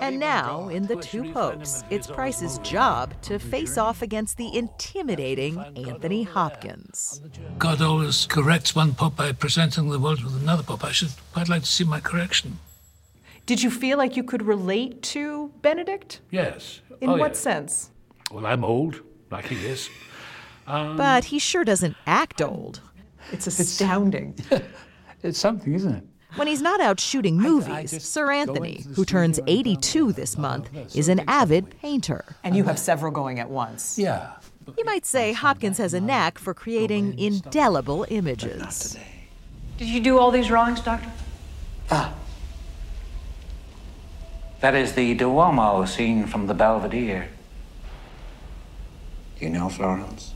And 0.00 0.20
now, 0.20 0.68
in 0.68 0.86
The 0.86 0.96
Two 0.96 1.32
Popes, 1.32 1.82
it's 1.88 2.06
Pryce's 2.06 2.58
job 2.58 3.14
to 3.22 3.38
face 3.38 3.78
off 3.78 4.02
against 4.02 4.36
the 4.36 4.54
intimidating 4.54 5.58
Anthony 5.76 6.24
Hopkins. 6.24 7.22
God 7.58 7.80
always 7.80 8.26
corrects 8.26 8.74
one 8.74 8.94
pope 8.94 9.16
by 9.16 9.32
presenting 9.32 9.88
the 9.88 9.98
world 9.98 10.22
with 10.22 10.40
another 10.40 10.62
pope. 10.62 10.84
I 10.84 10.92
should 10.92 11.10
quite 11.32 11.48
like 11.48 11.62
to 11.62 11.68
see 11.68 11.84
my 11.84 12.00
correction. 12.00 12.58
Did 13.46 13.62
you 13.62 13.70
feel 13.70 13.96
like 13.98 14.16
you 14.16 14.22
could 14.22 14.42
relate 14.42 15.02
to 15.14 15.50
Benedict? 15.62 16.20
Yes. 16.30 16.80
In 17.00 17.10
Oh, 17.10 17.16
what 17.16 17.30
yes. 17.32 17.38
sense? 17.40 17.90
Well, 18.30 18.46
I'm 18.46 18.64
old, 18.64 19.00
like 19.30 19.46
he 19.46 19.56
is. 19.66 19.88
Um, 20.66 20.96
But 20.96 21.24
he 21.24 21.38
sure 21.38 21.64
doesn't 21.64 21.96
act 22.06 22.40
old. 22.40 22.80
It's 23.30 23.46
astounding. 23.46 24.34
it's 25.22 25.38
something, 25.38 25.74
isn't 25.74 25.94
it? 25.94 26.04
When 26.36 26.48
he's 26.48 26.62
not 26.62 26.80
out 26.80 26.98
shooting 26.98 27.36
movies, 27.36 28.02
Sir 28.02 28.30
Anthony, 28.30 28.86
who 28.94 29.04
turns 29.04 29.38
82 29.46 30.12
this 30.12 30.38
month, 30.38 30.70
is 30.96 31.08
an 31.08 31.20
avid 31.28 31.78
painter. 31.80 32.24
And 32.42 32.56
you 32.56 32.64
have 32.64 32.78
several 32.78 33.12
going 33.12 33.38
at 33.38 33.50
once. 33.50 33.98
Yeah. 33.98 34.32
You 34.78 34.84
might 34.84 35.04
say 35.04 35.32
Hopkins 35.32 35.76
has 35.78 35.92
a 35.92 36.00
knack 36.00 36.38
for 36.38 36.54
creating 36.54 37.18
indelible 37.18 38.06
images. 38.08 38.96
Did 39.76 39.88
you 39.88 40.00
do 40.00 40.18
all 40.18 40.30
these 40.30 40.46
drawings, 40.46 40.80
Doctor? 40.80 41.10
Ah. 41.90 42.14
That 44.60 44.74
is 44.74 44.92
the 44.92 45.14
Duomo 45.14 45.84
scene 45.84 46.26
from 46.26 46.46
the 46.46 46.54
Belvedere. 46.54 47.28
Do 49.38 49.44
you 49.44 49.50
know 49.50 49.68
Florence? 49.68 50.31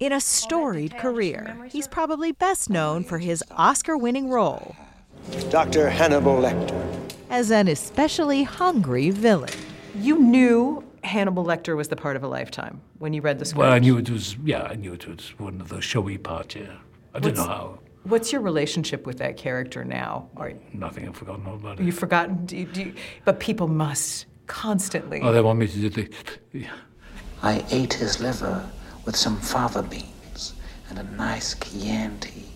In 0.00 0.14
a 0.14 0.20
storied 0.20 0.96
career, 0.96 1.54
he's 1.70 1.86
probably 1.86 2.32
best 2.32 2.70
known 2.70 3.04
for 3.04 3.18
his 3.18 3.44
Oscar 3.50 3.98
winning 3.98 4.30
role 4.30 4.74
Dr. 5.50 5.90
Hannibal 5.90 6.36
Lecter. 6.40 7.12
as 7.28 7.50
an 7.50 7.68
especially 7.68 8.44
hungry 8.44 9.10
villain. 9.10 9.52
You 9.94 10.18
knew 10.18 10.82
Hannibal 11.04 11.44
Lecter 11.44 11.76
was 11.76 11.88
the 11.88 11.96
part 11.96 12.16
of 12.16 12.22
a 12.22 12.28
lifetime 12.28 12.80
when 12.98 13.12
you 13.12 13.20
read 13.20 13.38
the 13.38 13.44
script? 13.44 13.58
Well, 13.58 13.72
I 13.72 13.78
knew 13.78 13.98
it 13.98 14.08
was, 14.08 14.36
yeah, 14.42 14.62
I 14.62 14.74
knew 14.74 14.94
it 14.94 15.06
was 15.06 15.38
one 15.38 15.60
of 15.60 15.68
those 15.68 15.84
showy 15.84 16.16
parts, 16.16 16.54
yeah. 16.54 16.76
I 17.14 17.18
didn't 17.18 17.36
know 17.36 17.44
how. 17.44 17.78
What's 18.04 18.32
your 18.32 18.40
relationship 18.40 19.06
with 19.06 19.18
that 19.18 19.36
character 19.36 19.84
now? 19.84 20.30
Are 20.38 20.48
oh, 20.48 20.58
Nothing, 20.72 21.08
I've 21.08 21.16
forgotten 21.16 21.46
all 21.46 21.56
about 21.56 21.78
it. 21.78 21.84
you've 21.84 21.98
forgotten? 21.98 22.46
Do 22.46 22.56
you, 22.56 22.64
do 22.64 22.84
you- 22.84 22.94
but 23.26 23.38
people 23.38 23.68
must 23.68 24.24
constantly. 24.46 25.20
Oh, 25.20 25.30
they 25.30 25.42
want 25.42 25.58
me 25.58 25.68
to 25.68 25.78
do 25.78 25.90
the. 25.90 26.10
Yeah. 26.52 26.72
I 27.42 27.62
ate 27.70 27.92
his 27.92 28.18
liver 28.18 28.66
with 29.04 29.16
some 29.16 29.36
fava 29.36 29.82
beans 29.82 30.54
and 30.88 30.98
a 30.98 31.02
nice 31.02 31.54
Chianti. 31.54 32.46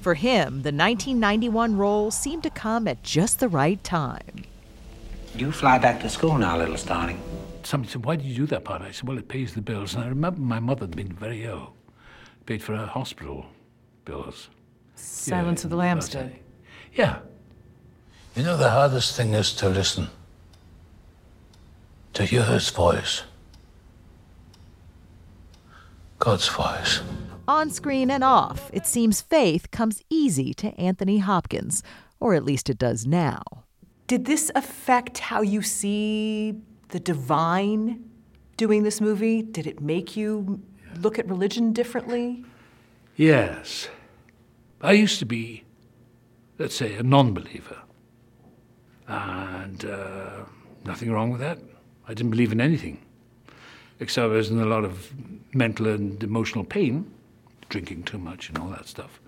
For 0.00 0.14
him, 0.14 0.62
the 0.62 0.72
1991 0.72 1.76
role 1.76 2.10
seemed 2.10 2.42
to 2.42 2.50
come 2.50 2.88
at 2.88 3.04
just 3.04 3.38
the 3.38 3.48
right 3.48 3.82
time. 3.84 4.44
You 5.36 5.52
fly 5.52 5.78
back 5.78 6.00
to 6.00 6.08
school 6.08 6.36
now, 6.36 6.58
little 6.58 6.76
Starling. 6.76 7.20
Somebody 7.62 7.92
said, 7.92 8.04
Why 8.04 8.16
did 8.16 8.26
you 8.26 8.34
do 8.34 8.46
that 8.46 8.64
part? 8.64 8.82
I 8.82 8.90
said, 8.90 9.08
Well, 9.08 9.16
it 9.16 9.28
pays 9.28 9.54
the 9.54 9.62
bills. 9.62 9.94
And 9.94 10.02
I 10.02 10.08
remember 10.08 10.40
my 10.40 10.58
mother 10.58 10.82
had 10.82 10.96
been 10.96 11.12
very 11.12 11.44
ill, 11.44 11.74
paid 12.46 12.62
for 12.62 12.76
her 12.76 12.86
hospital 12.86 13.46
bills. 14.04 14.48
Silence 14.96 15.62
of 15.62 15.70
the 15.70 15.76
Lambs 15.76 16.08
that's 16.08 16.30
did. 16.30 16.38
Yeah. 16.94 17.20
You 18.34 18.42
know, 18.42 18.56
the 18.56 18.70
hardest 18.70 19.16
thing 19.16 19.34
is 19.34 19.54
to 19.54 19.68
listen, 19.68 20.08
to 22.14 22.24
hear 22.24 22.44
his 22.44 22.68
voice, 22.70 23.22
God's 26.18 26.48
voice. 26.48 27.00
On 27.48 27.70
screen 27.70 28.10
and 28.10 28.22
off, 28.22 28.70
it 28.72 28.86
seems 28.86 29.20
faith 29.20 29.70
comes 29.70 30.02
easy 30.08 30.54
to 30.54 30.68
Anthony 30.80 31.18
Hopkins, 31.18 31.82
or 32.20 32.34
at 32.34 32.44
least 32.44 32.70
it 32.70 32.78
does 32.78 33.06
now. 33.06 33.42
Did 34.06 34.26
this 34.26 34.50
affect 34.54 35.18
how 35.18 35.42
you 35.42 35.62
see 35.62 36.54
the 36.90 37.00
divine 37.00 38.08
doing 38.56 38.84
this 38.84 39.00
movie? 39.00 39.42
Did 39.42 39.66
it 39.66 39.80
make 39.80 40.16
you 40.16 40.60
look 41.00 41.18
at 41.18 41.28
religion 41.28 41.72
differently? 41.72 42.44
Yes. 43.16 43.88
I 44.80 44.92
used 44.92 45.18
to 45.18 45.26
be, 45.26 45.64
let's 46.58 46.74
say, 46.74 46.94
a 46.94 47.02
non 47.02 47.34
believer. 47.34 47.78
And 49.08 49.84
uh, 49.84 50.44
nothing 50.84 51.10
wrong 51.10 51.30
with 51.30 51.40
that. 51.40 51.58
I 52.06 52.14
didn't 52.14 52.30
believe 52.30 52.52
in 52.52 52.60
anything, 52.60 53.00
except 54.00 54.24
I 54.24 54.28
was 54.28 54.50
in 54.50 54.60
a 54.60 54.66
lot 54.66 54.84
of 54.84 55.12
mental 55.54 55.88
and 55.88 56.22
emotional 56.22 56.64
pain, 56.64 57.10
drinking 57.68 58.02
too 58.04 58.18
much 58.18 58.48
and 58.48 58.58
all 58.58 58.68
that 58.68 58.86
stuff. 58.86 59.20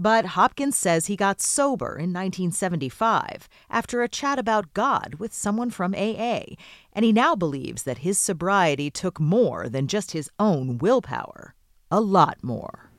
But 0.00 0.26
Hopkins 0.26 0.78
says 0.78 1.06
he 1.06 1.16
got 1.16 1.40
sober 1.40 1.88
in 1.88 2.12
1975 2.12 3.48
after 3.68 4.02
a 4.02 4.08
chat 4.08 4.38
about 4.38 4.72
God 4.72 5.16
with 5.18 5.34
someone 5.34 5.70
from 5.70 5.92
AA, 5.92 6.54
and 6.92 7.04
he 7.04 7.12
now 7.12 7.34
believes 7.34 7.82
that 7.82 7.98
his 7.98 8.16
sobriety 8.16 8.90
took 8.90 9.18
more 9.18 9.68
than 9.68 9.88
just 9.88 10.12
his 10.12 10.30
own 10.38 10.78
willpower. 10.78 11.54
A 11.90 12.00
lot 12.00 12.38
more. 12.42 12.90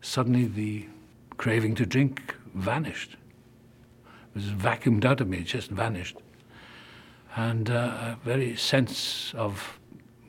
Suddenly, 0.00 0.46
the 0.46 0.86
craving 1.36 1.76
to 1.76 1.86
drink 1.86 2.34
vanished. 2.54 3.16
It 4.34 4.34
was 4.34 4.46
vacuumed 4.46 5.04
out 5.04 5.20
of 5.20 5.28
me, 5.28 5.38
it 5.38 5.44
just 5.44 5.70
vanished. 5.70 6.16
And 7.36 7.70
uh, 7.70 7.74
a 7.74 8.18
very 8.24 8.56
sense 8.56 9.32
of 9.34 9.78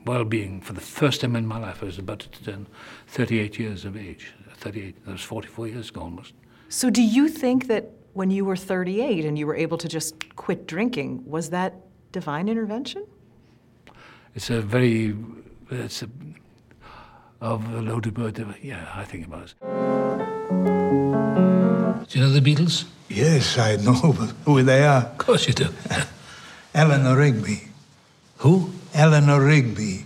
well 0.04 0.24
being 0.24 0.60
for 0.60 0.72
the 0.72 0.80
first 0.80 1.20
time 1.20 1.36
in 1.36 1.46
my 1.46 1.58
life. 1.58 1.82
I 1.82 1.86
was 1.86 1.98
about 1.98 2.20
to 2.20 2.44
turn 2.44 2.66
38 3.08 3.58
years 3.58 3.84
of 3.84 3.96
age. 3.96 4.32
38, 4.56 5.04
that 5.04 5.12
was 5.12 5.22
44 5.22 5.68
years 5.68 5.88
ago 5.88 6.02
almost. 6.02 6.34
So, 6.68 6.90
do 6.90 7.02
you 7.02 7.28
think 7.28 7.66
that 7.68 7.90
when 8.12 8.30
you 8.30 8.44
were 8.44 8.56
38 8.56 9.24
and 9.24 9.38
you 9.38 9.46
were 9.46 9.56
able 9.56 9.78
to 9.78 9.88
just 9.88 10.36
quit 10.36 10.66
drinking, 10.66 11.24
was 11.26 11.50
that 11.50 11.74
divine 12.12 12.48
intervention? 12.48 13.06
It's 14.34 14.50
a 14.50 14.60
very, 14.60 15.16
it's 15.70 16.02
a, 16.02 16.08
of 17.40 17.68
a 17.72 17.80
loaded 17.80 18.18
word. 18.18 18.38
Yeah, 18.62 18.86
I 18.94 19.04
think 19.04 19.24
it 19.24 19.30
was. 19.30 19.54
Do 22.08 22.18
you 22.18 22.24
know 22.24 22.30
the 22.30 22.40
Beatles? 22.40 22.84
Yes, 23.08 23.58
I 23.58 23.76
know 23.76 23.94
who 24.44 24.62
they 24.62 24.84
are. 24.84 25.02
Of 25.02 25.18
course 25.18 25.46
you 25.48 25.54
do. 25.54 25.68
Eleanor 26.74 27.16
Rigby. 27.16 27.68
Who? 28.38 28.70
Eleanor 28.94 29.44
Rigby. 29.44 30.04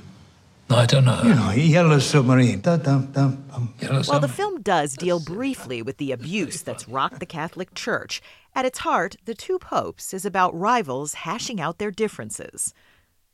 No, 0.71 0.77
I 0.77 0.87
don't 0.87 1.05
know 1.05 1.13
her. 1.13 1.29
You 1.29 1.35
know, 1.35 1.51
Yellow 1.51 1.99
Submarine. 1.99 2.61
Da-dum-dum-bum. 2.61 3.75
Yellow 3.81 4.03
While 4.05 4.21
the 4.21 4.29
film 4.29 4.63
does 4.63 4.97
deal 4.97 5.21
briefly 5.21 5.83
with 5.83 5.99
the 5.99 6.11
abuse 6.11 6.63
that's 6.63 6.89
rocked 6.89 7.21
the 7.21 7.27
Catholic 7.27 7.75
Church, 7.75 8.23
at 8.55 8.65
its 8.65 8.79
heart, 8.79 9.17
The 9.27 9.35
Two 9.35 9.59
Popes 9.59 10.15
is 10.15 10.25
about 10.25 10.59
rivals 10.59 11.15
hashing 11.15 11.61
out 11.61 11.79
their 11.79 11.91
differences. 11.91 12.73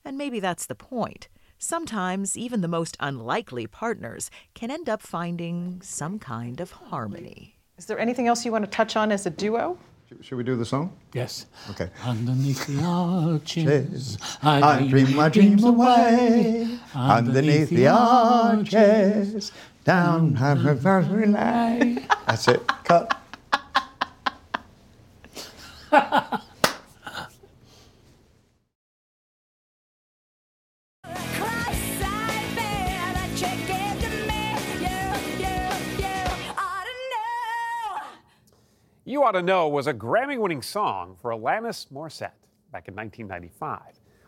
And 0.05 0.19
maybe 0.19 0.41
that's 0.41 0.67
the 0.67 0.75
point. 0.75 1.29
Sometimes 1.57 2.37
even 2.37 2.63
the 2.63 2.69
most 2.69 2.97
unlikely 2.99 3.67
partners 3.67 4.31
can 4.55 4.71
end 4.71 4.89
up 4.89 5.03
finding 5.03 5.81
some 5.83 6.19
kind 6.19 6.59
of 6.61 6.73
harmony. 6.73 7.59
Is 7.79 7.87
there 7.87 7.99
anything 7.99 8.27
else 8.27 8.45
you 8.45 8.51
want 8.51 8.65
to 8.65 8.71
touch 8.71 8.97
on 8.97 9.13
as 9.13 9.25
a 9.25 9.31
duo? 9.31 9.79
Should 10.21 10.39
we 10.39 10.43
do 10.43 10.57
the 10.57 10.65
song? 10.65 10.93
Yes. 11.13 11.47
Okay. 11.71 11.89
Underneath 12.05 12.67
the 12.67 12.83
arches, 12.83 14.19
I 14.43 14.85
dream 14.89 15.15
my 15.15 15.29
dreams 15.29 15.63
away. 15.63 16.81
Underneath 16.97 17.71
the 17.71 17.87
arches, 17.87 19.53
down 19.85 20.35
Haverford 20.35 21.31
Lane. 21.31 22.09
That's 22.27 22.49
it. 22.49 22.67
Cut. 22.83 23.17
You 39.11 39.25
Oughta 39.25 39.43
Know 39.43 39.67
was 39.67 39.89
a 39.89 39.93
Grammy 39.93 40.39
winning 40.39 40.63
song 40.63 41.17
for 41.21 41.33
Alanis 41.33 41.89
Morissette 41.93 42.39
back 42.71 42.87
in 42.87 42.95
1995. 42.95 43.81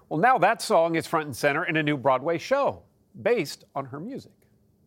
Well, 0.09 0.19
now 0.19 0.39
that 0.39 0.61
song 0.61 0.97
is 0.97 1.07
front 1.07 1.27
and 1.27 1.37
center 1.37 1.63
in 1.67 1.77
a 1.77 1.85
new 1.85 1.97
Broadway 1.97 2.37
show 2.37 2.83
based 3.23 3.65
on 3.77 3.85
her 3.85 4.01
music. 4.01 4.33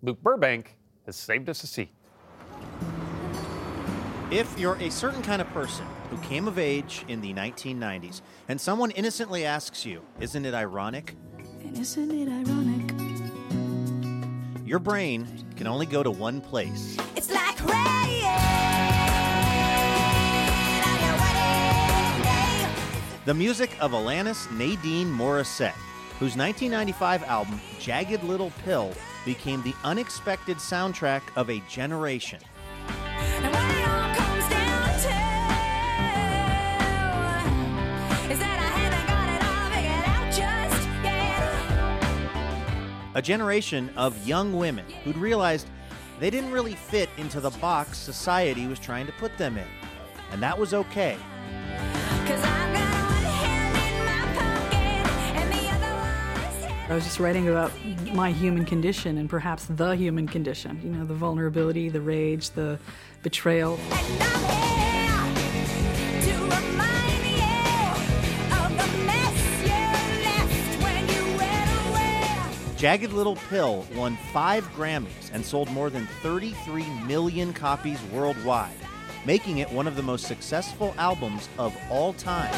Luke 0.01 0.21
Burbank 0.21 0.75
has 1.05 1.15
saved 1.15 1.47
us 1.47 1.63
a 1.63 1.67
seat. 1.67 1.93
If 4.31 4.53
you're 4.59 4.75
a 4.81 4.91
certain 4.91 5.21
kind 5.21 5.41
of 5.41 5.47
person 5.51 5.85
who 6.09 6.17
came 6.17 6.49
of 6.49 6.59
age 6.59 7.05
in 7.07 7.21
the 7.21 7.33
1990s 7.33 8.19
and 8.49 8.59
someone 8.59 8.91
innocently 8.91 9.45
asks 9.45 9.85
you, 9.85 10.01
Isn't 10.19 10.45
it 10.45 10.53
ironic? 10.53 11.15
And 11.63 11.79
isn't 11.79 12.11
it 12.11 12.27
ironic? 12.27 12.91
Your 14.67 14.79
brain 14.79 15.25
can 15.55 15.67
only 15.67 15.85
go 15.85 16.03
to 16.03 16.11
one 16.11 16.41
place. 16.41 16.97
It's 17.15 17.31
like 17.31 17.65
rain. 17.65 18.94
The 23.25 23.33
music 23.33 23.75
of 23.81 23.93
Alanis 23.93 24.51
Nadine 24.55 25.07
Morissette, 25.07 25.73
whose 26.19 26.37
1995 26.37 27.23
album 27.23 27.59
Jagged 27.79 28.23
Little 28.23 28.51
Pill 28.63 28.93
became 29.25 29.63
the 29.63 29.73
unexpected 29.83 30.57
soundtrack 30.57 31.23
of 31.35 31.49
a 31.49 31.59
generation. 31.67 32.39
A 43.15 43.21
generation 43.23 43.89
of 43.97 44.27
young 44.27 44.53
women 44.55 44.85
who'd 45.03 45.17
realized 45.17 45.67
they 46.19 46.29
didn't 46.29 46.51
really 46.51 46.75
fit 46.75 47.09
into 47.17 47.39
the 47.39 47.49
box 47.49 47.97
society 47.97 48.67
was 48.67 48.77
trying 48.77 49.07
to 49.07 49.13
put 49.13 49.35
them 49.39 49.57
in. 49.57 49.67
And 50.31 50.43
that 50.43 50.55
was 50.55 50.75
okay. 50.75 51.17
I 56.87 56.93
was 56.93 57.03
just 57.03 57.19
writing 57.19 57.47
about 57.49 57.71
my 58.13 58.31
human 58.31 58.63
condition 58.63 59.17
and 59.17 59.27
perhaps 59.27 59.65
the 59.65 59.95
human 59.95 60.27
condition. 60.27 60.79
You 60.83 60.91
know, 60.91 61.03
the 61.03 61.15
vulnerability, 61.15 61.89
the 61.89 61.99
rage, 61.99 62.51
the 62.51 62.77
betrayal. 63.23 63.79
Jagged 72.77 73.13
Little 73.13 73.37
Pill 73.49 73.87
won 73.95 74.15
five 74.31 74.63
Grammys 74.75 75.31
and 75.33 75.43
sold 75.43 75.71
more 75.71 75.89
than 75.89 76.05
33 76.21 76.83
million 77.07 77.51
copies 77.51 77.99
worldwide, 78.11 78.77
making 79.25 79.57
it 79.57 79.71
one 79.71 79.87
of 79.87 79.95
the 79.95 80.03
most 80.03 80.27
successful 80.27 80.93
albums 80.99 81.49
of 81.57 81.75
all 81.89 82.13
time. 82.13 82.53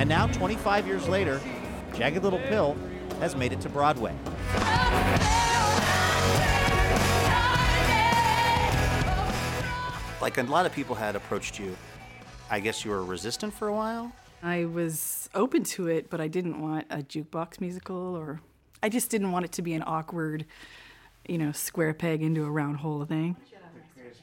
And 0.00 0.08
now, 0.08 0.28
25 0.28 0.86
years 0.86 1.06
later, 1.10 1.38
Jagged 1.92 2.22
Little 2.22 2.38
Pill 2.38 2.74
has 3.18 3.36
made 3.36 3.52
it 3.52 3.60
to 3.60 3.68
Broadway. 3.68 4.14
Like 10.22 10.38
a 10.38 10.42
lot 10.44 10.64
of 10.64 10.72
people 10.72 10.94
had 10.94 11.16
approached 11.16 11.60
you, 11.60 11.76
I 12.48 12.60
guess 12.60 12.82
you 12.82 12.92
were 12.92 13.04
resistant 13.04 13.52
for 13.52 13.68
a 13.68 13.74
while? 13.74 14.10
I 14.42 14.64
was 14.64 15.28
open 15.34 15.64
to 15.64 15.88
it, 15.88 16.08
but 16.08 16.18
I 16.18 16.28
didn't 16.28 16.62
want 16.62 16.86
a 16.88 17.02
jukebox 17.02 17.60
musical 17.60 18.16
or 18.16 18.40
I 18.82 18.88
just 18.88 19.10
didn't 19.10 19.32
want 19.32 19.44
it 19.44 19.52
to 19.52 19.60
be 19.60 19.74
an 19.74 19.84
awkward, 19.86 20.46
you 21.28 21.36
know, 21.36 21.52
square 21.52 21.92
peg 21.92 22.22
into 22.22 22.44
a 22.44 22.50
round 22.50 22.78
hole 22.78 23.04
thing. 23.04 23.36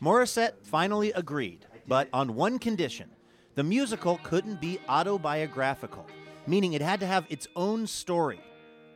Morissette 0.01 0.53
finally 0.63 1.11
agreed, 1.11 1.67
but 1.87 2.09
on 2.11 2.33
one 2.33 2.57
condition 2.57 3.11
the 3.57 3.63
musical 3.63 4.19
couldn't 4.21 4.61
be 4.61 4.77
autobiographical, 4.87 6.05
meaning 6.45 6.73
it 6.73 6.81
had 6.81 6.99
to 6.99 7.07
have 7.07 7.25
its 7.27 7.47
own 7.55 7.87
story. 7.87 8.39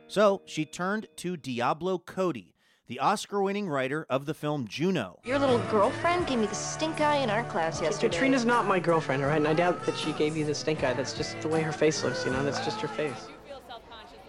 So 0.06 0.40
she 0.44 0.64
turned 0.64 1.08
to 1.16 1.36
Diablo 1.36 1.98
Cody, 1.98 2.54
the 2.86 3.00
Oscar 3.00 3.42
winning 3.42 3.68
writer 3.68 4.06
of 4.08 4.24
the 4.24 4.34
film 4.34 4.68
Juno. 4.68 5.18
Your 5.24 5.40
little 5.40 5.58
girlfriend 5.68 6.28
gave 6.28 6.38
me 6.38 6.46
the 6.46 6.54
stink 6.54 7.00
eye 7.00 7.16
in 7.16 7.28
our 7.28 7.42
class 7.42 7.82
yesterday. 7.82 8.14
Katrina's 8.14 8.44
not 8.44 8.64
my 8.64 8.78
girlfriend, 8.78 9.24
all 9.24 9.30
right? 9.30 9.38
And 9.38 9.48
I 9.48 9.52
doubt 9.52 9.84
that 9.84 9.96
she 9.96 10.12
gave 10.12 10.36
you 10.36 10.44
the 10.44 10.54
stink 10.54 10.84
eye. 10.84 10.92
That's 10.92 11.12
just 11.12 11.40
the 11.40 11.48
way 11.48 11.60
her 11.62 11.72
face 11.72 12.04
looks, 12.04 12.24
you 12.24 12.30
know? 12.30 12.44
That's 12.44 12.64
just 12.64 12.80
her 12.82 12.88
face. 12.88 13.26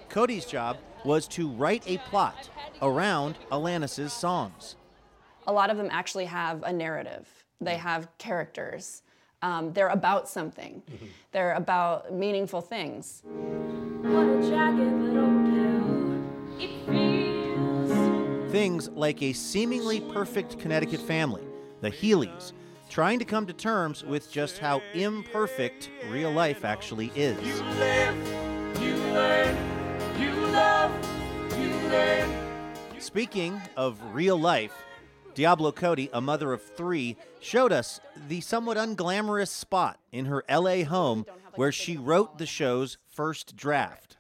Cody's 0.10 0.46
job 0.46 0.78
was 1.06 1.28
to 1.28 1.48
write 1.48 1.84
a 1.86 2.00
plot 2.10 2.50
around 2.82 3.38
Alanis's 3.52 4.14
songs. 4.14 4.78
A 5.46 5.54
lot 5.54 5.70
of 5.70 5.78
them 5.78 5.90
actually 5.92 6.26
have 6.26 6.64
a 6.64 6.74
narrative, 6.74 7.28
they 7.62 7.76
have 7.76 8.08
characters. 8.18 9.03
Um, 9.44 9.74
they're 9.74 9.89
about 9.89 10.30
something. 10.30 10.82
They're 11.34 11.54
about 11.54 12.14
meaningful 12.14 12.62
things. 12.62 13.22
What 13.26 14.26
a 14.26 14.50
jagged 14.50 14.80
little 14.80 15.28
pill. 15.44 15.82
Things 18.50 18.88
like 18.89 19.22
a 19.22 19.34
seemingly 19.34 20.00
perfect 20.00 20.60
Connecticut 20.60 21.02
family, 21.02 21.44
the 21.82 21.89
Healy's, 21.89 22.54
trying 22.89 23.20
to 23.20 23.26
come 23.26 23.46
to 23.48 23.54
terms 23.54 24.06
with 24.06 24.32
just 24.32 24.60
how 24.60 24.82
imperfect 24.94 25.89
real 26.10 26.32
life 26.32 26.64
actually 26.64 27.12
is. 27.14 27.38
You 27.46 27.64
live, 27.64 28.16
you 28.82 28.96
learn, 29.12 29.58
you 30.22 30.32
love, 30.54 30.91
you 31.60 31.70
learn. 31.89 32.30
Speaking 32.98 33.62
of 33.76 34.00
real 34.14 34.39
life, 34.39 34.86
Diablo 35.34 35.72
Cody, 35.72 36.10
a 36.14 36.22
mother 36.22 36.54
of 36.54 36.62
three, 36.62 37.18
showed 37.40 37.72
us 37.72 38.00
the 38.28 38.42
somewhat 38.42 38.78
unglamorous 38.78 39.50
spot 39.50 40.00
in 40.12 40.26
her 40.26 40.44
LA 40.50 40.84
home 40.84 41.26
where 41.56 41.72
she 41.72 41.98
wrote 41.98 42.38
the 42.38 42.46
show's 42.46 42.98
first 43.10 43.56
draft. 43.56 44.18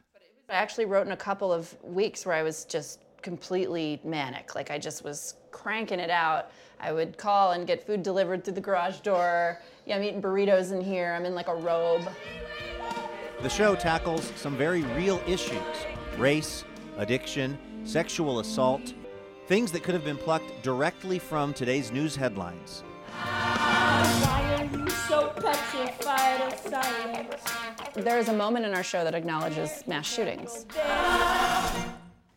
I 0.49 0.53
actually 0.53 0.85
wrote 0.85 1.05
in 1.05 1.13
a 1.13 1.17
couple 1.17 1.53
of 1.53 1.75
weeks 1.83 2.25
where 2.25 2.35
I 2.35 2.43
was 2.43 2.65
just 2.65 2.99
completely 3.21 4.01
manic. 4.03 4.55
Like 4.55 4.71
I 4.71 4.77
just 4.77 5.03
was 5.03 5.35
cranking 5.51 5.99
it 5.99 6.09
out. 6.09 6.51
I 6.79 6.91
would 6.91 7.17
call 7.17 7.53
and 7.53 7.65
get 7.65 7.85
food 7.85 8.03
delivered 8.03 8.43
through 8.43 8.55
the 8.55 8.61
garage 8.61 8.99
door. 8.99 9.61
Yeah, 9.85 9.95
I'm 9.95 10.03
eating 10.03 10.21
burritos 10.21 10.71
in 10.71 10.81
here. 10.81 11.13
I'm 11.13 11.25
in 11.25 11.33
like 11.33 11.47
a 11.47 11.55
robe. 11.55 12.09
The 13.41 13.49
show 13.49 13.75
tackles 13.75 14.31
some 14.35 14.57
very 14.57 14.81
real 14.81 15.21
issues 15.27 15.61
race, 16.17 16.63
addiction, 16.97 17.57
sexual 17.83 18.39
assault, 18.39 18.93
things 19.47 19.71
that 19.73 19.83
could 19.83 19.93
have 19.93 20.05
been 20.05 20.17
plucked 20.17 20.63
directly 20.63 21.19
from 21.19 21.53
today's 21.53 21.91
news 21.91 22.15
headlines. 22.15 22.83
Why 23.11 24.57
are 24.57 24.77
you 24.77 24.89
so 24.89 25.33
petrified 25.35 26.41
of 26.41 26.57
silence? 26.59 27.43
There 27.93 28.17
is 28.17 28.29
a 28.29 28.33
moment 28.33 28.65
in 28.65 28.73
our 28.73 28.83
show 28.83 29.03
that 29.03 29.13
acknowledges 29.13 29.83
mass 29.85 30.07
shootings. 30.07 30.65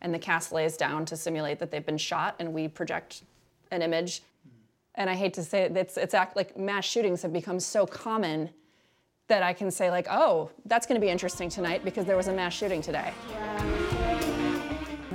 And 0.01 0.13
the 0.13 0.19
cast 0.19 0.51
lays 0.51 0.77
down 0.77 1.05
to 1.05 1.15
simulate 1.15 1.59
that 1.59 1.71
they've 1.71 1.85
been 1.85 1.97
shot, 1.97 2.35
and 2.39 2.53
we 2.53 2.67
project 2.67 3.23
an 3.71 3.81
image. 3.81 4.21
And 4.95 5.09
I 5.09 5.15
hate 5.15 5.33
to 5.35 5.43
say 5.43 5.63
it, 5.63 5.75
it's, 5.77 5.97
it's 5.97 6.13
act 6.13 6.35
like 6.35 6.57
mass 6.57 6.85
shootings 6.85 7.21
have 7.21 7.33
become 7.33 7.59
so 7.59 7.85
common 7.85 8.49
that 9.27 9.43
I 9.43 9.53
can 9.53 9.71
say, 9.71 9.89
like, 9.91 10.07
oh, 10.09 10.51
that's 10.65 10.85
going 10.87 10.99
to 10.99 11.05
be 11.05 11.09
interesting 11.09 11.49
tonight 11.49 11.83
because 11.83 12.05
there 12.05 12.15
was 12.17 12.27
a 12.27 12.33
mass 12.33 12.53
shooting 12.53 12.81
today. 12.81 13.13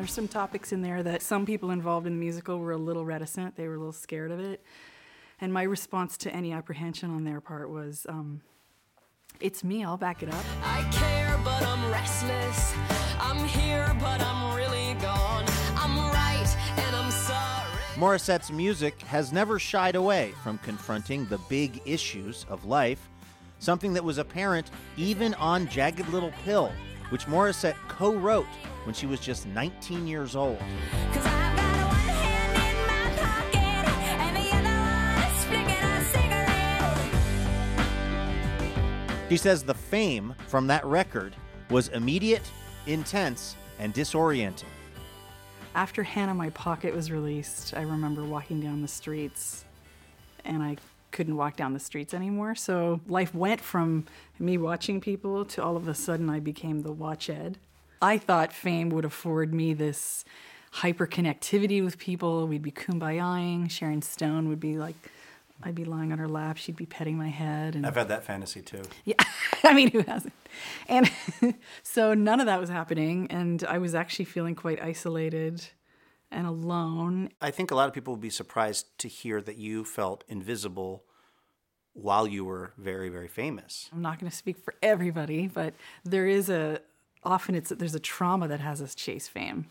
There's 0.02 0.10
some 0.10 0.26
topics 0.26 0.72
in 0.72 0.82
there 0.82 1.00
that 1.04 1.22
some 1.22 1.46
people 1.46 1.70
involved 1.70 2.08
in 2.08 2.14
the 2.14 2.18
musical 2.18 2.58
were 2.58 2.72
a 2.72 2.76
little 2.76 3.04
reticent. 3.04 3.54
They 3.54 3.68
were 3.68 3.76
a 3.76 3.78
little 3.78 3.92
scared 3.92 4.32
of 4.32 4.40
it. 4.40 4.60
And 5.40 5.52
my 5.52 5.62
response 5.62 6.16
to 6.18 6.34
any 6.34 6.50
apprehension 6.50 7.08
on 7.08 7.22
their 7.22 7.40
part 7.40 7.70
was, 7.70 8.04
um, 8.08 8.40
it's 9.38 9.62
me, 9.62 9.84
I'll 9.84 9.96
back 9.96 10.24
it 10.24 10.28
up. 10.28 10.44
I 10.64 10.82
care, 10.90 11.38
but 11.44 11.62
I'm 11.62 11.88
restless. 11.92 12.74
I'm 13.20 13.46
here, 13.46 13.96
but 14.00 14.20
I'm 14.20 14.56
really 14.56 14.94
gone. 14.94 15.44
I'm 15.76 15.96
right, 15.96 16.56
and 16.78 16.96
I'm 16.96 17.12
sorry. 17.12 17.70
Morissette's 17.94 18.50
music 18.50 19.00
has 19.02 19.32
never 19.32 19.60
shied 19.60 19.94
away 19.94 20.32
from 20.42 20.58
confronting 20.58 21.26
the 21.26 21.38
big 21.48 21.80
issues 21.84 22.44
of 22.48 22.64
life, 22.64 23.08
something 23.60 23.92
that 23.92 24.02
was 24.02 24.18
apparent 24.18 24.72
even 24.96 25.32
on 25.34 25.68
Jagged 25.68 26.08
Little 26.08 26.32
Pill, 26.44 26.72
which 27.10 27.26
Morissette 27.26 27.76
co 27.86 28.12
wrote 28.12 28.48
when 28.84 28.94
she 28.94 29.06
was 29.06 29.20
just 29.20 29.46
19 29.46 30.06
years 30.06 30.36
old. 30.36 30.58
She 39.28 39.38
says 39.38 39.62
the 39.62 39.72
fame 39.72 40.34
from 40.46 40.66
that 40.66 40.84
record 40.84 41.34
was 41.70 41.88
immediate, 41.88 42.42
intense, 42.86 43.56
and 43.78 43.94
disorienting. 43.94 44.64
After 45.74 46.02
Hand 46.02 46.30
in 46.30 46.36
My 46.36 46.50
Pocket 46.50 46.94
was 46.94 47.10
released, 47.10 47.72
I 47.74 47.80
remember 47.80 48.24
walking 48.24 48.60
down 48.60 48.82
the 48.82 48.88
streets 48.88 49.64
and 50.44 50.62
I 50.62 50.76
couldn't 51.12 51.36
walk 51.36 51.56
down 51.56 51.72
the 51.72 51.80
streets 51.80 52.12
anymore. 52.12 52.54
So 52.54 53.00
life 53.08 53.34
went 53.34 53.62
from 53.62 54.04
me 54.38 54.58
watching 54.58 55.00
people 55.00 55.46
to 55.46 55.62
all 55.62 55.78
of 55.78 55.88
a 55.88 55.94
sudden 55.94 56.28
I 56.28 56.38
became 56.38 56.82
the 56.82 56.92
watch 56.92 57.30
ed. 57.30 57.56
I 58.02 58.18
thought 58.18 58.52
fame 58.52 58.90
would 58.90 59.04
afford 59.04 59.54
me 59.54 59.72
this 59.74 60.24
hyper 60.72 61.06
connectivity 61.06 61.84
with 61.84 61.98
people. 61.98 62.48
We'd 62.48 62.62
be 62.62 62.72
kumbayaing. 62.72 63.70
Sharon 63.70 64.02
Stone 64.02 64.48
would 64.48 64.58
be 64.58 64.76
like, 64.76 64.96
I'd 65.62 65.76
be 65.76 65.84
lying 65.84 66.10
on 66.10 66.18
her 66.18 66.28
lap. 66.28 66.56
She'd 66.56 66.76
be 66.76 66.86
petting 66.86 67.16
my 67.16 67.28
head. 67.28 67.76
And 67.76 67.86
I've 67.86 67.94
had 67.94 68.08
that 68.08 68.24
fantasy 68.24 68.60
too. 68.60 68.82
yeah, 69.04 69.14
I 69.64 69.72
mean, 69.72 69.92
who 69.92 70.00
hasn't? 70.00 70.34
And 70.88 71.10
so 71.84 72.12
none 72.14 72.40
of 72.40 72.46
that 72.46 72.60
was 72.60 72.68
happening. 72.68 73.28
And 73.30 73.62
I 73.64 73.78
was 73.78 73.94
actually 73.94 74.24
feeling 74.24 74.56
quite 74.56 74.82
isolated 74.82 75.64
and 76.32 76.46
alone. 76.46 77.30
I 77.40 77.52
think 77.52 77.70
a 77.70 77.76
lot 77.76 77.86
of 77.86 77.94
people 77.94 78.14
would 78.14 78.20
be 78.20 78.30
surprised 78.30 78.98
to 78.98 79.08
hear 79.08 79.40
that 79.42 79.58
you 79.58 79.84
felt 79.84 80.24
invisible 80.26 81.04
while 81.92 82.26
you 82.26 82.44
were 82.44 82.72
very, 82.78 83.10
very 83.10 83.28
famous. 83.28 83.90
I'm 83.92 84.02
not 84.02 84.18
going 84.18 84.30
to 84.30 84.36
speak 84.36 84.56
for 84.56 84.74
everybody, 84.82 85.46
but 85.46 85.74
there 86.04 86.26
is 86.26 86.48
a 86.48 86.80
often 87.24 87.54
it's 87.54 87.70
there's 87.70 87.94
a 87.94 88.00
trauma 88.00 88.48
that 88.48 88.60
has 88.60 88.80
us 88.80 88.94
chase 88.94 89.28
fame. 89.28 89.66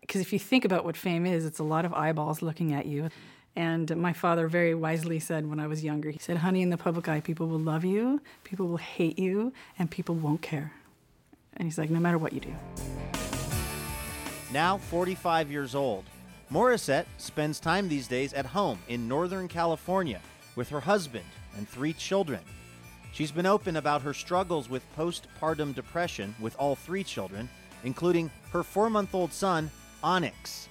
Because 0.00 0.20
if 0.20 0.32
you 0.32 0.38
think 0.38 0.64
about 0.64 0.84
what 0.84 0.96
fame 0.96 1.26
is, 1.26 1.44
it's 1.44 1.58
a 1.58 1.64
lot 1.64 1.84
of 1.84 1.92
eyeballs 1.94 2.42
looking 2.42 2.72
at 2.72 2.86
you. 2.86 3.10
And 3.56 3.94
my 3.96 4.12
father 4.12 4.48
very 4.48 4.74
wisely 4.74 5.18
said 5.18 5.48
when 5.48 5.60
I 5.60 5.66
was 5.66 5.82
younger, 5.82 6.10
he 6.10 6.18
said, 6.18 6.38
"Honey, 6.38 6.62
in 6.62 6.70
the 6.70 6.76
public 6.76 7.08
eye, 7.08 7.20
people 7.20 7.48
will 7.48 7.58
love 7.58 7.84
you, 7.84 8.20
people 8.44 8.68
will 8.68 8.76
hate 8.76 9.18
you, 9.18 9.52
and 9.78 9.90
people 9.90 10.14
won't 10.14 10.42
care." 10.42 10.72
And 11.56 11.66
he's 11.66 11.76
like, 11.76 11.90
"No 11.90 12.00
matter 12.00 12.18
what 12.18 12.32
you 12.32 12.40
do." 12.40 12.54
Now 14.52 14.78
45 14.78 15.50
years 15.50 15.74
old, 15.74 16.04
Morissette 16.50 17.06
spends 17.18 17.60
time 17.60 17.88
these 17.88 18.08
days 18.08 18.32
at 18.32 18.46
home 18.46 18.78
in 18.88 19.06
Northern 19.06 19.46
California 19.46 20.20
with 20.56 20.68
her 20.70 20.80
husband 20.80 21.24
and 21.56 21.68
three 21.68 21.92
children. 21.92 22.40
She's 23.12 23.32
been 23.32 23.46
open 23.46 23.76
about 23.76 24.02
her 24.02 24.14
struggles 24.14 24.68
with 24.68 24.82
postpartum 24.96 25.74
depression 25.74 26.34
with 26.40 26.56
all 26.58 26.76
three 26.76 27.04
children, 27.04 27.48
including 27.84 28.30
her 28.52 28.62
four 28.62 28.88
month 28.88 29.14
old 29.14 29.32
son, 29.32 29.70
Onyx. 30.02 30.68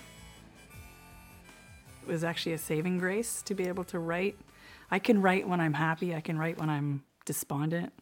It 2.07 2.11
was 2.11 2.23
actually 2.23 2.53
a 2.53 2.57
saving 2.57 2.97
grace 2.97 3.41
to 3.43 3.53
be 3.53 3.67
able 3.67 3.83
to 3.85 3.99
write. 3.99 4.37
I 4.89 4.99
can 4.99 5.21
write 5.21 5.47
when 5.47 5.59
I'm 5.59 5.73
happy, 5.73 6.15
I 6.15 6.21
can 6.21 6.37
write 6.37 6.57
when 6.59 6.69
I'm 6.69 7.03
despondent. 7.25 7.93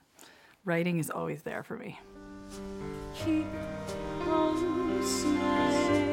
Writing 0.63 0.99
is 0.99 1.09
always 1.09 1.41
there 1.41 1.63
for 1.63 1.77
me. 1.77 1.99
Keep 3.15 3.45
on 4.27 5.03
smiling. 5.03 6.07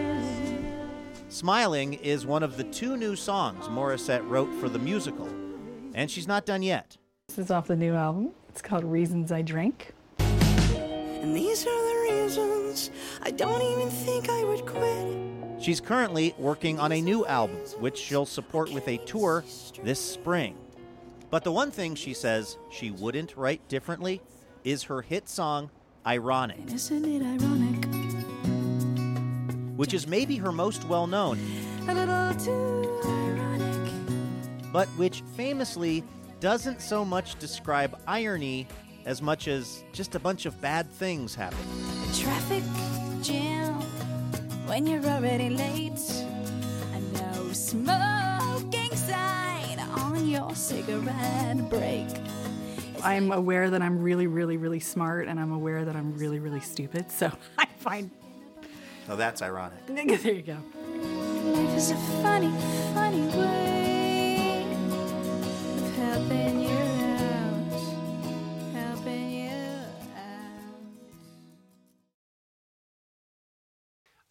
Smiling 1.29 1.95
is 1.95 2.25
one 2.27 2.43
of 2.43 2.57
the 2.57 2.65
two 2.65 2.97
new 2.97 3.15
songs 3.15 3.67
Morissette 3.67 4.29
wrote 4.29 4.53
for 4.61 4.69
the 4.69 4.79
musical, 4.79 5.29
and 5.95 6.11
she's 6.11 6.27
not 6.27 6.47
done 6.47 6.63
yet. 6.63 6.97
This 7.29 7.39
is 7.47 7.51
off 7.51 7.67
the 7.67 7.75
new 7.75 7.95
album. 7.95 8.31
It's 8.51 8.61
called 8.63 8.85
Reasons 8.85 9.33
I 9.33 9.41
Drink. 9.43 9.93
And 10.19 11.35
these 11.35 11.67
are 11.67 11.71
the 11.71 12.13
reasons 12.13 12.91
I 13.23 13.31
don't 13.33 13.63
even 13.63 13.89
think 13.91 14.29
I 14.29 14.45
would 14.45 14.65
quit. 14.67 15.17
She's 15.61 15.81
currently 15.81 16.35
working 16.39 16.79
on 16.79 16.93
a 16.93 17.01
new 17.01 17.25
album, 17.27 17.57
which 17.81 17.97
she'll 17.99 18.27
support 18.27 18.71
with 18.73 18.87
a 18.87 18.99
tour 18.99 19.43
this 19.83 19.99
spring. 19.99 20.57
But 21.31 21.43
the 21.45 21.51
one 21.51 21.71
thing 21.73 21.95
she 21.97 22.13
says 22.15 22.57
she 22.71 22.91
wouldn't 22.93 23.37
write 23.37 23.67
differently 23.69 24.21
is 24.63 24.85
her 24.85 25.01
hit 25.03 25.29
song, 25.29 25.71
Ironic, 26.07 26.71
Isn't 26.73 27.05
it 27.07 27.23
ironic? 27.23 27.85
which 29.77 29.93
is 29.95 30.07
maybe 30.07 30.37
her 30.37 30.53
most 30.53 30.85
well 30.85 31.07
known. 31.09 31.41
A 31.89 31.95
little 31.95 32.35
too 32.35 33.01
ironic. 33.05 33.93
but 34.73 34.87
which 34.91 35.23
famously 35.37 36.05
doesn't 36.45 36.83
so 36.83 37.07
much 37.07 37.39
describe 37.39 37.99
irony 38.07 38.67
as 39.07 39.23
much 39.23 39.49
as 39.49 39.83
just 39.95 40.15
a 40.15 40.19
bunch 40.19 40.45
of 40.45 40.61
bad 40.61 40.87
things 40.91 41.35
happening. 41.35 41.65
Traffic 42.15 42.63
jam 43.23 43.73
when 44.67 44.87
you're 44.87 45.07
already 45.07 45.49
late. 45.49 45.99
A 46.93 47.01
no 47.15 47.51
smoking 47.51 48.95
sign 48.95 49.79
on 49.97 50.29
your 50.29 50.55
cigarette 50.55 51.71
break. 51.71 52.09
I'm 53.03 53.33
aware 53.33 53.71
that 53.71 53.81
I'm 53.81 54.03
really, 54.03 54.27
really, 54.27 54.59
really 54.59 54.81
smart, 54.81 55.29
and 55.29 55.41
I'm 55.41 55.51
aware 55.51 55.87
that 55.87 55.97
I'm 55.97 56.15
really, 56.19 56.41
really 56.41 56.61
stupid. 56.61 57.11
So 57.11 57.33
I 57.59 57.65
find. 57.79 58.11
Oh, 59.09 59.17
that's 59.17 59.41
ironic. 59.41 59.79
There 59.87 60.35
you 60.35 60.43
go. 60.43 60.59
Life 61.53 61.75
is 61.75 61.91
a 61.91 61.97
funny, 62.23 62.53
funny 62.93 63.29
way 63.29 63.64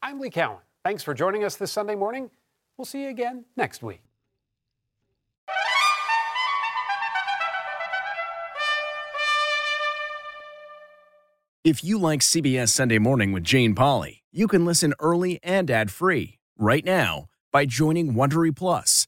I'm 0.05 0.19
Lee 0.19 0.29
Cowan. 0.29 0.57
Thanks 0.83 1.01
for 1.01 1.13
joining 1.13 1.43
us 1.43 1.55
this 1.55 1.71
Sunday 1.71 1.95
morning. 1.95 2.29
We'll 2.77 2.85
see 2.85 3.03
you 3.03 3.09
again 3.09 3.45
next 3.55 3.81
week. 3.81 4.01
If 11.63 11.83
you 11.83 11.97
like 11.97 12.19
CBS 12.19 12.69
Sunday 12.69 12.99
Morning 12.99 13.31
with 13.31 13.45
Jane 13.45 13.73
Pauley, 13.73 14.19
you 14.31 14.47
can 14.47 14.65
listen 14.65 14.93
early 14.99 15.39
and 15.41 15.71
ad-free 15.71 16.37
right 16.57 16.83
now 16.83 17.29
by 17.53 17.65
joining 17.65 18.13
Wondery 18.13 18.53
Plus 18.53 19.07